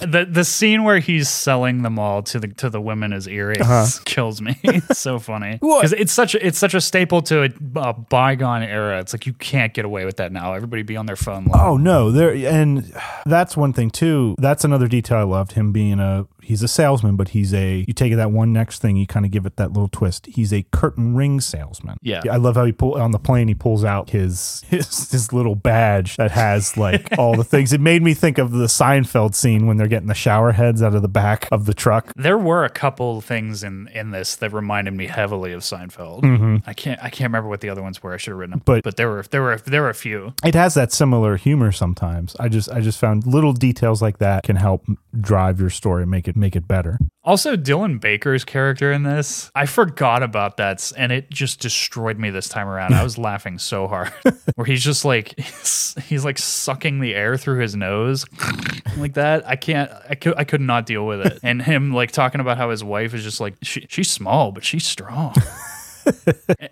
the 0.00 0.26
the 0.30 0.44
scene 0.44 0.84
where 0.84 0.98
he's 0.98 1.28
selling 1.28 1.82
them 1.82 1.98
all 1.98 2.22
to 2.24 2.38
the 2.38 2.48
to 2.48 2.70
the 2.70 2.80
women 2.80 3.12
as 3.12 3.26
earrings 3.26 3.62
Uh-huh. 3.62 3.86
kills 4.04 4.40
me. 4.40 4.58
it's 4.62 4.98
so 4.98 5.18
funny 5.18 5.52
because 5.60 5.92
it's 5.92 6.12
such 6.12 6.34
a, 6.34 6.46
it's 6.46 6.58
such 6.58 6.74
a 6.74 6.80
staple 6.80 7.22
to 7.22 7.42
a, 7.44 7.50
a 7.80 7.92
bygone 7.92 8.62
era. 8.62 9.00
It's 9.00 9.12
like 9.12 9.26
you 9.26 9.32
can't 9.32 9.74
get 9.74 9.84
away 9.84 10.04
with 10.04 10.18
that 10.18 10.32
now. 10.32 10.54
Everybody 10.54 10.82
be 10.82 10.96
on 10.96 11.06
their 11.06 11.16
phone. 11.16 11.46
Like, 11.46 11.60
Oh 11.60 11.76
no, 11.76 12.10
there 12.12 12.32
and 12.34 12.92
that's 13.24 13.56
one 13.56 13.72
thing 13.72 13.90
That's 14.38 14.64
another 14.64 14.88
detail 14.88 15.18
I 15.18 15.22
loved. 15.22 15.52
Him 15.52 15.72
being 15.72 15.98
a 15.98 16.26
he's 16.46 16.62
a 16.62 16.68
salesman, 16.68 17.16
but 17.16 17.28
he's 17.30 17.52
a 17.52 17.84
you 17.86 17.92
take 17.94 18.14
that 18.16 18.30
one 18.30 18.52
next 18.52 18.80
thing, 18.80 18.96
you 18.96 19.06
kind 19.06 19.26
of 19.26 19.32
give 19.32 19.46
it 19.46 19.56
that 19.56 19.72
little 19.72 19.88
twist. 19.88 20.26
He's 20.26 20.52
a 20.52 20.62
curtain 20.72 21.14
ring 21.14 21.40
salesman. 21.40 21.98
Yeah. 22.02 22.22
I 22.30 22.36
love 22.36 22.54
how 22.56 22.64
he 22.64 22.72
pull 22.72 22.94
on 22.94 23.10
the 23.10 23.18
plane. 23.18 23.48
He 23.48 23.54
pulls 23.54 23.84
out 23.84 24.10
his 24.10 24.62
his 24.68 25.10
his 25.10 25.32
little 25.32 25.54
badge 25.54 26.16
that 26.16 26.30
has 26.30 26.76
like 26.76 27.08
all 27.18 27.34
the 27.36 27.44
things. 27.44 27.72
It 27.72 27.80
made 27.80 28.02
me 28.02 28.14
think 28.14 28.38
of 28.38 28.52
the 28.52 28.66
Seinfeld 28.66 29.34
scene 29.34 29.66
when 29.66 29.76
they're 29.76 29.88
getting 29.88 30.08
the 30.08 30.14
shower 30.14 30.52
heads 30.52 30.82
out 30.82 30.94
of 30.94 31.02
the 31.02 31.08
back 31.08 31.48
of 31.52 31.66
the 31.66 31.74
truck. 31.74 32.12
There 32.16 32.38
were 32.38 32.64
a 32.64 32.70
couple 32.70 33.20
things 33.20 33.62
in 33.64 33.88
in 33.92 34.10
this 34.12 34.36
that 34.36 34.52
reminded 34.52 34.94
me 34.94 35.06
heavily 35.06 35.52
of 35.52 35.62
Seinfeld. 35.62 36.62
I 36.66 36.72
can't 36.72 37.00
I 37.02 37.10
can't 37.10 37.28
remember 37.30 37.48
what 37.48 37.60
the 37.60 37.68
other 37.68 37.82
ones 37.82 38.02
were. 38.02 38.14
I 38.14 38.16
should 38.16 38.30
have 38.32 38.38
written 38.38 38.50
them, 38.52 38.60
Mm-hmm. 38.60 38.64
But- 38.72 38.84
but 38.84 38.96
there 38.96 39.08
were 39.08 39.22
there 39.30 39.42
were 39.42 39.56
there 39.58 39.82
were 39.82 39.90
a 39.90 39.94
few. 39.94 40.34
It 40.44 40.54
has 40.54 40.74
that 40.74 40.92
similar 40.92 41.36
humor 41.36 41.72
sometimes. 41.72 42.36
I 42.38 42.48
just 42.48 42.70
I 42.70 42.80
just 42.80 42.98
found 42.98 43.26
little 43.26 43.52
details 43.52 44.00
like 44.00 44.18
that 44.18 44.44
can 44.44 44.56
help 44.56 44.84
drive 45.20 45.58
your 45.60 45.70
story, 45.70 46.02
and 46.02 46.10
make 46.10 46.28
it 46.28 46.35
make 46.36 46.54
it 46.54 46.68
better. 46.68 46.98
Also, 47.24 47.56
Dylan 47.56 48.00
Baker's 48.00 48.44
character 48.44 48.92
in 48.92 49.02
this, 49.02 49.50
I 49.54 49.66
forgot 49.66 50.22
about 50.22 50.58
that, 50.58 50.92
and 50.96 51.10
it 51.10 51.28
just 51.30 51.60
destroyed 51.60 52.18
me 52.18 52.30
this 52.30 52.48
time 52.48 52.68
around. 52.68 52.94
I 52.94 53.02
was 53.02 53.18
laughing 53.28 53.58
so 53.58 53.88
hard, 53.88 54.12
where 54.54 54.64
he's 54.66 54.84
just 54.84 55.04
like 55.04 55.38
he's, 55.38 55.94
he's 56.06 56.24
like 56.24 56.38
sucking 56.38 57.00
the 57.00 57.14
air 57.14 57.36
through 57.36 57.58
his 57.60 57.74
nose, 57.74 58.24
like 58.98 59.14
that. 59.14 59.46
I 59.48 59.56
can't, 59.56 59.90
I 60.08 60.14
could, 60.14 60.34
I 60.36 60.44
could 60.44 60.60
not 60.60 60.86
deal 60.86 61.06
with 61.06 61.26
it. 61.26 61.40
And 61.42 61.60
him 61.62 61.92
like 61.92 62.12
talking 62.12 62.40
about 62.40 62.58
how 62.58 62.70
his 62.70 62.84
wife 62.84 63.12
is 63.14 63.24
just 63.24 63.40
like 63.40 63.54
she, 63.62 63.86
she's 63.88 64.10
small, 64.10 64.52
but 64.52 64.64
she's 64.64 64.86
strong. 64.86 65.34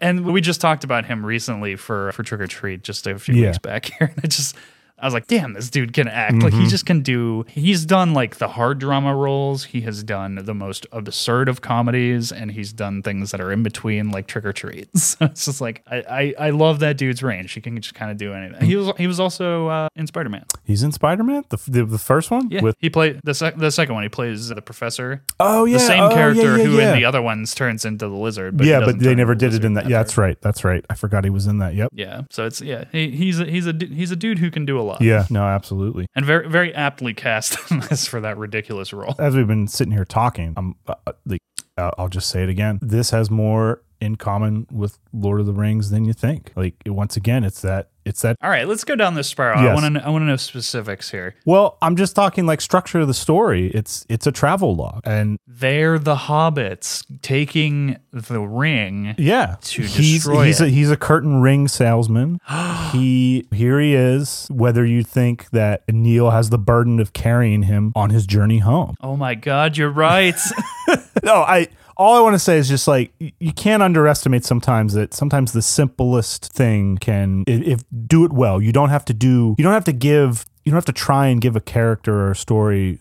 and 0.00 0.24
we 0.24 0.40
just 0.40 0.60
talked 0.60 0.84
about 0.84 1.04
him 1.06 1.26
recently 1.26 1.74
for 1.76 2.12
for 2.12 2.22
Trick 2.22 2.40
'r 2.40 2.46
Treat 2.46 2.84
just 2.84 3.06
a 3.06 3.18
few 3.18 3.34
Yeah. 3.34 3.46
weeks 3.48 3.58
back 3.58 3.86
here, 3.86 4.12
and 4.14 4.24
it 4.24 4.28
just. 4.28 4.54
I 4.98 5.06
was 5.06 5.14
like, 5.14 5.26
damn, 5.26 5.54
this 5.54 5.70
dude 5.70 5.92
can 5.92 6.08
act. 6.08 6.42
Like 6.42 6.52
he 6.52 6.66
just 6.66 6.86
can 6.86 7.02
do. 7.02 7.44
He's 7.48 7.84
done 7.84 8.14
like 8.14 8.36
the 8.36 8.48
hard 8.48 8.78
drama 8.78 9.14
roles. 9.14 9.64
He 9.64 9.80
has 9.82 10.02
done 10.02 10.36
the 10.36 10.54
most 10.54 10.86
absurd 10.92 11.48
of 11.48 11.60
comedies, 11.60 12.30
and 12.30 12.52
he's 12.52 12.72
done 12.72 13.02
things 13.02 13.32
that 13.32 13.40
are 13.40 13.50
in 13.52 13.62
between, 13.62 14.10
like 14.10 14.26
Trick 14.26 14.44
'r 14.44 14.52
Treat. 14.52 14.88
So 15.04 15.26
it's 15.26 15.44
just 15.44 15.60
like 15.60 15.82
I, 15.86 15.96
I, 16.38 16.46
I 16.46 16.50
love 16.50 16.80
that 16.80 16.96
dude's 16.96 17.22
range. 17.22 17.52
He 17.52 17.60
can 17.60 17.80
just 17.80 17.94
kind 17.94 18.10
of 18.10 18.16
do 18.16 18.32
anything. 18.32 18.66
He 18.66 18.74
was 18.74 18.96
he 18.96 19.06
was 19.06 19.20
also 19.20 19.68
uh, 19.68 19.88
in 19.94 20.06
Spider 20.06 20.28
Man. 20.28 20.44
He's 20.64 20.82
in 20.82 20.92
Spider 20.92 21.22
Man, 21.22 21.44
the, 21.50 21.58
the 21.68 21.84
the 21.84 21.98
first 21.98 22.30
one. 22.30 22.50
Yeah, 22.50 22.62
With 22.62 22.76
he 22.78 22.88
played 22.88 23.20
the 23.22 23.34
sec- 23.34 23.58
the 23.58 23.70
second 23.70 23.94
one. 23.94 24.02
He 24.02 24.08
plays 24.08 24.48
the 24.48 24.62
professor, 24.62 25.22
oh 25.38 25.66
yeah, 25.66 25.78
the 25.78 25.80
same 25.80 26.02
oh, 26.02 26.14
character 26.14 26.56
yeah, 26.56 26.64
who 26.64 26.76
yeah. 26.78 26.92
in 26.92 26.96
the 26.96 27.04
other 27.04 27.20
ones 27.20 27.54
turns 27.54 27.84
into 27.84 28.08
the 28.08 28.14
lizard. 28.14 28.56
But 28.56 28.66
yeah, 28.66 28.80
but 28.80 28.98
they 28.98 29.14
never 29.14 29.34
did 29.34 29.54
it 29.54 29.64
in 29.64 29.74
that. 29.74 29.88
Yeah, 29.88 29.98
that's 29.98 30.16
right. 30.16 30.40
That's 30.40 30.64
right. 30.64 30.84
I 30.88 30.94
forgot 30.94 31.24
he 31.24 31.30
was 31.30 31.46
in 31.46 31.58
that. 31.58 31.74
Yep. 31.74 31.90
Yeah, 31.92 32.22
so 32.30 32.46
it's 32.46 32.60
yeah, 32.60 32.84
he, 32.90 33.10
he's 33.10 33.40
a, 33.40 33.44
he's 33.44 33.66
a 33.66 33.74
he's 33.74 34.10
a 34.10 34.16
dude 34.16 34.38
who 34.38 34.50
can 34.50 34.64
do 34.64 34.80
a 34.80 34.83
lot. 34.84 35.00
Yeah. 35.00 35.26
No, 35.30 35.44
absolutely. 35.44 36.06
and 36.14 36.24
very 36.24 36.48
very 36.48 36.74
aptly 36.74 37.14
cast 37.14 37.58
for 38.08 38.20
that 38.20 38.36
ridiculous 38.36 38.92
role. 38.92 39.14
As 39.18 39.34
we've 39.36 39.46
been 39.46 39.68
sitting 39.68 39.92
here 39.92 40.04
talking, 40.04 40.54
I'm 40.56 40.76
uh, 40.86 40.94
uh, 41.06 41.12
like, 41.26 41.42
uh, 41.76 41.90
I'll 41.98 42.08
just 42.08 42.28
say 42.28 42.42
it 42.42 42.48
again. 42.48 42.78
This 42.82 43.10
has 43.10 43.30
more 43.30 43.82
in 44.00 44.16
common 44.16 44.66
with 44.70 44.98
Lord 45.12 45.40
of 45.40 45.46
the 45.46 45.52
Rings 45.52 45.90
than 45.90 46.04
you 46.04 46.12
think. 46.12 46.52
Like 46.56 46.74
once 46.86 47.16
again, 47.16 47.44
it's 47.44 47.62
that 47.62 47.90
it's 48.04 48.22
that. 48.22 48.36
All 48.42 48.50
right, 48.50 48.66
let's 48.68 48.84
go 48.84 48.94
down 48.96 49.14
this 49.14 49.28
spiral. 49.28 49.58
I 49.60 49.72
want 49.74 49.94
to 49.94 50.04
I 50.04 50.08
want 50.10 50.22
to 50.22 50.26
know 50.26 50.36
specifics 50.36 51.10
here. 51.10 51.34
Well, 51.44 51.78
I'm 51.82 51.96
just 51.96 52.14
talking 52.14 52.46
like 52.46 52.60
structure 52.60 53.00
of 53.00 53.08
the 53.08 53.14
story. 53.14 53.68
It's 53.68 54.04
it's 54.08 54.26
a 54.26 54.32
travel 54.32 54.74
log, 54.76 55.02
and 55.04 55.38
They're 55.46 55.98
the 55.98 56.16
hobbits 56.16 57.04
taking 57.22 57.98
the 58.12 58.40
ring. 58.40 59.14
yeah, 59.18 59.56
To 59.60 59.82
he's 59.82 60.14
destroy 60.24 60.46
he's 60.46 60.60
it. 60.60 60.66
a 60.66 60.70
he's 60.70 60.90
a 60.90 60.96
curtain 60.96 61.40
ring 61.40 61.68
salesman. 61.68 62.40
he 62.92 63.46
here 63.52 63.80
he 63.80 63.94
is. 63.94 64.48
Whether 64.50 64.84
you 64.84 65.02
think 65.02 65.50
that 65.50 65.82
Neil 65.88 66.30
has 66.30 66.50
the 66.50 66.58
burden 66.58 67.00
of 67.00 67.12
carrying 67.12 67.64
him 67.64 67.92
on 67.96 68.10
his 68.10 68.26
journey 68.26 68.58
home. 68.58 68.96
Oh 69.00 69.16
my 69.16 69.34
god, 69.34 69.76
you're 69.76 69.90
right. 69.90 70.34
no, 71.22 71.36
I 71.36 71.68
all 71.96 72.16
I 72.16 72.20
want 72.20 72.34
to 72.34 72.38
say 72.38 72.58
is 72.58 72.68
just 72.68 72.88
like 72.88 73.12
you 73.18 73.52
can't 73.52 73.82
underestimate 73.82 74.44
sometimes 74.44 74.94
that 74.94 75.14
sometimes 75.14 75.52
the 75.52 75.62
simplest 75.62 76.52
thing 76.52 76.98
can 76.98 77.44
if, 77.46 77.82
do 78.06 78.24
it 78.24 78.32
well. 78.32 78.60
You 78.60 78.72
don't 78.72 78.90
have 78.90 79.04
to 79.06 79.14
do 79.14 79.54
you 79.58 79.64
don't 79.64 79.72
have 79.72 79.84
to 79.84 79.92
give 79.92 80.44
you 80.64 80.70
don't 80.70 80.76
have 80.76 80.84
to 80.86 80.92
try 80.92 81.26
and 81.26 81.40
give 81.40 81.56
a 81.56 81.60
character 81.60 82.14
or 82.14 82.30
a 82.32 82.36
story 82.36 82.98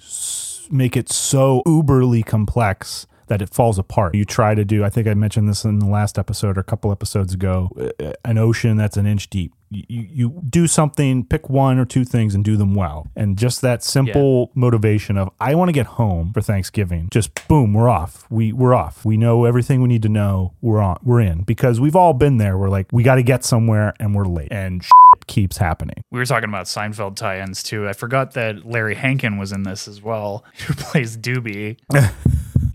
make 0.70 0.96
it 0.98 1.12
so 1.12 1.62
uberly 1.66 2.26
complex 2.26 3.06
that 3.34 3.42
it 3.42 3.50
falls 3.50 3.80
apart. 3.80 4.14
You 4.14 4.26
try 4.26 4.54
to 4.54 4.64
do 4.64 4.84
I 4.84 4.90
think 4.90 5.08
I 5.08 5.16
mentioned 5.16 5.50
this 5.50 5.64
in 5.64 5.80
the 5.80 5.88
last 5.88 6.20
episode 6.20 6.56
or 6.56 6.62
a 6.62 6.64
couple 6.64 6.92
episodes 6.92 7.34
ago, 7.34 7.72
uh, 8.00 8.14
an 8.24 8.38
ocean 8.38 8.78
that's 8.78 8.96
an 8.96 9.08
inch 9.08 9.28
deep. 9.30 9.54
You, 9.72 10.06
you 10.08 10.42
do 10.48 10.68
something, 10.68 11.26
pick 11.26 11.50
one 11.50 11.80
or 11.80 11.86
two 11.86 12.06
things 12.06 12.36
and 12.36 12.46
do 12.46 12.56
them 12.58 12.76
well. 12.76 13.08
And 13.16 13.36
just 13.40 13.62
that 13.62 13.84
simple 13.84 14.52
motivation 14.54 15.18
of 15.18 15.32
I 15.40 15.56
want 15.56 15.70
to 15.70 15.74
get 15.74 15.88
home 15.88 16.32
for 16.32 16.42
Thanksgiving. 16.42 17.10
Just 17.12 17.48
boom, 17.48 17.74
we're 17.74 17.90
off. 17.90 18.28
We 18.30 18.54
we're 18.54 18.76
off. 18.76 19.04
We 19.04 19.18
know 19.18 19.46
everything 19.46 19.82
we 19.82 19.88
need 19.88 20.04
to 20.04 20.10
know. 20.10 20.54
We're 20.62 20.80
on. 20.80 21.00
We're 21.02 21.22
in 21.22 21.42
because 21.42 21.80
we've 21.80 21.96
all 21.96 22.14
been 22.14 22.38
there. 22.38 22.56
We're 22.56 22.70
like 22.70 22.86
we 22.92 23.02
got 23.02 23.16
to 23.16 23.24
get 23.24 23.44
somewhere 23.44 23.96
and 24.00 24.14
we're 24.14 24.26
late 24.26 24.50
and 24.52 24.84
shit 24.84 24.92
keeps 25.26 25.58
happening. 25.58 26.04
we 26.12 26.20
were 26.20 26.26
talking 26.26 26.50
about 26.50 26.66
Seinfeld 26.66 27.16
tie-ins 27.16 27.64
too. 27.64 27.88
I 27.88 27.94
forgot 27.94 28.34
that 28.34 28.66
Larry 28.66 28.94
Hankin 28.94 29.38
was 29.38 29.52
in 29.52 29.64
this 29.64 29.88
as 29.88 30.02
well, 30.04 30.44
who 30.68 30.76
plays 30.76 31.18
Doobie. 31.18 31.78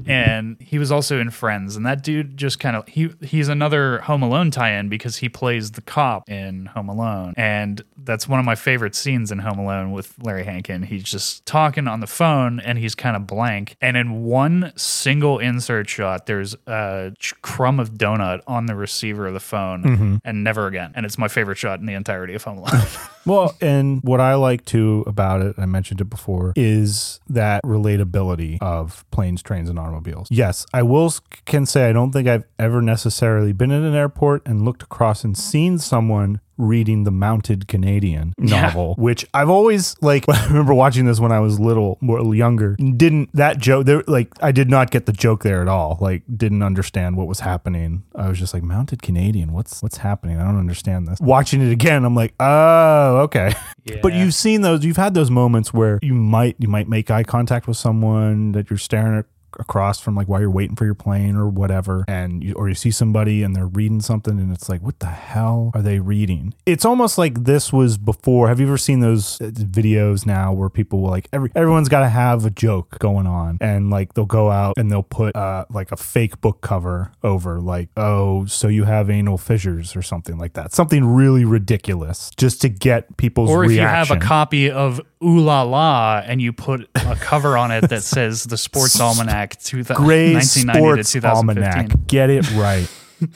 and 0.08 0.56
he 0.60 0.78
was 0.78 0.90
also 0.90 1.20
in 1.20 1.30
Friends. 1.30 1.76
And 1.76 1.84
that 1.86 2.02
dude 2.02 2.36
just 2.36 2.58
kind 2.58 2.76
of 2.76 2.86
he 2.88 3.10
he's 3.20 3.48
another 3.48 3.98
Home 4.00 4.22
Alone 4.22 4.50
tie-in 4.50 4.88
because 4.88 5.16
he 5.16 5.28
plays 5.28 5.72
the 5.72 5.80
cop 5.80 6.28
in 6.28 6.66
Home 6.66 6.88
Alone, 6.88 7.34
and 7.36 7.82
that's 7.96 8.28
one 8.28 8.40
of 8.40 8.46
my 8.46 8.54
favorite 8.54 8.94
scenes 8.94 9.30
in 9.30 9.38
Home 9.38 9.58
Alone 9.58 9.92
with 9.92 10.14
Larry 10.22 10.44
Hankin. 10.44 10.82
He's 10.82 11.04
just 11.04 11.44
talking 11.46 11.86
on 11.86 12.00
the 12.00 12.06
phone 12.06 12.60
and 12.60 12.78
he's 12.78 12.94
kind 12.94 13.16
of 13.16 13.26
blank, 13.26 13.76
and 13.80 13.96
in 13.96 14.24
one 14.24 14.72
single 14.76 15.38
insert 15.38 15.88
shot, 15.88 16.26
there's 16.26 16.56
a 16.66 17.12
crumb 17.42 17.78
of 17.78 17.92
donut 17.94 18.40
on 18.46 18.66
the 18.66 18.74
receiver 18.74 19.26
of 19.26 19.34
the 19.34 19.40
phone, 19.40 19.82
mm-hmm. 19.82 20.16
and 20.24 20.44
never 20.44 20.66
again. 20.66 20.92
And 20.94 21.04
it's 21.04 21.18
my 21.18 21.28
favorite 21.28 21.58
shot 21.58 21.80
in 21.80 21.86
the 21.86 21.94
entirety 21.94 22.34
of 22.34 22.44
Home 22.44 22.58
Alone. 22.58 22.86
Well, 23.28 23.54
and 23.60 24.00
what 24.02 24.20
I 24.20 24.34
like 24.34 24.64
too 24.64 25.04
about 25.06 25.42
it, 25.42 25.54
I 25.58 25.66
mentioned 25.66 26.00
it 26.00 26.06
before, 26.06 26.52
is 26.56 27.20
that 27.28 27.62
relatability 27.62 28.58
of 28.60 29.04
planes, 29.10 29.42
trains, 29.42 29.68
and 29.68 29.78
automobiles. 29.78 30.28
Yes, 30.30 30.66
I 30.72 30.82
will 30.82 31.12
can 31.44 31.66
say 31.66 31.88
I 31.88 31.92
don't 31.92 32.12
think 32.12 32.26
I've 32.26 32.44
ever 32.58 32.80
necessarily 32.80 33.52
been 33.52 33.70
in 33.70 33.84
an 33.84 33.94
airport 33.94 34.46
and 34.46 34.64
looked 34.64 34.82
across 34.82 35.24
and 35.24 35.36
seen 35.36 35.78
someone 35.78 36.40
reading 36.58 37.04
the 37.04 37.10
Mounted 37.10 37.68
Canadian 37.68 38.34
Yeah. 38.38 38.62
novel, 38.62 38.94
which 38.98 39.24
I've 39.32 39.48
always 39.48 39.96
like. 40.02 40.24
I 40.28 40.46
remember 40.48 40.74
watching 40.74 41.06
this 41.06 41.18
when 41.20 41.32
I 41.32 41.40
was 41.40 41.58
little, 41.58 41.96
more 42.00 42.34
younger. 42.34 42.76
Didn't 42.76 43.30
that 43.34 43.58
joke 43.58 43.86
there? 43.86 44.02
Like, 44.06 44.32
I 44.42 44.52
did 44.52 44.68
not 44.68 44.90
get 44.90 45.06
the 45.06 45.12
joke 45.12 45.42
there 45.44 45.62
at 45.62 45.68
all. 45.68 45.96
Like, 46.00 46.22
didn't 46.36 46.62
understand 46.62 47.16
what 47.16 47.26
was 47.28 47.40
happening. 47.40 48.02
I 48.14 48.28
was 48.28 48.38
just 48.38 48.52
like, 48.52 48.62
Mounted 48.62 49.02
Canadian. 49.02 49.52
What's 49.52 49.82
what's 49.82 49.98
happening? 49.98 50.38
I 50.40 50.44
don't 50.44 50.58
understand 50.58 51.06
this. 51.06 51.20
Watching 51.20 51.62
it 51.66 51.70
again, 51.72 52.04
I'm 52.04 52.14
like, 52.14 52.34
oh, 52.40 53.18
okay. 53.24 53.54
But 54.02 54.12
you've 54.12 54.34
seen 54.34 54.60
those. 54.60 54.84
You've 54.84 54.98
had 54.98 55.14
those 55.14 55.30
moments 55.30 55.72
where 55.72 55.98
you 56.02 56.12
might 56.12 56.56
you 56.58 56.68
might 56.68 56.88
make 56.90 57.10
eye 57.10 57.22
contact 57.22 57.66
with 57.66 57.78
someone 57.78 58.52
that 58.52 58.68
you're 58.68 58.78
staring 58.78 59.18
at 59.18 59.24
across 59.58 60.00
from 60.00 60.14
like 60.14 60.28
while 60.28 60.40
you're 60.40 60.50
waiting 60.50 60.76
for 60.76 60.84
your 60.84 60.94
plane 60.94 61.36
or 61.36 61.48
whatever 61.48 62.04
and 62.08 62.42
you, 62.42 62.54
or 62.54 62.68
you 62.68 62.74
see 62.74 62.90
somebody 62.90 63.42
and 63.42 63.54
they're 63.54 63.66
reading 63.66 64.00
something 64.00 64.38
and 64.38 64.52
it's 64.52 64.68
like 64.68 64.80
what 64.82 64.98
the 65.00 65.06
hell 65.06 65.70
are 65.74 65.82
they 65.82 65.98
reading? 65.98 66.54
It's 66.66 66.84
almost 66.84 67.18
like 67.18 67.44
this 67.44 67.72
was 67.72 67.98
before. 67.98 68.48
Have 68.48 68.60
you 68.60 68.66
ever 68.66 68.78
seen 68.78 69.00
those 69.00 69.40
uh, 69.40 69.46
videos 69.46 70.26
now 70.26 70.52
where 70.52 70.68
people 70.68 71.00
will 71.00 71.10
like 71.10 71.28
every 71.32 71.50
everyone's 71.54 71.88
got 71.88 72.00
to 72.00 72.08
have 72.08 72.44
a 72.44 72.50
joke 72.50 72.98
going 72.98 73.26
on 73.26 73.58
and 73.60 73.90
like 73.90 74.14
they'll 74.14 74.26
go 74.26 74.50
out 74.50 74.76
and 74.76 74.90
they'll 74.90 75.02
put 75.02 75.34
uh 75.36 75.64
like 75.70 75.92
a 75.92 75.96
fake 75.96 76.40
book 76.40 76.60
cover 76.60 77.12
over 77.22 77.60
like 77.60 77.88
oh 77.96 78.46
so 78.46 78.68
you 78.68 78.84
have 78.84 79.10
anal 79.10 79.38
fissures 79.38 79.96
or 79.96 80.02
something 80.02 80.38
like 80.38 80.54
that. 80.54 80.72
Something 80.72 81.04
really 81.04 81.44
ridiculous 81.44 82.30
just 82.36 82.60
to 82.62 82.68
get 82.68 83.16
people's 83.16 83.50
or 83.50 83.64
if 83.64 83.72
you 83.72 83.80
have 83.80 84.10
a 84.10 84.16
copy 84.18 84.70
of 84.70 85.00
Ooh 85.22 85.40
La 85.40 85.62
La 85.62 86.22
and 86.24 86.40
you 86.40 86.52
put 86.52 86.88
a 86.94 87.16
cover 87.16 87.56
on 87.56 87.70
it 87.70 87.88
that 87.88 88.02
says 88.02 88.44
the 88.44 88.56
Sports 88.56 89.00
Almanac 89.08 89.47
two, 89.56 89.82
Gray 89.84 90.34
1990 90.34 91.02
to 91.02 91.04
Sports 91.04 91.12
2015. 91.12 91.74
Almanac. 91.74 92.06
Get 92.06 92.30
it 92.30 92.50
right. 92.52 92.88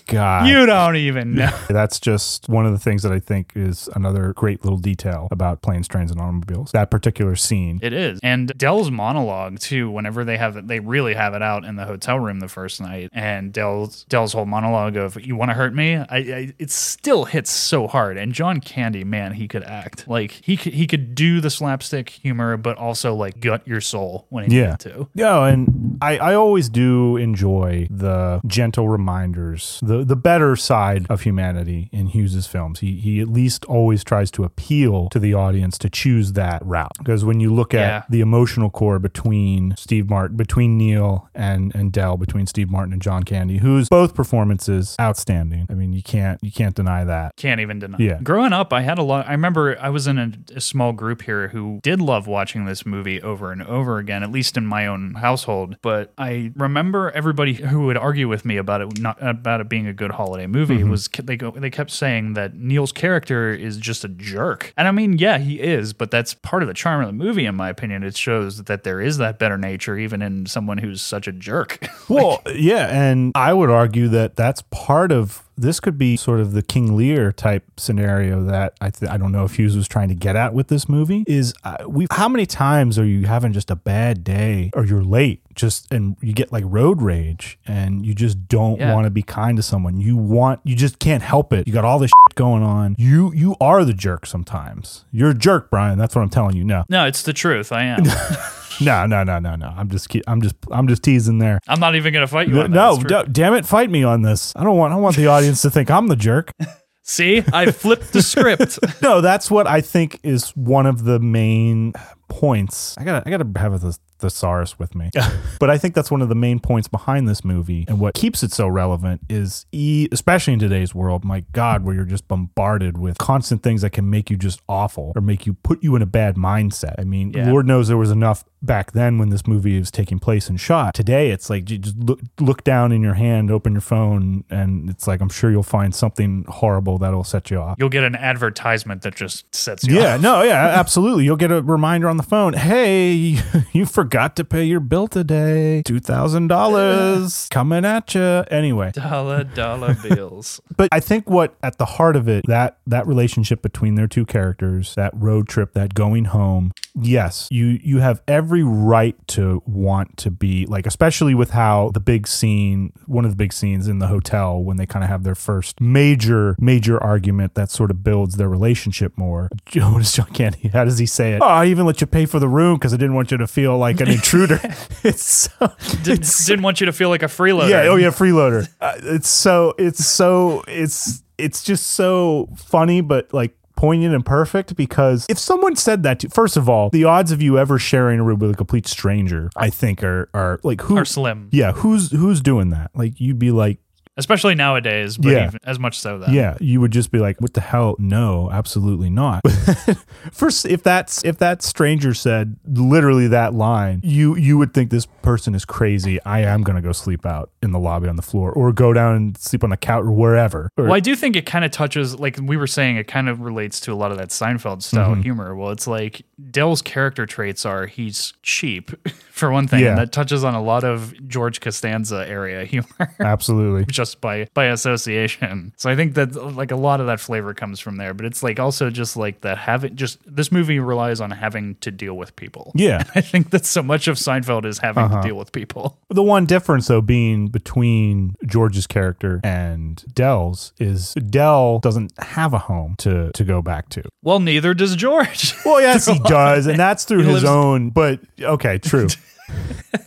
God. 0.07 0.47
You 0.49 0.67
don't 0.67 0.97
even 0.97 1.35
know. 1.35 1.51
That's 1.69 1.99
just 2.01 2.49
one 2.49 2.67
of 2.67 2.73
the 2.73 2.79
things 2.79 3.03
that 3.03 3.13
I 3.13 3.19
think 3.21 3.53
is 3.55 3.89
another 3.95 4.33
great 4.35 4.65
little 4.65 4.79
detail 4.79 5.29
about 5.31 5.63
planes, 5.63 5.89
trains, 5.89 6.11
and 6.11 6.21
automobiles. 6.21 6.73
That 6.73 6.91
particular 6.91 7.37
scene. 7.37 7.79
It 7.83 7.93
is. 7.93 8.21
And 8.23 8.53
Dell's 8.57 8.91
monologue 8.91 9.59
too, 9.59 9.91
whenever 9.91 10.25
they 10.25 10.37
have 10.37 10.57
it, 10.57 10.69
they 10.69 10.81
really 10.81 11.15
have 11.15 11.35
it 11.35 11.43
out 11.43 11.65
in 11.65 11.77
the 11.77 11.85
hotel 11.85 12.19
room 12.19 12.41
the 12.41 12.49
first 12.49 12.81
night. 12.81 13.11
And 13.13 13.53
Dell's 13.53 14.05
Dell's 14.05 14.33
whole 14.33 14.47
monologue 14.47 14.97
of 14.97 15.21
"You 15.25 15.37
want 15.37 15.51
to 15.51 15.55
hurt 15.55 15.75
me?" 15.75 15.97
I, 15.97 16.07
I 16.11 16.53
it 16.59 16.71
still 16.71 17.25
hits 17.25 17.51
so 17.51 17.87
hard. 17.87 18.17
And 18.17 18.33
John 18.33 18.61
Candy, 18.61 19.05
man, 19.05 19.33
he 19.33 19.49
could 19.49 19.65
act 19.65 20.09
like 20.09 20.41
he 20.43 20.57
could 20.57 20.75
he 20.75 20.87
could 20.87 21.15
do 21.15 21.41
the 21.41 21.51
slapstick 21.51 22.09
humor, 22.11 22.57
but 22.57 22.77
also 22.77 23.15
like 23.15 23.41
gut 23.41 23.67
your 23.67 23.81
soul 23.81 24.27
when 24.31 24.51
he 24.51 24.57
Yeah. 24.59 24.63
needed 24.63 24.81
to. 24.81 25.09
Yeah, 25.15 25.45
and 25.47 25.99
I, 26.01 26.19
I 26.19 26.35
always 26.35 26.69
do 26.69 27.17
enjoy 27.17 27.87
the 27.91 28.41
gentle 28.47 28.89
reminders, 28.89 29.72
the 29.81 30.05
the 30.05 30.17
better 30.17 30.57
side 30.57 31.07
of 31.09 31.23
humanity 31.23 31.89
in 31.93 32.09
Hughes's 32.09 32.47
films. 32.47 32.81
He 32.81 32.97
he 33.01 33.21
at 33.21 33.29
least 33.29 33.65
always 33.67 34.05
tries 34.05 34.31
to 34.33 34.45
appeal 34.45 35.09
to 35.11 35.19
the 35.19 35.35
audience 35.35 35.79
to 35.79 35.91
choose 35.91 36.33
that 36.33 36.65
route. 36.65 36.93
Because 36.99 37.25
when 37.25 37.41
you 37.41 37.53
look 37.55 37.75
at 37.75 37.81
Yeah. 37.81 38.03
the 38.11 38.21
emotional 38.21 38.71
core 38.71 38.99
between 38.99 39.75
Steve 39.77 40.09
Martin, 40.11 40.37
between 40.37 40.77
Neil 40.79 41.29
and 41.35 41.75
and 41.75 41.93
Dell, 41.93 42.17
between 42.17 42.47
Steve 42.47 42.71
Martin 42.71 42.93
and 42.93 43.03
John 43.03 43.23
Candy, 43.23 43.59
whose 43.59 43.89
both 43.89 44.15
performances 44.15 44.97
outstanding. 45.01 45.67
I 45.71 45.75
mean, 45.75 45.93
you 45.93 46.03
can't 46.03 46.39
you 46.43 46.51
can't 46.53 46.75
deny 46.75 47.05
that. 47.05 47.37
Can't 47.37 47.61
even 47.61 47.79
deny. 47.79 47.97
Yeah. 47.99 48.19
Growing 48.23 48.53
up, 48.53 48.73
I 48.73 48.81
had 48.83 48.99
a 48.99 49.03
lot. 49.03 49.27
I 49.29 49.33
remember 49.33 49.77
I 49.81 49.89
was 49.91 50.07
in 50.07 50.19
a, 50.19 50.33
a 50.57 50.61
small 50.61 50.93
group 50.93 51.23
here 51.23 51.49
who 51.49 51.81
did 51.83 52.01
love 52.01 52.27
watching 52.27 52.65
this 52.65 52.85
movie 52.85 53.21
over 53.23 53.53
and 53.53 53.63
over 53.63 53.99
again, 53.99 54.23
at 54.23 54.31
least 54.31 54.57
in 54.57 54.67
my 54.67 54.87
own 54.87 55.15
household. 55.15 55.77
But 55.83 56.13
I 56.19 56.53
remember 56.57 57.11
everybody 57.13 57.55
who 57.55 57.87
would 57.87 57.97
argue 57.97 58.29
with 58.29 58.45
me 58.45 58.57
about 58.57 58.81
it 58.81 59.01
not 59.01 59.17
about 59.21 59.61
it 59.63 59.69
being 59.71 59.87
a 59.87 59.93
good 59.95 60.11
holiday 60.13 60.47
movie 60.47 60.79
Mm-hmm. 60.79 60.91
was 60.91 61.09
they 61.09 61.37
go 61.37 61.51
they 61.53 61.71
kept 61.71 61.91
saying 61.91 62.35
that 62.35 62.55
Neil's 62.55 62.93
character 62.93 63.53
is 63.55 63.79
just 63.79 64.05
a 64.05 64.09
jerk. 64.09 64.73
And 64.77 64.87
I 64.87 64.91
mean, 64.91 65.17
yeah, 65.19 65.39
he 65.39 65.59
is, 65.61 65.93
but 65.95 66.11
that's 66.11 66.35
part 66.35 66.63
of 66.63 66.69
the 66.69 66.75
charm 66.75 67.01
of 67.01 67.07
the 67.07 67.13
movie 67.13 67.47
in 67.47 67.55
my 67.55 67.69
opinion. 67.71 68.03
It 68.03 68.17
shows 68.17 68.65
that 68.65 68.85
there 68.85 69.01
is 69.01 69.17
that 69.19 69.39
better 69.39 69.57
nature 69.57 69.97
even 69.97 70.21
in 70.23 70.45
someone 70.47 70.79
who's 70.79 71.01
such 71.01 71.27
a 71.27 71.33
jerk. 71.33 71.79
Well, 72.09 72.43
yeah, 72.55 72.89
and 72.89 73.33
I 73.35 73.55
would 73.55 73.71
argue 73.71 74.09
that 74.09 74.37
that's 74.37 74.63
part 74.71 75.13
of 75.13 75.43
this 75.63 75.81
could 75.81 75.97
be 75.97 76.17
sort 76.17 76.41
of 76.41 76.53
the 76.53 76.63
King 76.63 76.97
Lear 76.97 77.33
type 77.33 77.65
scenario 77.79 78.43
that 78.45 78.75
I 78.81 78.91
th- 78.91 79.11
I 79.11 79.17
don't 79.17 79.33
know 79.33 79.45
if 79.45 79.57
Hughes 79.57 79.77
was 79.77 79.89
trying 79.89 80.09
to 80.09 80.15
get 80.15 80.37
at 80.37 80.53
with 80.55 80.69
this 80.69 80.89
movie 80.89 81.25
is 81.27 81.55
uh, 81.65 81.77
we 81.89 82.07
how 82.11 82.29
many 82.29 82.45
times 82.47 82.99
are 82.99 83.05
you 83.07 83.27
having 83.27 83.53
just 83.53 83.71
a 83.71 83.77
bad 83.77 84.23
day 84.25 84.71
or 84.75 84.85
you're 84.85 85.03
late 85.05 85.41
just 85.55 85.91
and 85.93 86.17
you 86.21 86.33
get 86.33 86.51
like 86.53 86.65
road 86.67 87.01
rage 87.03 87.59
and 87.67 88.05
you 88.07 88.15
just 88.15 88.49
don't 88.49 88.79
Yeah. 88.79 88.93
want 88.95 89.05
to 89.05 89.11
be 89.11 89.23
kind 89.23 89.57
to 89.57 89.63
someone 89.63 89.99
you 90.01 90.17
want 90.17 90.61
you 90.65 90.75
just 90.77 90.99
can't 90.99 91.23
help 91.23 91.53
it 91.53 91.67
you 91.67 91.73
got 91.75 91.85
all 91.85 91.99
this 91.99 92.09
shit 92.29 92.35
going 92.37 92.63
on 92.63 92.97
you 92.99 93.33
you 93.35 93.55
are 93.61 93.85
the 93.85 93.93
jerk 93.95 94.25
sometimes 94.27 95.05
you're 95.13 95.31
a 95.31 95.35
jerk 95.35 95.69
Brian 95.71 95.99
that's 95.99 96.15
what 96.15 96.23
I'm 96.23 96.31
telling 96.31 96.57
you 96.57 96.65
no 96.65 96.85
no, 96.89 97.07
it's 97.07 97.23
the 97.23 97.33
truth. 97.33 97.71
I 97.73 97.85
am. 97.85 98.03
no 98.85 99.07
no 99.07 99.23
no 99.25 99.39
no 99.39 99.57
no 99.57 99.67
I'm 99.77 99.89
just 99.89 100.09
ki- 100.09 100.23
I'm 100.27 100.43
just 100.43 100.55
I'm 100.71 100.87
just 100.89 101.03
teasing 101.03 101.39
there 101.39 101.59
I'm 101.69 101.81
not 101.81 101.95
even 101.95 102.13
gonna 102.13 102.27
fight 102.27 102.49
you 102.49 102.61
on 102.61 102.71
that. 102.71 102.77
no, 102.77 102.95
It's 102.95 103.05
true. 103.05 103.23
d- 103.25 103.29
damn 103.33 103.55
it, 103.55 103.65
fight 103.67 103.91
me 103.91 104.05
on 104.05 104.23
this. 104.23 104.53
I 104.57 104.65
don't 104.65 104.77
want 104.77 104.93
I 104.93 104.97
want 104.97 105.17
the 105.17 105.27
audience 105.29 105.63
to 105.63 105.71
think 105.71 105.91
I'm 105.91 106.07
the 106.09 106.17
jerk. 106.17 106.53
See, 107.05 107.43
I 107.53 107.73
flipped 107.73 108.13
the 108.13 108.23
script. 108.23 108.79
No, 109.03 109.21
that's 109.21 109.51
what 109.51 109.67
I 109.67 109.81
think 109.81 110.21
is 110.23 110.51
one 110.51 110.87
of 110.87 111.03
the 111.03 111.19
main 111.19 111.95
points. 112.41 112.97
I 112.99 113.05
gotta 113.05 113.23
I 113.27 113.31
gotta 113.31 113.49
have 113.59 113.85
a 113.85 113.93
thesaurus 114.19 114.79
with 114.79 114.95
me. 114.95 115.11
but 115.61 115.69
I 115.69 115.77
think 115.79 115.95
that's 115.95 116.11
one 116.11 116.23
of 116.23 116.29
the 116.29 116.35
main 116.37 116.61
points 116.61 116.87
behind 116.87 117.29
this 117.29 117.45
movie 117.45 117.85
and 117.89 117.99
what 117.99 118.15
keeps 118.15 118.45
it 118.45 118.53
so 118.53 118.69
relevant 118.69 119.21
is 119.29 119.67
e 119.73 120.07
especially 120.13 120.53
in 120.53 120.59
today's 120.61 120.95
world, 120.95 121.25
my 121.25 121.41
God, 121.53 121.85
where 121.85 121.95
you're 121.95 122.05
just 122.05 122.29
bombarded 122.29 122.99
with 122.99 123.19
constant 123.19 123.63
things 123.65 123.83
that 123.83 123.91
can 123.91 124.09
make 124.09 124.31
you 124.31 124.37
just 124.37 124.61
awful 124.69 125.13
or 125.17 125.21
make 125.21 125.45
you 125.45 125.55
put 125.55 125.83
you 125.83 125.97
in 125.97 126.03
a 126.03 126.07
bad 126.07 126.37
mindset. 126.37 126.95
I 126.99 127.05
mean, 127.05 127.33
Yeah. 127.33 127.51
Lord 127.51 127.67
knows 127.67 127.89
there 127.89 127.97
was 127.97 128.13
enough 128.13 128.45
back 128.65 128.93
then 128.93 129.19
when 129.19 129.31
this 129.31 129.45
movie 129.45 129.77
was 129.77 129.91
taking 129.91 130.21
place 130.21 130.49
and 130.49 130.61
shot. 130.61 130.95
Today 130.95 131.31
it's 131.33 131.51
like 131.51 131.69
you 131.69 131.79
just 131.79 131.99
look 131.99 132.21
look 132.39 132.63
down 132.63 132.93
in 132.93 133.03
your 133.03 133.15
hand, 133.15 133.51
open 133.51 133.73
your 133.73 133.81
phone, 133.81 134.45
and 134.51 134.89
it's 134.89 135.09
like 135.09 135.21
I'm 135.21 135.29
sure 135.31 135.51
you'll 135.51 135.65
find 135.65 135.93
something 135.93 136.45
horrible 136.49 136.97
that'll 136.99 137.25
set 137.25 137.51
you 137.51 137.59
off. 137.59 137.77
You'll 137.81 137.89
get 137.89 138.05
an 138.05 138.15
advertisement 138.15 139.03
that 139.03 139.17
just 139.17 139.53
sets 139.53 139.83
you 139.85 139.97
Yeah, 140.01 140.15
off. 140.15 140.21
no, 140.21 140.43
yeah, 140.43 140.67
absolutely. 140.79 141.25
You'll 141.25 141.37
get 141.37 141.51
a 141.51 141.61
reminder 141.61 142.09
on 142.09 142.19
the 142.19 142.22
phone. 142.23 142.55
Hey, 142.55 143.39
you 143.73 143.87
forgot 143.87 144.37
to 144.37 144.45
pay 144.45 144.65
your 144.65 144.81
bill 144.81 145.09
today. 145.09 145.83
Two 145.83 146.01
thousand 146.01 146.49
dollars 146.49 147.49
coming 147.51 147.85
at 147.85 148.15
you. 148.15 148.23
Anyway, 148.51 148.93
Dollar 148.93 149.45
dollar 149.45 149.95
bills. 150.09 150.61
but 150.77 150.89
I 150.93 151.01
think 151.01 151.29
what 151.29 151.55
at 151.63 151.79
the 151.79 151.85
heart 151.87 152.17
of 152.17 152.29
it 152.29 152.45
that 152.47 152.79
that 152.87 153.07
relationship 153.07 153.63
between 153.63 153.95
their 153.95 154.07
two 154.09 154.25
characters, 154.25 154.95
that 154.95 155.13
road 155.15 155.49
trip, 155.49 155.75
that 155.75 155.95
going 155.95 156.27
home. 156.27 156.73
Yes, 156.95 157.49
you 157.51 157.79
you 157.83 158.01
have 158.01 158.21
every 158.29 158.63
right 158.63 159.17
to 159.29 159.63
want 159.67 160.19
to 160.19 160.31
be 160.31 160.67
like, 160.67 160.87
especially 160.87 161.35
with 161.35 161.51
how 161.51 161.91
the 161.95 162.01
big 162.01 162.29
scene, 162.29 162.93
one 163.07 163.25
of 163.25 163.31
the 163.31 163.37
big 163.37 163.53
scenes 163.55 163.89
in 163.89 163.99
the 163.99 164.09
hotel 164.09 164.63
when 164.63 164.77
they 164.77 164.85
kind 164.85 165.03
of 165.03 165.09
have 165.09 165.23
their 165.23 165.35
first 165.35 165.81
major 165.81 166.55
major 166.59 167.03
argument 167.03 167.55
that 167.55 167.71
sort 167.71 167.91
of 167.91 168.05
builds 168.05 168.37
their 168.37 168.49
relationship 168.49 169.17
more. 169.17 169.49
Is 169.75 170.13
John 170.13 170.27
Candy? 170.35 170.69
How 170.69 170.85
does 170.85 170.99
he 170.99 171.07
say 171.07 171.33
it? 171.33 171.41
Oh, 171.41 171.47
I 171.47 171.67
even 171.67 171.87
let 171.87 172.03
you 172.03 172.07
pay 172.13 172.27
for 172.27 172.39
the 172.39 172.49
room 172.49 172.77
because 172.77 172.95
I 172.95 172.97
didn't 172.97 173.15
want 173.15 173.31
you 173.33 173.39
to 173.39 173.47
feel 173.47 173.77
like 173.79 174.01
an 174.01 174.09
intruder. 174.09 174.61
it's 175.03 175.23
so, 175.51 175.73
Didn't, 176.03 176.31
didn't 176.47 176.63
want 176.63 176.81
you 176.81 176.87
to 176.87 176.93
feel 176.93 177.09
like 177.09 177.23
a 177.23 177.27
freeloader. 177.27 177.69
yeah. 177.71 177.83
Oh, 177.89 177.97
yeah. 177.97 178.09
Freeloader. 178.11 178.69
Uh, 178.81 178.93
it's 179.03 179.29
so. 179.29 179.75
It's 179.79 180.05
so. 180.07 180.63
It's. 180.69 181.23
It's 181.39 181.65
just 181.65 181.89
so 181.89 182.49
funny, 182.57 183.01
but 183.01 183.33
like 183.35 183.57
poignant 183.75 184.15
and 184.15 184.25
perfect 184.25 184.77
because 184.77 185.27
if 185.29 185.39
someone 185.39 185.75
said 185.75 186.05
that 186.05 186.21
to 186.21 186.29
first 186.29 186.57
of 186.57 186.69
all 186.69 186.89
the 186.91 187.03
odds 187.03 187.33
of 187.33 187.43
you 187.43 187.59
ever 187.59 187.81
sharing 187.81 188.21
a 188.21 188.23
room 188.23 188.39
with 188.39 188.51
a 188.53 188.55
complete 188.55 188.87
stranger 188.87 189.51
i 189.57 189.69
think 189.69 190.05
are 190.05 190.29
are 190.35 190.61
like 190.63 190.81
who 190.83 190.97
Are 190.97 191.05
slim. 191.05 191.49
yeah 191.51 191.73
who's 191.73 192.13
who's 192.13 192.41
doing 192.41 192.69
that 192.71 192.93
like 192.95 193.19
you'd 193.19 193.41
be 193.41 193.51
like 193.51 193.79
Especially 194.19 194.55
nowadays, 194.55 195.17
but 195.17 195.31
Yeah. 195.31 195.47
even, 195.47 195.59
as 195.65 195.79
much 195.79 195.99
so 195.99 196.19
then. 196.19 196.35
yeah 196.35 196.57
you 196.61 196.81
would 196.83 196.91
just 196.91 197.11
be 197.11 197.19
like 197.19 197.41
what 197.41 197.55
the 197.55 197.61
hell 197.63 197.97
no 197.99 198.51
absolutely 198.53 199.09
not 199.09 199.41
first 200.33 200.67
if 200.67 200.83
that's 200.83 201.25
if 201.25 201.39
that 201.39 201.63
stranger 201.63 202.13
said 202.15 202.57
literally 202.67 203.27
that 203.29 203.55
line 203.55 204.01
you 204.05 204.37
you 204.37 204.59
would 204.59 204.75
think 204.75 204.91
this 204.91 205.07
person 205.23 205.55
is 205.55 205.65
crazy 205.65 206.23
i 206.25 206.41
am 206.41 206.63
gonna 206.63 206.83
go 206.83 206.93
sleep 206.93 207.25
out 207.25 207.51
in 207.63 207.73
the 207.73 207.79
lobby 207.79 208.09
on 208.09 208.17
the 208.17 208.23
floor 208.23 208.53
or 208.53 208.73
go 208.73 208.93
down 208.93 209.15
and 209.17 209.39
sleep 209.39 209.65
on 209.65 209.71
the 209.71 209.77
couch 209.77 210.05
or 210.05 210.11
wherever 210.13 210.69
Or- 210.77 210.85
Well, 210.85 210.95
I 210.95 211.01
do 211.01 211.15
think 211.17 211.37
it 211.37 211.47
kind 211.47 211.65
of 211.65 211.71
touches, 211.71 212.19
like 212.19 212.39
we 212.43 212.57
were 212.57 212.67
saying, 212.67 212.97
it 212.97 213.07
kind 213.09 213.29
of 213.29 213.41
relates 213.41 213.79
to 213.81 213.93
a 213.93 213.95
lot 213.95 214.11
of 214.11 214.19
that 214.19 214.29
Seinfeld 214.29 214.83
style 214.83 215.13
Mm-hmm. 215.13 215.23
humor. 215.23 215.55
Well, 215.57 215.71
it's 215.71 215.87
like 215.87 216.23
Dell's 216.51 216.83
character 216.83 217.25
traits 217.27 217.65
are 217.65 217.87
he's 217.87 218.33
cheap, 218.43 218.91
for 219.31 219.51
one 219.51 219.67
thing. 219.69 219.81
Yeah. 219.81 219.91
And 219.91 219.99
that 219.99 220.13
touches 220.13 220.43
on 220.45 220.55
a 220.55 220.63
lot 220.63 220.85
of 220.85 221.15
George 221.29 221.61
Costanza 221.61 222.25
area 222.29 222.65
humor. 222.73 223.15
absolutely 223.21 223.85
just 223.87 224.12
by 224.15 224.49
by 224.55 224.67
association. 224.67 225.73
So 225.83 225.91
I 225.91 225.97
think 225.97 226.15
that 226.15 226.35
like 226.35 226.71
a 226.71 226.77
lot 226.77 227.01
of 227.01 227.07
that 227.07 227.19
flavor 227.21 227.55
comes 227.55 227.81
from 227.81 227.97
there, 227.97 228.15
but 228.15 228.25
it's 228.27 228.43
like 228.43 228.61
also 228.61 228.89
just 228.91 229.17
like 229.17 229.41
that 229.41 229.59
having 229.59 229.97
just 229.97 230.19
this 230.27 230.53
movie 230.53 230.79
relies 230.79 231.21
on 231.21 231.31
having 231.33 231.75
to 231.77 231.91
deal 231.91 232.15
with 232.15 232.37
people. 232.37 232.73
yeah 232.77 233.03
I 233.15 233.21
think 233.21 233.51
that 233.51 233.67
so 233.67 233.83
much 233.83 234.07
of 234.09 234.17
Seinfeld 234.17 234.65
is 234.65 234.79
having 234.79 235.05
Uh-huh. 235.05 235.23
to 235.23 235.29
deal 235.29 235.37
with 235.37 235.51
people. 235.53 235.99
The 236.13 236.23
one 236.23 236.45
difference, 236.45 236.89
though, 236.89 237.01
being 237.01 237.49
between 237.49 238.37
George's 238.47 238.87
character 238.87 239.41
and 239.43 240.05
Dell's 240.15 240.73
is 240.79 241.15
Dell 241.15 241.79
doesn't 241.79 242.13
have 242.19 242.53
a 242.53 242.59
home 242.59 242.95
to 242.99 243.31
to 243.33 243.45
go 243.45 243.63
back 243.63 243.89
to. 243.91 244.03
Well, 244.23 244.39
neither 244.39 244.75
does 244.75 244.95
George. 244.95 245.55
Well, 245.65 245.81
yes, 245.81 246.07
he 246.07 246.19
does, 246.19 246.67
and 246.67 246.79
that's 246.79 247.05
through 247.05 247.21
He 247.25 247.33
his 247.33 247.43
lives- 247.43 247.45
own. 247.57 247.91
But 247.91 248.21
okay, 248.41 248.77
true. 248.79 249.09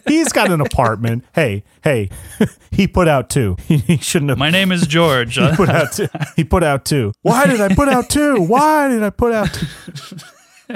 He's 0.08 0.32
got 0.32 0.52
an 0.52 0.62
apartment. 0.62 1.26
Hey, 1.34 1.64
hey, 1.84 2.10
he 2.72 2.88
put 2.88 3.08
out 3.08 3.30
two. 3.30 3.58
He, 3.68 3.78
he 3.88 3.98
shouldn't 3.98 4.30
have. 4.30 4.38
My 4.38 4.50
name 4.50 4.72
is 4.72 4.88
George. 4.88 5.38
Uh, 5.46 5.56
put 5.56 5.70
out 5.70 5.92
two. 5.92 6.08
He 6.36 6.44
put 6.44 6.64
out 6.64 6.86
two. 6.86 7.12
Why 7.22 7.46
did 7.46 7.62
I 7.62 7.74
put 7.76 7.88
out 7.88 8.10
two? 8.10 8.42
Why 8.42 8.88
did 8.88 9.04
I 9.04 9.12
put 9.12 9.32
out 9.32 9.54
two? 9.54 9.68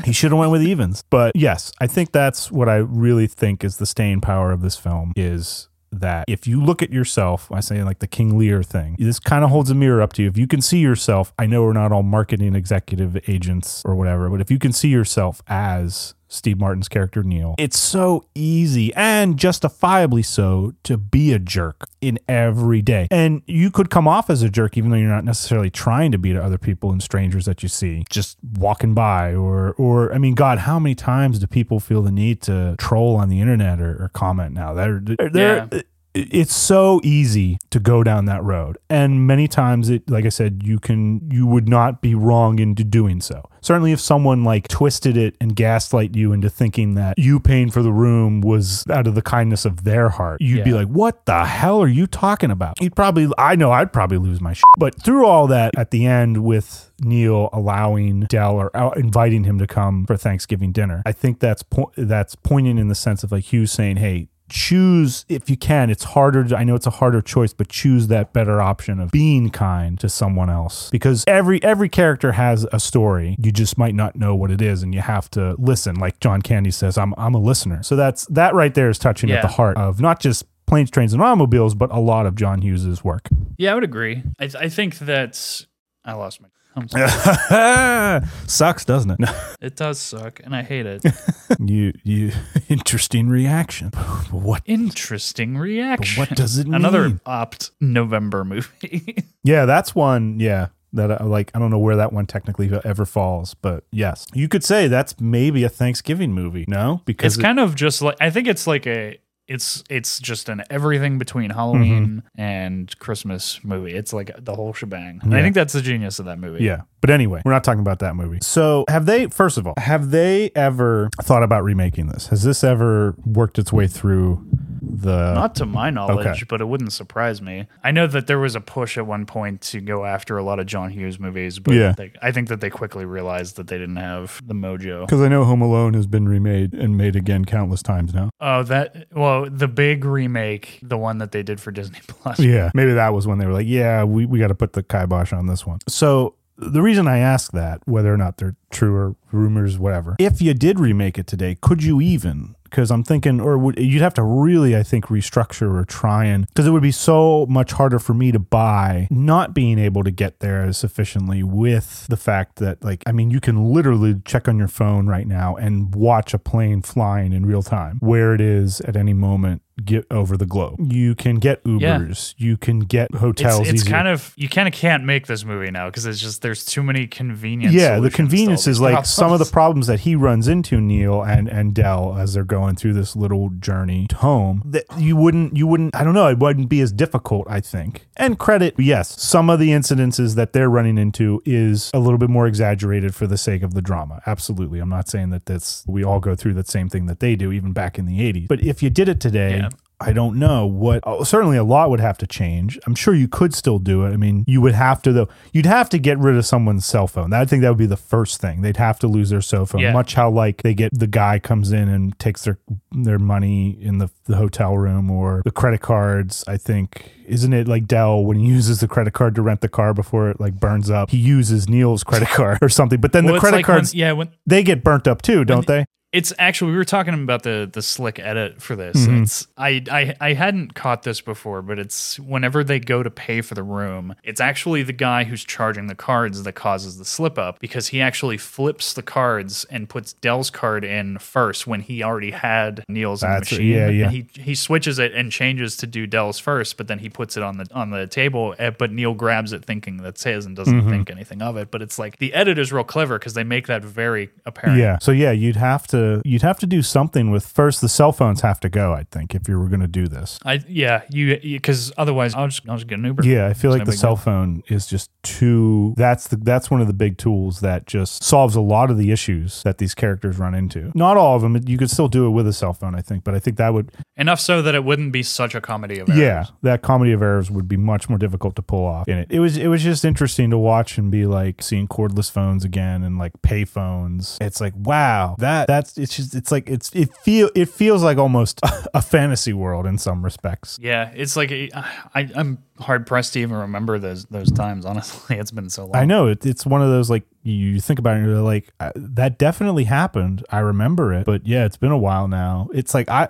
He 0.03 0.12
should 0.12 0.32
have 0.32 0.38
went 0.38 0.51
with 0.51 0.62
evens. 0.62 1.03
But 1.10 1.36
yes, 1.36 1.72
I 1.82 1.88
think 1.88 2.12
that's 2.12 2.51
what 2.51 2.70
I 2.70 2.76
really 2.76 3.26
think 3.26 3.64
is 3.64 3.78
the 3.78 3.88
staying 3.88 4.22
power 4.22 4.51
of 4.51 4.62
this 4.62 4.76
film 4.76 5.14
is 5.16 5.70
that 5.91 6.26
if 6.28 6.45
you 6.45 6.64
look 6.64 6.84
at 6.84 6.91
yourself, 6.91 7.51
I 7.51 7.62
say 7.62 7.84
like 7.84 7.97
the 7.97 8.07
King 8.07 8.38
Lear 8.38 8.62
thing, 8.62 8.95
this 8.99 9.20
kind 9.20 9.43
of 9.43 9.49
holds 9.49 9.72
a 9.72 9.76
mirror 9.76 10.01
up 10.01 10.14
to 10.14 10.22
you. 10.24 10.28
If 10.28 10.38
you 10.38 10.45
can 10.45 10.62
see 10.62 10.80
yourself, 10.80 11.34
I 11.39 11.47
know 11.47 11.64
we're 11.64 11.74
not 11.74 11.91
all 11.91 12.03
marketing 12.03 12.53
executive 12.53 13.18
agents 13.28 13.82
or 13.86 13.95
whatever, 13.95 14.30
but 14.30 14.41
if 14.41 14.51
you 14.51 14.60
can 14.60 14.72
see 14.72 14.89
yourself 14.89 15.41
as 15.47 16.14
Steve 16.30 16.60
Martin's 16.60 16.88
character 16.88 17.24
Neil, 17.24 17.56
it's 17.58 17.78
so 17.78 18.24
easy 18.36 18.94
and 18.94 19.38
justifiably 19.38 20.22
so 20.22 20.74
to 20.84 20.96
be 20.98 21.34
a 21.34 21.40
jerk 21.40 21.90
in 22.02 22.20
every 22.28 22.82
day. 22.82 23.08
And 23.12 23.42
you 23.48 23.72
could 23.72 23.90
come 23.90 24.08
off 24.08 24.30
as 24.30 24.42
a 24.44 24.50
jerk 24.50 24.78
even 24.78 24.92
though 24.92 24.98
you're 24.98 25.10
not 25.10 25.26
necessarily 25.26 25.70
trying 25.70 26.12
to 26.12 26.18
be 26.18 26.32
to 26.32 26.42
other 26.42 26.58
people 26.58 26.92
and 26.92 27.02
strangers 27.02 27.46
that 27.46 27.64
you 27.64 27.70
see 27.70 28.06
just 28.10 28.38
walking 28.58 28.94
by 28.94 29.34
or 29.34 29.72
or 29.74 30.14
I 30.14 30.18
mean 30.20 30.36
God, 30.36 30.60
how 30.60 30.80
many 30.80 30.96
times 30.96 31.40
do 31.40 31.48
people 31.48 31.80
feel 31.80 32.02
the 32.02 32.12
need 32.12 32.42
to 32.44 32.76
troll 32.78 33.16
on 33.16 33.30
the 33.30 33.42
internet 33.42 33.82
or, 33.82 34.04
or 34.04 34.10
comment 34.14 34.54
now? 34.54 34.74
They're 34.74 35.02
they're 35.02 35.68
Yeah. 35.72 35.82
It's 36.16 36.55
so 36.55 36.99
easy 37.03 37.57
to 37.70 37.80
go 37.80 38.03
down 38.03 38.26
that 38.26 38.43
road 38.43 38.78
and 38.89 39.28
many 39.28 39.47
times 39.47 39.89
it 39.89 40.10
like 40.10 40.26
i 40.26 40.30
said 40.30 40.62
you 40.64 40.80
can 40.80 41.22
you 41.32 41.45
would 41.45 41.70
not 41.70 42.01
be 42.01 42.16
wrong 42.16 42.57
into 42.57 42.84
doing 42.84 43.22
so 43.22 43.47
certainly 43.62 43.91
if 43.91 43.99
someone 43.99 44.43
like 44.43 44.68
twisted 44.68 45.16
it 45.16 45.36
and 45.39 45.55
gaslight 45.55 46.16
you 46.16 46.34
into 46.34 46.49
thinking 46.49 46.95
that 46.95 47.18
you 47.20 47.39
paying 47.39 47.70
for 47.70 47.84
the 47.84 47.91
room 47.91 48.41
was 48.41 48.84
out 48.89 49.05
of 49.05 49.14
the 49.14 49.22
kindness 49.22 49.66
of 49.66 49.84
their 49.84 50.10
heart 50.10 50.41
you'd 50.41 50.64
be 50.64 50.74
like 50.74 50.88
what 50.88 51.26
the 51.28 51.45
hell 51.45 51.80
are 51.82 51.88
you 51.88 52.07
talking 52.07 52.49
about 52.49 52.82
you'd 52.82 52.95
probably 52.95 53.28
i 53.38 53.55
know 53.55 53.72
i'd 53.72 53.93
probably 53.93 54.18
lose 54.18 54.41
my 54.41 54.53
shit. 54.53 54.64
but 54.80 54.99
through 55.03 55.26
all 55.26 55.45
that 55.45 55.78
at 55.78 55.91
the 55.91 56.05
end 56.07 56.43
with 56.43 56.88
Neil 57.01 57.49
allowing 57.53 58.22
Dell 58.22 58.55
or 58.55 58.76
out- 58.76 58.97
inviting 58.97 59.45
him 59.45 59.57
to 59.60 59.66
come 59.68 60.05
for 60.05 60.18
Thanksgiving 60.18 60.74
dinner. 60.74 61.01
I 61.05 61.14
think 61.14 61.39
that's 61.39 61.64
po- 61.64 61.93
that's 61.95 62.36
poignant 62.36 62.78
in 62.78 62.89
the 62.89 62.95
sense 62.95 63.24
of 63.24 63.32
like 63.32 63.45
Hugh 63.45 63.66
saying, 63.68 63.95
"Hey, 63.95 64.28
choose 64.50 65.26
if 65.30 65.50
you 65.50 65.58
can. 65.58 65.89
It's 65.89 66.04
harder. 66.04 66.43
To, 66.43 66.58
I 66.58 66.64
know 66.64 66.76
it's 66.76 66.88
a 66.88 66.91
harder 66.91 67.22
choice, 67.22 67.54
but 67.54 67.70
choose 67.70 68.08
that 68.08 68.34
better 68.34 68.62
option 68.62 69.00
of 69.00 69.12
being 69.12 69.50
kind 69.50 70.00
to 70.00 70.10
someone 70.10 70.50
else 70.50 70.89
because 70.89 71.24
every 71.28 71.64
every 71.64 71.89
character 71.89 72.34
has 72.34 72.66
a 72.72 72.80
story. 72.80 73.36
You 73.39 73.52
just 73.52 73.78
might 73.78 73.95
not 73.95 74.16
know 74.16 74.36
what 74.36 74.52
it 74.52 74.62
is, 74.62 74.84
and 74.84 74.93
you 74.93 75.02
have 75.02 75.30
to 75.32 75.56
listen. 75.58 75.95
Like 75.95 76.20
John 76.20 76.41
Candy 76.41 76.72
says, 76.72 76.97
"I'm 76.97 77.14
I'm 77.18 77.36
a 77.36 77.39
listener." 77.39 77.84
So 77.84 77.95
that's 77.95 78.26
that 78.28 78.54
right 78.54 78.74
there 78.74 78.89
is 78.89 79.00
touching 79.00 79.32
at 79.32 79.41
the 79.41 79.47
heart 79.47 79.78
of 79.78 80.02
not 80.02 80.20
just 80.20 80.45
planes, 80.66 80.91
trains, 80.91 81.14
and 81.14 81.22
automobiles, 81.22 81.74
but 81.76 81.91
a 81.91 82.00
lot 82.00 82.26
of 82.26 82.36
John 82.36 82.62
Hughes's 82.62 83.04
work. 83.04 83.28
yeah, 83.58 83.72
I 83.72 83.76
would 83.76 83.84
agree. 83.84 84.24
I, 84.39 84.50
I 84.60 84.70
think 84.70 85.00
that's 85.00 85.66
I 86.06 86.14
lost 86.14 86.41
my. 86.41 86.47
I'm 86.80 86.88
sorry. 87.50 88.22
Sucks, 88.48 88.86
doesn't 88.86 89.12
it? 89.12 89.30
it 89.62 89.76
does 89.76 90.00
suck, 90.00 90.40
and 90.44 90.56
I 90.56 90.64
hate 90.64 90.86
it. 90.86 91.04
you 91.60 91.94
you 92.04 92.32
interesting 92.70 93.30
reaction. 93.30 93.90
What 94.32 94.62
Interesting 94.66 95.58
reaction. 95.58 96.20
what 96.20 96.30
does 96.30 96.58
it 96.58 96.66
mean? 96.66 96.76
Another 96.76 97.20
opt 97.26 97.72
November 97.80 98.44
movie. 98.46 99.24
Yeah, 99.44 99.66
that's 99.66 99.94
one. 99.96 100.40
Yeah, 100.40 100.68
that 100.94 101.22
I 101.22 101.24
like. 101.24 101.52
I 101.54 101.60
don't 101.60 101.72
know 101.72 101.80
where 101.80 101.96
that 101.98 102.14
one 102.14 102.26
technically 102.26 102.70
ever 102.84 103.06
falls, 103.06 103.54
but 103.54 103.84
yes, 103.92 104.28
you 104.34 104.48
could 104.48 104.64
say 104.64 104.88
that's 104.88 105.20
maybe 105.20 105.64
a 105.64 105.70
Thanksgiving 105.70 106.34
movie. 106.34 106.66
No, 106.68 107.02
because 107.06 107.34
it's 107.34 107.40
it- 107.40 107.44
kind 107.44 107.60
of 107.60 107.76
just 107.76 108.02
like 108.02 108.18
I 108.22 108.30
think 108.30 108.48
it's 108.48 108.68
like 108.68 108.86
a 108.88 109.18
it's 109.50 109.84
it's 109.89 110.20
just 110.20 110.47
an 110.47 110.64
everything 110.70 111.18
between 111.18 111.50
Halloween 111.50 111.89
Mm-hmm. 111.89 112.41
and 112.41 113.00
Christmas 113.00 113.60
movie. 113.64 113.93
It's 113.93 114.14
like 114.14 114.32
the 114.38 114.56
whole 114.56 114.74
shebang. 114.74 115.20
And 115.24 115.32
Yeah. 115.32 115.39
I 115.39 115.41
think 115.41 115.56
that's 115.56 115.74
the 115.74 115.82
genius 115.82 116.20
of 116.20 116.26
that 116.26 116.39
movie. 116.39 116.64
Yeah. 116.64 116.82
But 117.02 117.10
anyway, 117.10 117.41
we're 117.43 117.52
not 117.52 117.64
talking 117.64 117.80
about 117.82 118.00
that 118.00 118.16
movie. 118.16 118.39
So, 118.41 118.86
have 118.89 119.06
they, 119.06 119.28
first 119.28 119.58
of 119.58 119.66
all, 119.66 119.74
have 119.78 120.12
they 120.12 120.52
ever 120.56 121.10
thought 121.22 121.43
about 121.43 121.64
remaking 121.64 122.08
this? 122.08 122.28
Has 122.28 122.43
this 122.43 122.64
ever 122.64 123.16
worked 123.26 123.58
its 123.58 123.74
way 123.74 123.88
through 123.88 124.45
the. 124.82 125.34
Not 125.34 125.56
to 125.56 125.66
my 125.66 125.90
knowledge, 125.90 126.26
Okay. 126.28 126.44
but 126.50 126.62
it 126.62 126.66
wouldn't 126.68 126.94
surprise 126.94 127.42
me. 127.42 127.68
I 127.84 127.92
know 127.92 128.08
that 128.08 128.28
there 128.28 128.40
was 128.40 128.56
a 128.56 128.62
push 128.62 128.98
at 128.98 129.06
one 129.06 129.26
point 129.26 129.62
to 129.62 129.82
go 129.82 130.06
after 130.06 130.38
a 130.38 130.44
lot 130.44 130.60
of 130.60 130.66
John 130.66 130.90
Hughes 130.90 131.20
movies, 131.20 131.60
but 131.60 131.74
Yeah. 131.76 131.94
they, 131.98 132.12
I 132.22 132.32
think 132.32 132.48
that 132.50 132.62
they 132.62 132.70
quickly 132.70 133.06
realized 133.06 133.56
that 133.58 133.68
they 133.68 133.78
didn't 133.78 133.96
have 133.98 134.42
the 134.46 134.54
mojo. 134.54 135.06
Because 135.06 135.22
I 135.22 135.28
know 135.28 135.44
Home 135.44 135.62
Alone 135.62 135.94
has 135.94 136.08
been 136.08 136.28
remade 136.28 136.74
and 136.74 136.98
made 136.98 137.16
again 137.16 137.46
countless 137.46 137.82
times 137.82 138.14
now. 138.14 138.30
Oh, 138.42 138.64
that 138.64 139.08
well, 139.14 139.50
the 139.50 139.68
big 139.68 140.06
remake, 140.06 140.80
the 140.82 140.98
one 140.98 141.18
that 141.20 141.32
they 141.32 141.44
did 141.44 141.60
for 141.60 141.72
Disney 141.72 142.00
Plus. 142.08 142.40
Yeah. 142.40 142.72
Maybe 142.74 142.94
that 142.94 143.14
was 143.14 143.28
when 143.28 143.38
they 143.38 143.46
were 143.46 143.54
like, 143.54 143.68
yeah, 143.68 144.04
we, 144.04 144.26
we 144.26 144.40
got 144.40 144.48
to 144.48 144.56
put 144.56 144.74
the 144.74 144.84
kibosh 144.84 145.34
on 145.34 145.48
this 145.48 145.66
one. 145.66 145.80
So 145.88 146.36
the 146.58 146.82
reason 146.82 147.08
I 147.08 147.20
ask 147.20 147.52
that, 147.54 147.82
whether 147.86 148.14
or 148.14 148.18
not 148.18 148.38
they're 148.38 148.56
true 148.70 148.94
or 148.96 149.16
rumors, 149.32 149.80
whatever, 149.80 150.16
if 150.20 150.42
you 150.42 150.54
did 150.54 150.80
remake 150.80 151.18
it 151.18 151.26
today, 151.26 151.56
could 151.62 151.84
you 151.84 152.02
even? 152.02 152.56
Because 152.70 152.92
I'm 152.92 153.04
thinking, 153.04 153.40
or 153.40 153.58
would, 153.58 153.80
you'd 153.80 154.02
have 154.02 154.14
to 154.16 154.24
really, 154.24 154.76
I 154.76 154.84
think, 154.84 155.06
restructure 155.06 155.74
or 155.74 155.86
try 155.86 156.26
and, 156.26 156.48
because 156.48 156.68
it 156.68 156.72
would 156.72 156.84
be 156.84 156.92
so 156.92 157.46
much 157.48 157.74
harder 157.74 158.00
for 158.00 158.14
me 158.14 158.32
to 158.32 158.40
buy, 158.40 159.08
not 159.10 159.54
being 159.54 159.80
able 159.80 160.04
to 160.04 160.12
get 160.12 160.40
there 160.40 160.72
sufficiently 160.74 161.44
with 161.44 162.08
the 162.08 162.18
fact 162.18 162.58
that, 162.58 162.84
like, 162.84 163.04
I 163.06 163.12
mean, 163.12 163.32
you 163.32 163.40
can 163.40 163.74
literally 163.74 164.22
check 164.26 164.48
on 164.48 164.58
your 164.58 164.68
phone 164.68 165.08
right 165.08 165.28
now 165.28 165.56
and 165.56 165.94
watch 165.94 166.34
a 166.34 166.40
plane 166.40 166.82
flying 166.82 167.34
in 167.34 167.46
real 167.46 167.64
time 167.64 167.98
where 168.00 168.34
it 168.34 168.42
is 168.42 168.82
at 168.82 168.96
any 168.96 169.14
moment 169.14 169.62
get 169.86 170.06
over 170.12 170.38
the 170.38 170.46
globe. 170.46 170.76
You 170.92 171.16
can 171.16 171.36
get 171.36 171.62
Yeah. 171.66 172.00
Ubers, 172.00 172.34
you 172.38 172.58
can 172.58 172.80
get 172.80 173.14
hotels. 173.16 173.62
It's, 173.62 173.82
it's 173.82 173.84
kind 173.84 174.08
of 174.08 174.34
you 174.36 174.50
kind 174.50 174.68
of 174.68 174.74
can't 174.74 175.04
make 175.04 175.28
this 175.28 175.44
movie 175.46 175.72
now 175.72 175.88
because 175.88 176.06
it's 176.06 176.20
just 176.20 176.42
there's 176.42 176.66
too 176.66 176.84
many 176.84 177.08
convenience. 177.08 177.74
yeah, 177.74 177.82
the 177.82 177.96
solutions 177.96 178.02
to 178.02 178.06
all 178.06 178.16
convenience 178.16 178.68
is 178.68 178.82
like 178.82 179.06
some 179.06 179.32
of 179.32 179.40
the 179.40 179.46
problems. 179.46 179.52
problems 179.52 179.88
that 179.88 180.00
he 180.02 180.16
runs 180.16 180.48
into 180.48 180.80
Neil 180.82 181.22
and 181.24 181.48
and 181.48 181.74
Dell 181.74 182.16
as 182.18 182.34
they're 182.34 182.44
going 182.44 182.76
through 182.76 182.94
this 182.94 183.16
little 183.16 183.50
journey 183.60 184.08
home. 184.16 184.62
That 184.66 184.86
you 184.98 185.16
wouldn't 185.16 185.56
you 185.56 185.68
wouldn't 185.68 185.96
I 185.96 186.04
don't 186.04 186.14
know 186.14 186.28
it 186.28 186.40
wouldn't 186.40 186.70
be 186.70 186.82
as 186.82 186.92
difficult 186.92 187.48
I 187.50 187.60
think. 187.62 188.08
And 188.18 188.38
credit 188.40 188.76
yes, 188.78 189.22
some 189.22 189.50
of 189.50 189.60
the 189.60 189.70
incidences 189.70 190.36
that 190.36 190.54
they're 190.54 190.70
running 190.70 190.98
into 190.98 191.42
is 191.46 191.92
a 191.94 192.00
little 192.00 192.18
bit 192.18 192.30
more 192.30 192.48
exaggerated 192.48 193.16
for 193.16 193.28
the 193.28 193.38
sake 193.38 193.64
of 193.64 193.74
the 193.74 193.82
drama. 193.82 194.22
Absolutely, 194.26 194.80
I'm 194.80 194.90
not 194.90 195.08
saying 195.10 195.30
that 195.32 195.46
that's 195.46 195.84
we 195.88 196.04
all 196.04 196.20
go 196.20 196.36
through 196.36 196.54
that 196.56 196.68
same 196.68 196.90
thing 196.90 197.06
that 197.08 197.20
they 197.20 197.36
do 197.36 197.52
even 197.52 197.74
back 197.74 197.98
in 197.98 198.06
the 198.06 198.20
80s. 198.20 198.48
But 198.48 198.62
if 198.64 198.82
you 198.84 198.90
did 198.90 199.10
it 199.10 199.20
today. 199.20 199.58
Yeah. 199.58 199.69
I 200.02 200.14
don't 200.14 200.39
know 200.39 200.66
what. 200.66 201.02
oh, 201.06 201.24
certainly, 201.24 201.58
a 201.58 201.64
lot 201.64 201.89
would 201.89 202.00
have 202.00 202.18
to 202.20 202.28
change. 202.28 202.80
I'm 202.86 202.95
sure 202.95 203.14
you 203.14 203.28
could 203.28 203.54
still 203.54 203.80
do 203.80 204.06
it. 204.06 204.12
I 204.12 204.16
mean, 204.18 204.45
you 204.47 204.62
would 204.62 204.74
have 204.74 205.02
to 205.02 205.12
though. 205.12 205.28
You'd 205.52 205.66
have 205.66 205.89
to 205.89 205.97
get 205.97 206.18
rid 206.18 206.38
of 206.38 206.45
someone's 206.45 206.86
cell 206.86 207.06
phone. 207.08 207.34
I 207.34 207.43
think 207.43 207.62
that 207.64 207.70
would 207.70 207.78
be 207.78 207.86
the 207.86 207.97
first 207.97 208.39
thing. 208.39 208.62
They'd 208.62 208.78
have 208.78 208.97
to 209.00 209.08
lose 209.08 209.30
their 209.30 209.41
cell 209.41 209.66
phone. 209.66 209.82
Yeah. 209.82 209.91
Much 209.91 210.14
how 210.14 210.30
like 210.30 210.62
they 210.64 210.74
get 210.74 210.97
the 210.97 211.08
guy 211.08 211.38
comes 211.39 211.72
in 211.74 211.89
and 211.89 212.18
takes 212.18 212.45
their 212.45 212.58
their 212.91 213.20
money 213.20 213.78
in 213.82 213.97
the 213.97 214.10
the 214.26 214.38
hotel 214.38 214.78
room 214.78 215.12
or 215.12 215.41
the 215.43 215.52
credit 215.52 215.82
cards. 215.82 216.45
I 216.47 216.56
think 216.56 217.12
isn't 217.26 217.52
it 217.54 217.68
like 217.68 217.86
Dell 217.86 218.24
when 218.24 218.39
he 218.39 218.45
uses 218.47 218.80
the 218.80 218.88
credit 218.88 219.14
card 219.14 219.36
to 219.36 219.41
rent 219.41 219.62
the 219.62 219.70
car 219.70 219.93
before 219.93 220.30
it 220.30 220.39
like 220.39 220.60
burns 220.60 220.89
up? 220.89 221.10
He 221.10 221.18
uses 221.18 221.68
Neil's 221.68 222.04
credit 222.06 222.28
card 222.39 222.60
or 222.62 222.70
something. 222.70 223.02
But 223.02 223.12
then 223.12 223.26
Well, 223.26 223.34
the 223.36 223.39
credit 223.41 223.58
like 223.58 223.68
when- 223.68 223.76
cards 223.78 223.93
yeah, 223.93 224.14
when 224.14 224.30
they 224.45 224.64
get 224.64 224.84
burnt 224.84 225.08
up 225.10 225.22
too, 225.22 225.43
don't 225.43 225.68
they? 225.68 225.86
It's 226.12 226.34
actually 226.39 226.72
we 226.72 226.78
were 226.78 226.86
talking 226.86 227.14
about 227.14 227.43
the 227.43 227.70
the 227.72 227.82
slick 227.84 228.18
edit 228.20 228.62
for 228.62 228.76
this. 228.76 228.97
Mm-hmm. 229.05 229.24
It's 229.24 229.47
I, 229.57 229.84
I 229.91 230.16
I 230.20 230.34
hadn't 230.34 230.74
caught 230.74 231.03
this 231.03 231.22
before, 231.22 231.62
but 231.62 231.78
it's 231.78 232.20
whenever 232.20 232.64
they 232.64 232.80
go 232.80 233.03
to 233.03 233.12
pay 233.12 233.41
for 233.41 233.53
the 233.53 233.62
room, 233.62 234.16
it's 234.24 234.41
actually 234.41 234.82
the 234.82 234.93
guy 234.93 235.24
who's 235.26 235.43
charging 235.45 235.86
the 235.86 235.93
cards 235.93 236.41
that 236.43 236.53
causes 236.53 236.97
the 236.97 237.05
slip 237.05 237.38
up 237.38 237.60
because 237.60 237.89
he 237.89 238.01
actually 238.01 238.38
flips 238.38 238.93
the 238.93 239.03
cards 239.03 239.66
and 239.66 239.88
puts 239.88 240.14
Dell's 240.14 240.49
card 240.49 240.84
in 240.84 241.20
first 241.20 241.68
when 241.68 241.82
he 241.82 242.01
already 242.01 242.32
had 242.32 242.84
Neil's 242.88 243.22
in 243.22 243.30
the 243.30 243.34
That's- 243.36 243.51
machine. 243.51 243.68
yeah, 243.68 243.89
yeah. 243.89 244.03
And 244.05 244.12
he 244.12 244.28
he 244.34 244.55
switches 244.55 244.97
it 244.97 245.14
and 245.14 245.32
changes 245.32 245.78
to 245.78 245.86
do 245.86 246.07
Dell's 246.07 246.39
first, 246.39 246.76
but 246.78 246.88
then 246.88 246.97
he 246.97 247.10
puts 247.10 247.38
it 247.38 247.43
on 247.43 247.57
the 247.57 247.68
on 247.72 247.91
the 247.91 248.07
table. 248.07 248.55
eh, 248.57 248.72
But 248.72 248.91
Neil 248.91 249.14
grabs 249.14 249.53
it 249.53 249.64
thinking 249.64 249.97
that's 249.97 250.24
his 250.24 250.45
and 250.47 250.55
doesn't 250.55 250.74
Mm-hmm. 250.80 250.89
think 250.89 251.10
anything 251.12 251.41
of 251.43 251.55
it. 251.55 251.70
But 251.70 251.84
it's 251.84 251.99
like 251.99 252.18
the 252.18 252.34
edit 252.34 252.57
is 252.57 252.74
real 252.74 252.84
clever 252.84 253.20
because 253.20 253.36
they 253.36 253.43
make 253.43 253.68
that 253.68 253.84
very 253.84 254.30
apparent. 254.47 254.80
Yeah. 254.80 254.97
So 255.01 255.12
yeah, 255.12 255.32
you'd 255.32 255.55
have 255.55 255.86
to 255.88 255.99
you'd 256.26 256.41
have 256.41 256.60
to 256.60 256.68
do 256.68 256.82
something 256.82 257.32
with 257.32 257.45
first 257.45 257.82
the 257.82 257.89
cell 257.89 258.12
phones 258.12 258.41
have 258.41 258.60
to 258.62 258.70
go, 258.70 258.93
I 258.93 259.04
think, 259.12 259.36
if 259.36 259.47
you 259.47 259.60
were 259.60 259.68
gonna 259.68 259.88
do 259.88 260.08
this. 260.08 260.39
I 260.45 260.62
yeah 260.68 261.02
you 261.10 261.38
because 261.41 261.91
otherwise 261.97 262.34
I'll 262.36 262.47
just 262.47 262.68
I'll 262.70 262.78
just 262.78 262.88
get 262.88 263.00
an 263.00 263.06
Uber. 263.06 263.26
Yeah, 263.26 263.47
I 263.47 263.54
feel 263.54 263.72
It's 263.74 263.80
like 263.80 263.88
no 263.88 263.91
the 263.91 263.97
cell 263.97 264.16
deal. 264.16 264.24
phone 264.24 264.64
is 264.68 264.88
just 264.88 265.10
too 265.24 265.93
that's 265.97 266.28
the 266.28 266.36
that's 266.38 266.70
one 266.72 266.82
of 266.82 266.88
the 266.88 266.93
big 266.93 267.18
tools 267.18 267.60
that 267.62 267.86
just 267.88 268.24
solves 268.24 268.56
a 268.56 268.62
lot 268.62 268.89
of 268.91 268.97
the 268.97 269.12
issues 269.12 269.64
that 269.64 269.78
these 269.78 269.93
characters 269.93 270.38
run 270.38 270.54
into. 270.56 270.91
Not 270.95 271.18
all 271.18 271.36
of 271.36 271.41
them, 271.41 271.58
you 271.68 271.78
could 271.78 271.89
still 271.89 272.08
do 272.08 272.26
it 272.28 272.32
with 272.32 272.47
a 272.47 272.54
cell 272.54 272.74
phone, 272.74 272.95
I 272.95 273.02
think, 273.02 273.24
but 273.24 273.34
I 273.36 273.39
think 273.39 273.58
that 273.58 273.74
would 273.74 273.91
enough 274.18 274.39
so 274.39 274.62
that 274.62 274.76
it 274.76 274.84
wouldn't 274.84 275.12
be 275.12 275.24
such 275.24 275.56
a 275.56 275.62
comedy 275.62 276.00
of 276.00 276.10
errors. 276.10 276.20
yeah, 276.20 276.45
that 276.62 276.82
comedy 276.82 277.12
of 277.12 277.22
errors 277.22 277.50
would 277.52 277.68
be 277.68 277.78
much 277.78 278.10
more 278.10 278.18
difficult 278.18 278.56
to 278.56 278.62
pull 278.62 278.86
off 278.86 279.08
in 279.08 279.18
it. 279.18 279.28
It 279.30 279.39
was 279.39 279.58
it 279.58 279.68
was 279.68 279.84
just 279.84 280.04
interesting 280.06 280.50
to 280.52 280.58
watch 280.58 280.97
and 280.97 281.12
be 281.12 281.26
like 281.26 281.62
seeing 281.62 281.88
cordless 281.88 282.32
phones 282.32 282.64
again 282.64 283.04
and 283.04 283.18
like 283.18 283.34
pay 283.41 283.66
phones. 283.66 284.38
It's 284.41 284.60
like 284.62 284.74
wow, 284.76 285.36
that 285.39 285.68
that's 285.90 285.98
it's 285.98 286.16
just 286.16 286.36
it's 286.36 286.52
like 286.52 286.70
it's 286.70 286.92
it 286.94 287.14
feel 287.18 287.50
it 287.56 287.70
feels 287.70 288.04
like 288.04 288.18
almost 288.18 288.60
a 288.94 289.02
fantasy 289.02 289.54
world 289.54 289.86
in 289.86 289.98
some 289.98 290.24
respects. 290.24 290.78
yeah. 290.82 291.12
It's 291.16 291.36
like 291.36 291.52
I 291.52 292.30
I'm 292.36 292.60
hard 292.80 293.06
pressed 293.06 293.34
to 293.34 293.40
even 293.40 293.58
remember 293.58 294.00
those 294.00 294.26
those 294.26 294.52
times. 294.52 294.86
Honestly, 294.86 295.38
it's 295.40 295.52
been 295.52 295.70
so 295.70 295.86
long. 295.86 295.96
I 295.96 296.06
know 296.06 296.28
it, 296.28 296.46
it's 296.46 296.66
one 296.66 296.82
of 296.82 296.90
those 296.90 297.10
like 297.10 297.24
you 297.44 297.80
think 297.80 298.00
about 298.00 298.16
it, 298.16 298.20
and 298.20 298.28
you're 298.28 298.42
like 298.42 298.70
uh, 298.80 298.92
that 298.96 299.38
definitely 299.38 299.86
happened. 299.86 300.46
I 300.50 300.60
remember 300.60 301.14
it, 301.14 301.26
but 301.26 301.46
yeah, 301.46 301.66
it's 301.66 301.78
been 301.78 301.92
a 301.92 301.98
while 301.98 302.28
now. 302.28 302.70
It's 302.74 302.94
like 302.94 303.10
I 303.10 303.30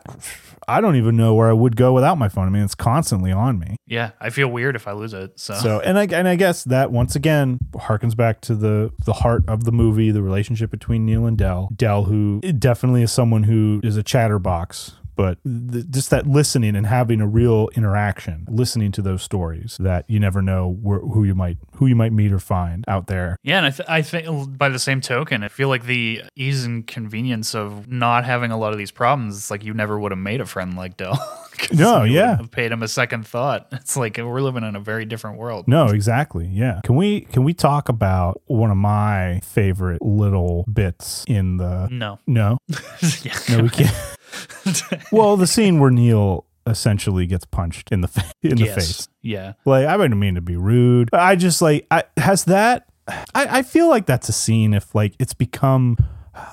I 0.68 0.82
don't 0.82 0.96
even 0.96 1.18
know 1.18 1.34
where 1.34 1.50
I 1.50 1.54
would 1.54 1.76
go 1.76 1.94
without 1.94 2.18
my 2.18 2.30
phone. 2.30 2.48
I 2.48 2.52
mean, 2.52 2.64
it's 2.64 2.76
constantly 2.76 3.32
on 3.32 3.58
me. 3.58 3.76
Yeah, 3.88 4.12
I 4.20 4.30
feel 4.30 4.48
weird 4.48 4.76
if 4.76 4.88
I 4.88 4.92
lose 4.92 5.14
it. 5.14 5.40
So, 5.40 5.56
So 5.56 5.80
and 5.80 5.98
I 5.98 6.04
and 6.06 6.28
I 6.28 6.36
guess 6.36 6.64
that 6.66 6.92
once 6.92 7.16
again 7.16 7.58
harkens 7.74 8.16
back 8.16 8.42
to 8.42 8.56
the 8.56 8.92
the 9.04 9.14
heart 9.14 9.44
of 9.48 9.64
the 9.64 9.72
movie, 9.72 10.12
the 10.12 10.22
relationship 10.22 10.70
between 10.70 11.06
Neil 11.06 11.26
and 11.26 11.38
Dell. 11.38 11.70
Dell, 11.76 12.04
who 12.04 12.42
definitely 12.42 13.02
is 13.02 13.12
someone 13.12 13.44
who 13.44 13.82
is 13.84 13.98
a 13.98 14.04
chatterbox. 14.04 14.94
But 15.20 15.38
th- 15.44 15.90
just 15.90 16.12
that 16.12 16.26
listening 16.28 16.78
and 16.78 16.86
having 16.88 17.20
a 17.20 17.28
real 17.28 17.68
interaction, 17.76 18.46
listening 18.50 18.94
to 18.94 19.02
those 19.02 19.22
stories 19.22 19.76
that 19.82 20.06
you 20.08 20.18
never 20.18 20.42
know 20.42 20.70
where, 20.82 21.00
who 21.00 21.26
you 21.26 21.36
might 21.36 21.58
who 21.76 21.88
you 21.88 21.96
might 21.96 22.14
meet 22.14 22.32
or 22.32 22.40
find 22.40 22.86
out 22.88 23.08
there. 23.08 23.36
yeah, 23.44 23.58
and 23.58 23.66
I, 23.66 23.70
th- 23.72 23.90
I 23.90 24.02
think 24.02 24.58
by 24.58 24.70
the 24.70 24.80
same 24.80 25.02
token, 25.02 25.44
I 25.44 25.50
feel 25.50 25.68
like 25.68 25.84
the 25.84 26.22
ease 26.38 26.64
and 26.64 26.88
convenience 26.88 27.54
of 27.54 27.92
not 27.92 28.24
having 28.24 28.52
a 28.52 28.58
lot 28.58 28.72
of 28.72 28.78
these 28.78 28.92
problems. 28.92 29.36
It's 29.36 29.52
like 29.52 29.66
you 29.66 29.74
never 29.74 30.00
would 30.00 30.14
have 30.14 30.20
made 30.20 30.40
a 30.40 30.46
friend 30.46 30.78
like 30.78 30.96
Dell. 30.96 31.20
No, 31.74 32.06
yeah. 32.06 32.38
have 32.38 32.52
paid 32.52 32.72
him 32.72 32.82
a 32.82 32.88
second 32.88 33.28
thought. 33.28 33.68
It's 33.74 33.98
like 33.98 34.16
we're 34.18 34.40
living 34.40 34.64
in 34.64 34.78
a 34.78 34.80
very 34.80 35.04
different 35.04 35.38
world. 35.38 35.68
No, 35.68 35.88
exactly. 35.88 36.48
Yeah. 36.48 36.80
Can 36.86 36.96
we 36.96 37.22
can 37.22 37.44
we 37.44 37.54
talk 37.54 37.90
about 37.90 38.42
one 38.46 38.72
of 38.72 38.78
my 38.78 39.42
favorite 39.44 40.02
little 40.02 40.64
bits 40.72 41.26
in 41.28 41.58
the 41.58 41.90
No, 41.92 42.20
No. 42.26 42.60
yeah. 43.24 43.38
No, 43.50 43.64
we 43.64 43.70
can't. 43.70 43.94
well, 45.12 45.38
the 45.38 45.48
scene 45.48 45.80
where 45.80 45.92
Neil 45.92 46.46
essentially 46.68 47.26
gets 47.26 47.46
punched 47.46 47.92
in 47.92 48.02
the 48.02 48.08
fa- 48.08 48.32
in 48.42 48.58
the 48.58 48.66
yes. 48.66 48.76
face. 48.76 49.10
Yeah. 49.22 49.54
Like 49.66 49.86
I 49.86 49.98
didn't 49.98 50.20
mean 50.20 50.36
to 50.36 50.42
be 50.42 50.56
rude. 50.56 51.10
But 51.12 51.22
I 51.22 51.36
just 51.36 51.62
like 51.62 51.88
I 51.92 52.04
has 52.18 52.46
that 52.46 52.86
I, 53.08 53.60
I 53.60 53.62
feel 53.64 53.90
like 53.90 54.06
that's 54.06 54.30
a 54.30 54.34
scene 54.34 54.74
if 54.74 54.94
like 54.94 55.16
it's 55.20 55.34
become 55.34 55.98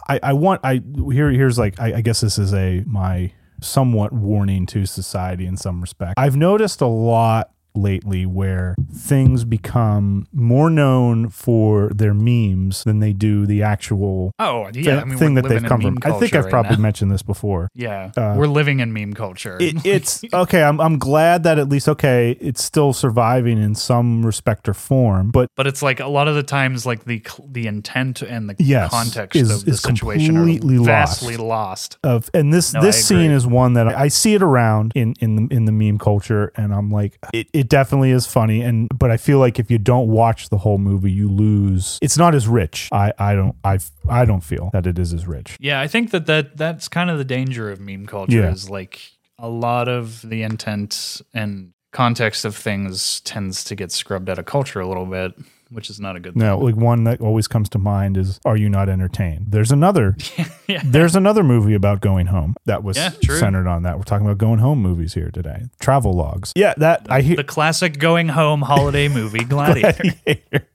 I, 0.08 0.18
I 0.22 0.32
want 0.32 0.60
I 0.64 0.82
here 1.10 1.30
here's 1.30 1.58
like 1.58 1.78
I, 1.78 1.94
I 1.94 2.00
guess 2.00 2.20
this 2.20 2.38
is 2.38 2.54
a 2.54 2.82
my 2.86 3.32
somewhat 3.60 4.12
warning 4.12 4.66
to 4.66 4.86
society 4.86 5.46
in 5.46 5.56
some 5.56 5.80
respect. 5.80 6.14
I've 6.16 6.36
noticed 6.36 6.80
a 6.80 6.86
lot 6.86 7.50
lately 7.76 8.26
where 8.26 8.74
things 8.94 9.44
become 9.44 10.26
more 10.32 10.70
known 10.70 11.28
for 11.28 11.90
their 11.94 12.14
memes 12.14 12.84
than 12.84 13.00
they 13.00 13.12
do 13.12 13.46
the 13.46 13.62
actual 13.62 14.32
Oh 14.38 14.68
yeah, 14.72 15.00
I 15.00 15.04
mean, 15.04 15.18
thing 15.18 15.34
that 15.34 15.44
they've 15.48 15.62
come 15.62 15.80
from. 15.80 15.98
I 16.02 16.12
think 16.18 16.34
I've 16.34 16.44
right 16.44 16.50
probably 16.50 16.76
now. 16.76 16.82
mentioned 16.82 17.10
this 17.10 17.22
before. 17.22 17.68
Yeah, 17.74 18.10
uh, 18.16 18.34
we're 18.36 18.46
living 18.46 18.80
in 18.80 18.92
meme 18.92 19.14
culture. 19.14 19.58
It, 19.60 19.76
it's 19.86 20.24
okay. 20.32 20.62
I'm 20.62 20.80
I'm 20.80 20.98
glad 20.98 21.42
that 21.44 21.58
at 21.58 21.68
least 21.68 21.88
okay, 21.88 22.32
it's 22.40 22.62
still 22.62 22.92
surviving 22.92 23.58
in 23.58 23.74
some 23.74 24.24
respect 24.24 24.68
or 24.68 24.74
form, 24.74 25.30
but 25.30 25.48
but 25.56 25.66
it's 25.66 25.82
like 25.82 26.00
a 26.00 26.06
lot 26.08 26.28
of 26.28 26.34
the 26.34 26.42
times, 26.42 26.86
like 26.86 27.04
the 27.04 27.22
the 27.50 27.66
intent 27.66 28.22
and 28.22 28.48
the 28.48 28.56
Yes, 28.58 28.90
context 28.90 29.36
is- 29.36 29.50
of 29.50 29.64
the 29.64 29.72
is 29.72 29.80
situation 29.82 30.34
completely 30.36 30.76
are 30.76 30.80
lost. 30.80 31.20
vastly 31.20 31.36
lost. 31.36 31.98
of 32.02 32.30
and 32.34 32.52
this 32.52 32.72
No, 32.74 32.80
this 32.80 33.06
scene 33.06 33.30
is 33.30 33.46
one 33.46 33.74
that 33.74 33.88
I, 33.88 34.02
I 34.04 34.08
see 34.08 34.34
it 34.34 34.42
around 34.42 34.92
in 34.94 35.14
in 35.20 35.36
the 35.36 35.54
in 35.54 35.64
the 35.66 35.72
meme 35.72 35.98
culture 35.98 36.52
and 36.56 36.72
I'm 36.74 36.90
like 36.90 37.18
it, 37.32 37.48
it 37.52 37.65
definitely 37.68 38.10
is 38.10 38.26
funny 38.26 38.62
and 38.62 38.88
but 38.96 39.10
I 39.10 39.16
feel 39.16 39.38
like 39.38 39.58
if 39.58 39.70
you 39.70 39.78
don't 39.78 40.08
watch 40.08 40.48
the 40.48 40.58
whole 40.58 40.78
movie 40.78 41.10
you 41.12 41.28
lose 41.28 41.98
it's 42.02 42.16
not 42.18 42.34
as 42.34 42.46
rich. 42.48 42.88
I 42.92 43.12
I 43.18 43.34
don't 43.34 43.56
I 43.64 43.78
I 44.08 44.24
don't 44.24 44.42
feel 44.42 44.70
that 44.72 44.86
it 44.86 44.98
is 44.98 45.12
as 45.12 45.26
rich. 45.26 45.56
Yeah, 45.60 45.80
I 45.80 45.86
think 45.88 46.10
that, 46.10 46.26
that 46.26 46.56
that's 46.56 46.88
kind 46.88 47.10
of 47.10 47.18
the 47.18 47.24
danger 47.24 47.70
of 47.70 47.80
meme 47.80 48.06
culture 48.06 48.36
Yeah. 48.36 48.50
is 48.52 48.68
like 48.70 49.00
a 49.38 49.48
lot 49.48 49.88
of 49.88 50.22
the 50.28 50.42
intent 50.42 51.20
and 51.34 51.72
context 51.92 52.44
of 52.44 52.54
things 52.56 53.20
tends 53.20 53.64
to 53.64 53.74
get 53.74 53.90
scrubbed 53.92 54.28
out 54.28 54.38
of 54.38 54.44
culture 54.44 54.80
a 54.80 54.86
little 54.88 55.06
bit, 55.06 55.32
which 55.70 55.90
is 55.90 55.98
not 55.98 56.14
a 56.16 56.20
good 56.20 56.34
thing. 56.34 56.42
no 56.42 56.58
like 56.58 56.76
one 56.76 57.04
that 57.04 57.20
always 57.20 57.48
comes 57.48 57.68
to 57.68 57.78
mind 57.78 58.16
is 58.16 58.38
Are 58.44 58.56
You 58.56 58.68
Not 58.68 58.88
Entertained 58.88 59.46
there's 59.48 59.72
another 59.72 60.16
Yeah. 60.68 60.80
there's 60.84 61.16
another 61.16 61.42
movie 61.42 61.74
about 61.74 62.00
going 62.00 62.26
home 62.26 62.54
that 62.66 62.82
was 62.84 62.96
Yeah, 62.96 63.10
centered 63.20 63.66
on 63.66 63.82
that 63.82 63.96
we're 63.96 64.04
talking 64.04 64.26
about 64.26 64.38
going 64.38 64.58
home 64.60 64.80
movies 64.80 65.14
here 65.14 65.30
today 65.32 65.64
travel 65.80 66.12
logs 66.14 66.52
yeah 66.54 66.74
that 66.76 67.06
I 67.10 67.20
hear 67.20 67.36
The 67.36 67.44
classic 67.44 67.98
going 67.98 68.28
home 68.28 68.62
holiday 68.62 69.08
movie 69.08 69.44
Gladiator. 69.44 70.02
Gladiator. 70.24 70.66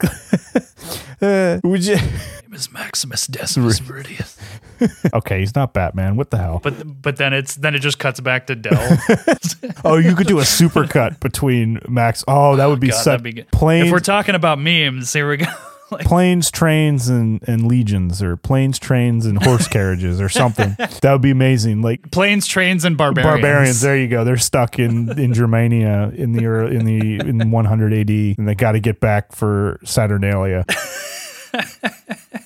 uh, 1.20 1.60
would 1.64 1.84
you 1.84 1.96
is 2.56 2.72
Maximus 2.72 3.26
Decimus 3.26 3.80
Meridius. 3.80 4.36
okay 5.14 5.40
he's 5.40 5.54
not 5.54 5.72
Batman 5.72 6.16
what 6.16 6.30
the 6.30 6.38
hell 6.38 6.60
But 6.62 7.00
but 7.02 7.16
then 7.16 7.32
it's 7.32 7.54
then 7.54 7.74
it 7.74 7.78
just 7.80 7.98
cuts 7.98 8.20
back 8.20 8.46
to 8.48 8.54
Dell. 8.56 8.98
Oh, 9.84 9.96
you 9.98 10.14
could 10.14 10.26
do 10.26 10.38
a 10.38 10.44
super 10.44 10.86
cut 10.86 11.20
between 11.20 11.80
Max. 11.88 12.24
Oh, 12.26 12.56
that 12.56 12.66
would 12.66 12.80
be 12.80 12.88
oh, 12.88 12.90
God, 12.90 12.96
such 12.96 13.04
that'd 13.04 13.22
be 13.22 13.32
good. 13.32 13.50
planes, 13.50 13.86
If 13.86 13.92
we're 13.92 14.00
talking 14.00 14.34
about 14.34 14.58
memes, 14.58 15.12
here 15.12 15.28
we 15.28 15.36
go. 15.38 15.46
like, 15.90 16.06
planes, 16.06 16.50
trains, 16.50 17.08
and 17.08 17.40
and 17.48 17.66
legions, 17.66 18.22
or 18.22 18.36
planes, 18.36 18.78
trains, 18.78 19.26
and 19.26 19.42
horse 19.42 19.68
carriages, 19.68 20.20
or 20.20 20.28
something. 20.28 20.74
That 20.78 21.12
would 21.12 21.20
be 21.22 21.30
amazing. 21.30 21.82
Like 21.82 22.10
planes, 22.10 22.46
trains, 22.46 22.84
and 22.84 22.96
barbarians. 22.96 23.42
barbarians. 23.42 23.80
There 23.80 23.96
you 23.96 24.08
go. 24.08 24.24
They're 24.24 24.36
stuck 24.38 24.78
in 24.78 25.16
in 25.18 25.34
Germania 25.34 26.10
in 26.14 26.32
the 26.32 26.44
in 26.66 26.84
the 26.84 27.20
in 27.20 27.50
100 27.50 27.92
AD, 27.92 28.10
and 28.10 28.48
they 28.48 28.54
got 28.54 28.72
to 28.72 28.80
get 28.80 28.98
back 29.00 29.32
for 29.32 29.78
Saturnalia. 29.84 30.64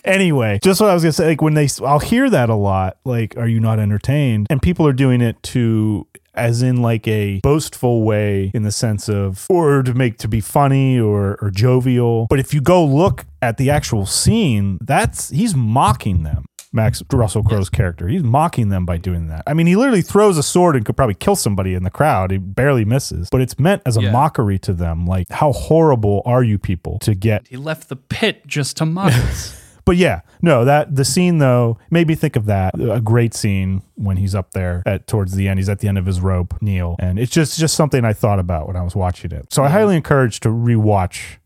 Anyway, 0.04 0.58
just 0.62 0.80
what 0.80 0.90
I 0.90 0.94
was 0.94 1.02
gonna 1.02 1.12
say. 1.12 1.26
Like 1.28 1.42
when 1.42 1.54
they, 1.54 1.68
I'll 1.84 1.98
hear 1.98 2.28
that 2.30 2.48
a 2.50 2.54
lot. 2.54 2.98
Like, 3.04 3.36
are 3.36 3.48
you 3.48 3.60
not 3.60 3.78
entertained? 3.78 4.46
And 4.50 4.60
people 4.62 4.86
are 4.86 4.92
doing 4.92 5.20
it 5.20 5.42
to. 5.44 6.06
As 6.32 6.62
in, 6.62 6.80
like 6.80 7.08
a 7.08 7.40
boastful 7.42 8.04
way, 8.04 8.52
in 8.54 8.62
the 8.62 8.70
sense 8.70 9.08
of, 9.08 9.46
or 9.50 9.82
to 9.82 9.92
make 9.94 10.16
to 10.18 10.28
be 10.28 10.40
funny 10.40 10.98
or 10.98 11.36
or 11.42 11.50
jovial. 11.50 12.28
But 12.30 12.38
if 12.38 12.54
you 12.54 12.60
go 12.60 12.84
look 12.84 13.26
at 13.42 13.56
the 13.56 13.68
actual 13.68 14.06
scene, 14.06 14.78
that's 14.80 15.30
he's 15.30 15.56
mocking 15.56 16.22
them. 16.22 16.44
Max 16.72 17.02
Russell 17.12 17.42
Crowe's 17.42 17.68
character. 17.68 18.06
He's 18.06 18.22
mocking 18.22 18.68
them 18.68 18.86
by 18.86 18.96
doing 18.96 19.26
that. 19.26 19.42
I 19.44 19.54
mean, 19.54 19.66
he 19.66 19.74
literally 19.74 20.02
throws 20.02 20.38
a 20.38 20.42
sword 20.44 20.76
and 20.76 20.86
could 20.86 20.96
probably 20.96 21.16
kill 21.16 21.34
somebody 21.34 21.74
in 21.74 21.82
the 21.82 21.90
crowd. 21.90 22.30
He 22.30 22.38
barely 22.38 22.84
misses, 22.84 23.28
but 23.28 23.40
it's 23.40 23.58
meant 23.58 23.82
as 23.84 23.96
a 23.96 24.02
Yeah. 24.02 24.12
mockery 24.12 24.58
to 24.60 24.72
them. 24.72 25.06
Like, 25.06 25.28
how 25.30 25.50
horrible 25.52 26.22
are 26.24 26.44
you 26.44 26.58
people 26.58 27.00
to 27.00 27.16
get? 27.16 27.48
He 27.48 27.56
left 27.56 27.88
the 27.88 27.96
pit 27.96 28.46
just 28.46 28.76
to 28.76 28.86
mock 28.86 29.12
us. 29.12 29.59
But 29.84 29.96
yeah, 29.96 30.20
no, 30.42 30.64
that 30.64 30.94
the 30.94 31.04
scene 31.04 31.38
though 31.38 31.78
made 31.90 32.06
me 32.08 32.14
think 32.14 32.36
of 32.36 32.46
that. 32.46 32.74
A 32.80 33.00
great 33.00 33.34
scene 33.34 33.82
when 33.96 34.16
he's 34.16 34.34
up 34.34 34.52
there 34.52 34.82
at 34.86 35.06
towards 35.06 35.34
the 35.34 35.48
end. 35.48 35.58
He's 35.58 35.68
at 35.68 35.78
the 35.80 35.88
end 35.88 35.98
of 35.98 36.06
his 36.06 36.20
rope, 36.20 36.54
Neil, 36.60 36.96
and 36.98 37.18
it's 37.18 37.32
just 37.32 37.58
just 37.58 37.74
something 37.74 38.04
I 38.04 38.12
thought 38.12 38.38
about 38.38 38.66
when 38.66 38.76
I 38.76 38.82
was 38.82 38.94
watching 38.94 39.32
it. 39.32 39.52
So 39.52 39.62
I 39.64 39.68
highly 39.68 39.96
encourage 39.96 40.40
to 40.40 40.48
rewatch 40.48 41.36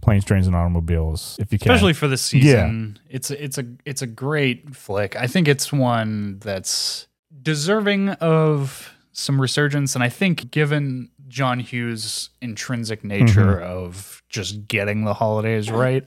Planes, 0.00 0.24
Trains, 0.24 0.46
and 0.46 0.56
Automobiles 0.56 1.36
if 1.40 1.52
you 1.52 1.58
can. 1.58 1.70
especially 1.72 1.92
for 1.92 2.08
this 2.08 2.22
season. 2.22 2.98
yeah. 3.04 3.14
It's 3.16 3.30
a, 3.30 3.44
it's 3.44 3.58
a 3.58 3.64
it's 3.84 4.02
a 4.02 4.06
great 4.06 4.74
flick. 4.74 5.16
I 5.16 5.26
think 5.26 5.48
it's 5.48 5.72
one 5.72 6.38
that's 6.38 7.06
deserving 7.42 8.10
of 8.10 8.90
some 9.12 9.40
resurgence, 9.40 9.94
and 9.94 10.02
I 10.04 10.08
think 10.08 10.50
given 10.50 11.10
John 11.26 11.58
Hughes' 11.60 12.30
intrinsic 12.40 13.04
nature 13.04 13.56
Mm-hmm. 13.56 13.64
of 13.64 14.22
just 14.30 14.66
getting 14.68 15.04
the 15.04 15.14
holidays 15.14 15.70
right, 15.70 16.04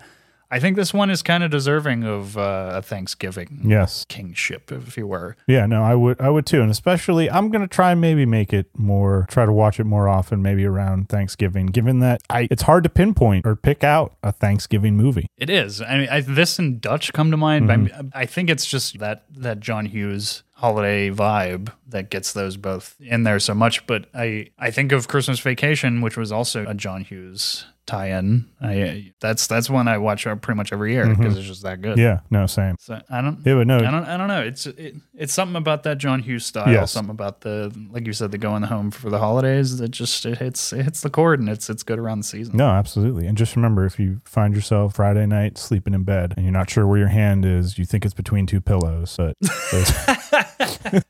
I 0.51 0.59
think 0.59 0.75
this 0.75 0.93
one 0.93 1.09
is 1.09 1.23
kind 1.23 1.43
of 1.43 1.49
deserving 1.49 2.03
of 2.03 2.37
uh, 2.37 2.71
a 2.75 2.81
Thanksgiving 2.81 3.61
yes, 3.63 4.05
kingship, 4.09 4.69
if 4.69 4.97
you 4.97 5.07
were. 5.07 5.37
Yeah, 5.47 5.65
no, 5.65 5.81
I 5.81 5.95
would 5.95 6.19
I 6.19 6.29
would 6.29 6.45
too. 6.45 6.61
And 6.61 6.69
especially 6.69 7.31
I'm 7.31 7.49
gonna 7.49 7.67
try 7.67 7.93
and 7.93 8.01
maybe 8.01 8.25
make 8.25 8.51
it 8.51 8.67
more 8.75 9.25
try 9.29 9.45
to 9.45 9.53
watch 9.53 9.79
it 9.79 9.85
more 9.85 10.09
often, 10.09 10.41
maybe 10.41 10.65
around 10.65 11.07
Thanksgiving, 11.07 11.67
given 11.67 11.99
that 11.99 12.21
I 12.29 12.49
it's 12.51 12.63
hard 12.63 12.83
to 12.83 12.89
pinpoint 12.89 13.45
or 13.45 13.55
pick 13.55 13.85
out 13.85 14.17
a 14.23 14.33
Thanksgiving 14.33 14.97
movie. 14.97 15.27
It 15.37 15.49
is. 15.49 15.81
I 15.81 15.97
mean, 15.97 16.09
I, 16.09 16.19
this 16.19 16.59
and 16.59 16.81
Dutch 16.81 17.13
come 17.13 17.31
to 17.31 17.37
mind. 17.37 17.69
Mm-hmm. 17.69 17.85
But 17.85 18.17
I, 18.17 18.21
I 18.23 18.25
think 18.25 18.49
it's 18.49 18.65
just 18.65 18.99
that 18.99 19.23
that 19.31 19.61
John 19.61 19.85
Hughes 19.85 20.43
holiday 20.55 21.09
vibe 21.09 21.71
that 21.87 22.11
gets 22.11 22.33
those 22.33 22.55
both 22.55 22.95
in 22.99 23.23
there 23.23 23.39
so 23.39 23.53
much. 23.53 23.87
But 23.87 24.07
I 24.13 24.47
I 24.59 24.69
think 24.69 24.91
of 24.91 25.07
Christmas 25.07 25.39
Vacation, 25.39 26.01
which 26.01 26.17
was 26.17 26.31
also 26.31 26.65
a 26.67 26.73
John 26.73 27.03
Hughes 27.03 27.65
tie-in. 27.85 28.49
I 28.61 29.11
that's 29.19 29.47
that's 29.47 29.69
one 29.69 29.87
I 29.87 29.97
watch 29.97 30.23
pretty 30.23 30.55
much 30.55 30.71
every 30.71 30.93
year 30.93 31.07
because 31.13 31.37
it's 31.37 31.47
just 31.47 31.63
that 31.63 31.81
good. 31.81 31.97
Mm-hmm. 31.97 32.01
Yeah, 32.01 32.19
no, 32.29 32.45
same. 32.47 32.75
So 32.79 33.01
I 33.09 33.21
don't. 33.21 33.39
Yeah, 33.45 33.55
but 33.55 33.67
no, 33.67 33.77
I 33.77 33.91
don't. 33.91 34.05
I 34.05 34.17
don't 34.17 34.27
know. 34.27 34.41
It's 34.41 34.65
it, 34.65 34.95
it's 35.13 35.33
something 35.33 35.55
about 35.55 35.83
that 35.83 35.97
John 35.97 36.21
Hughes 36.21 36.45
style. 36.45 36.71
Yes. 36.71 36.91
Something 36.91 37.11
about 37.11 37.41
the 37.41 37.73
like 37.91 38.05
you 38.07 38.13
said, 38.13 38.31
the 38.31 38.37
going 38.37 38.63
home 38.63 38.91
for 38.91 39.09
the 39.09 39.19
holidays. 39.19 39.77
That 39.77 39.89
just 39.89 40.25
it 40.25 40.37
hits 40.37 40.73
it 40.73 40.83
hits 40.83 41.01
the 41.01 41.09
chord 41.09 41.39
and 41.39 41.49
it's 41.49 41.69
it's 41.69 41.83
good 41.83 41.99
around 41.99 42.19
the 42.19 42.25
season. 42.25 42.57
no, 42.57 42.69
absolutely. 42.69 43.27
And 43.27 43.37
just 43.37 43.55
remember 43.55 43.85
if 43.85 43.99
you 43.99 44.21
find 44.25 44.55
yourself 44.55 44.95
Friday 44.95 45.25
night 45.25 45.57
sleeping 45.57 45.93
in 45.93 46.03
bed 46.03 46.33
and 46.37 46.45
you're 46.45 46.53
not 46.53 46.69
sure 46.69 46.87
where 46.87 46.99
your 46.99 47.07
hand 47.07 47.45
is, 47.45 47.77
you 47.77 47.85
think 47.85 48.05
it's 48.05 48.13
between 48.13 48.45
two 48.45 48.61
pillows. 48.61 49.15
But 49.17 49.35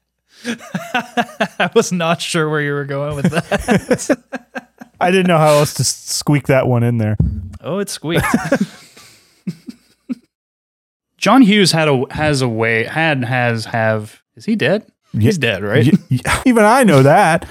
I 1.59 1.69
was 1.75 1.91
not 1.91 2.21
sure 2.21 2.49
where 2.49 2.61
you 2.61 2.73
were 2.73 2.85
going 2.85 3.15
with 3.15 3.31
that. 3.31 4.67
I 5.01 5.11
didn't 5.11 5.27
know 5.27 5.37
how 5.37 5.53
else 5.53 5.73
to 5.75 5.83
squeak 5.83 6.47
that 6.47 6.67
one 6.67 6.83
in 6.83 6.97
there. 6.97 7.17
oh, 7.61 7.79
it 7.79 7.89
squeaked. 7.89 8.25
John 11.17 11.41
Hughes 11.41 11.71
had 11.71 11.87
a 11.87 12.03
has 12.11 12.41
a 12.41 12.47
way 12.49 12.83
had 12.83 13.23
has 13.23 13.65
have 13.65 14.21
is 14.35 14.45
he 14.45 14.55
dead? 14.55 14.85
He's 15.11 15.37
dead, 15.37 15.61
right? 15.61 15.93
Even 16.45 16.63
I 16.63 16.83
know 16.83 17.03
that. 17.03 17.47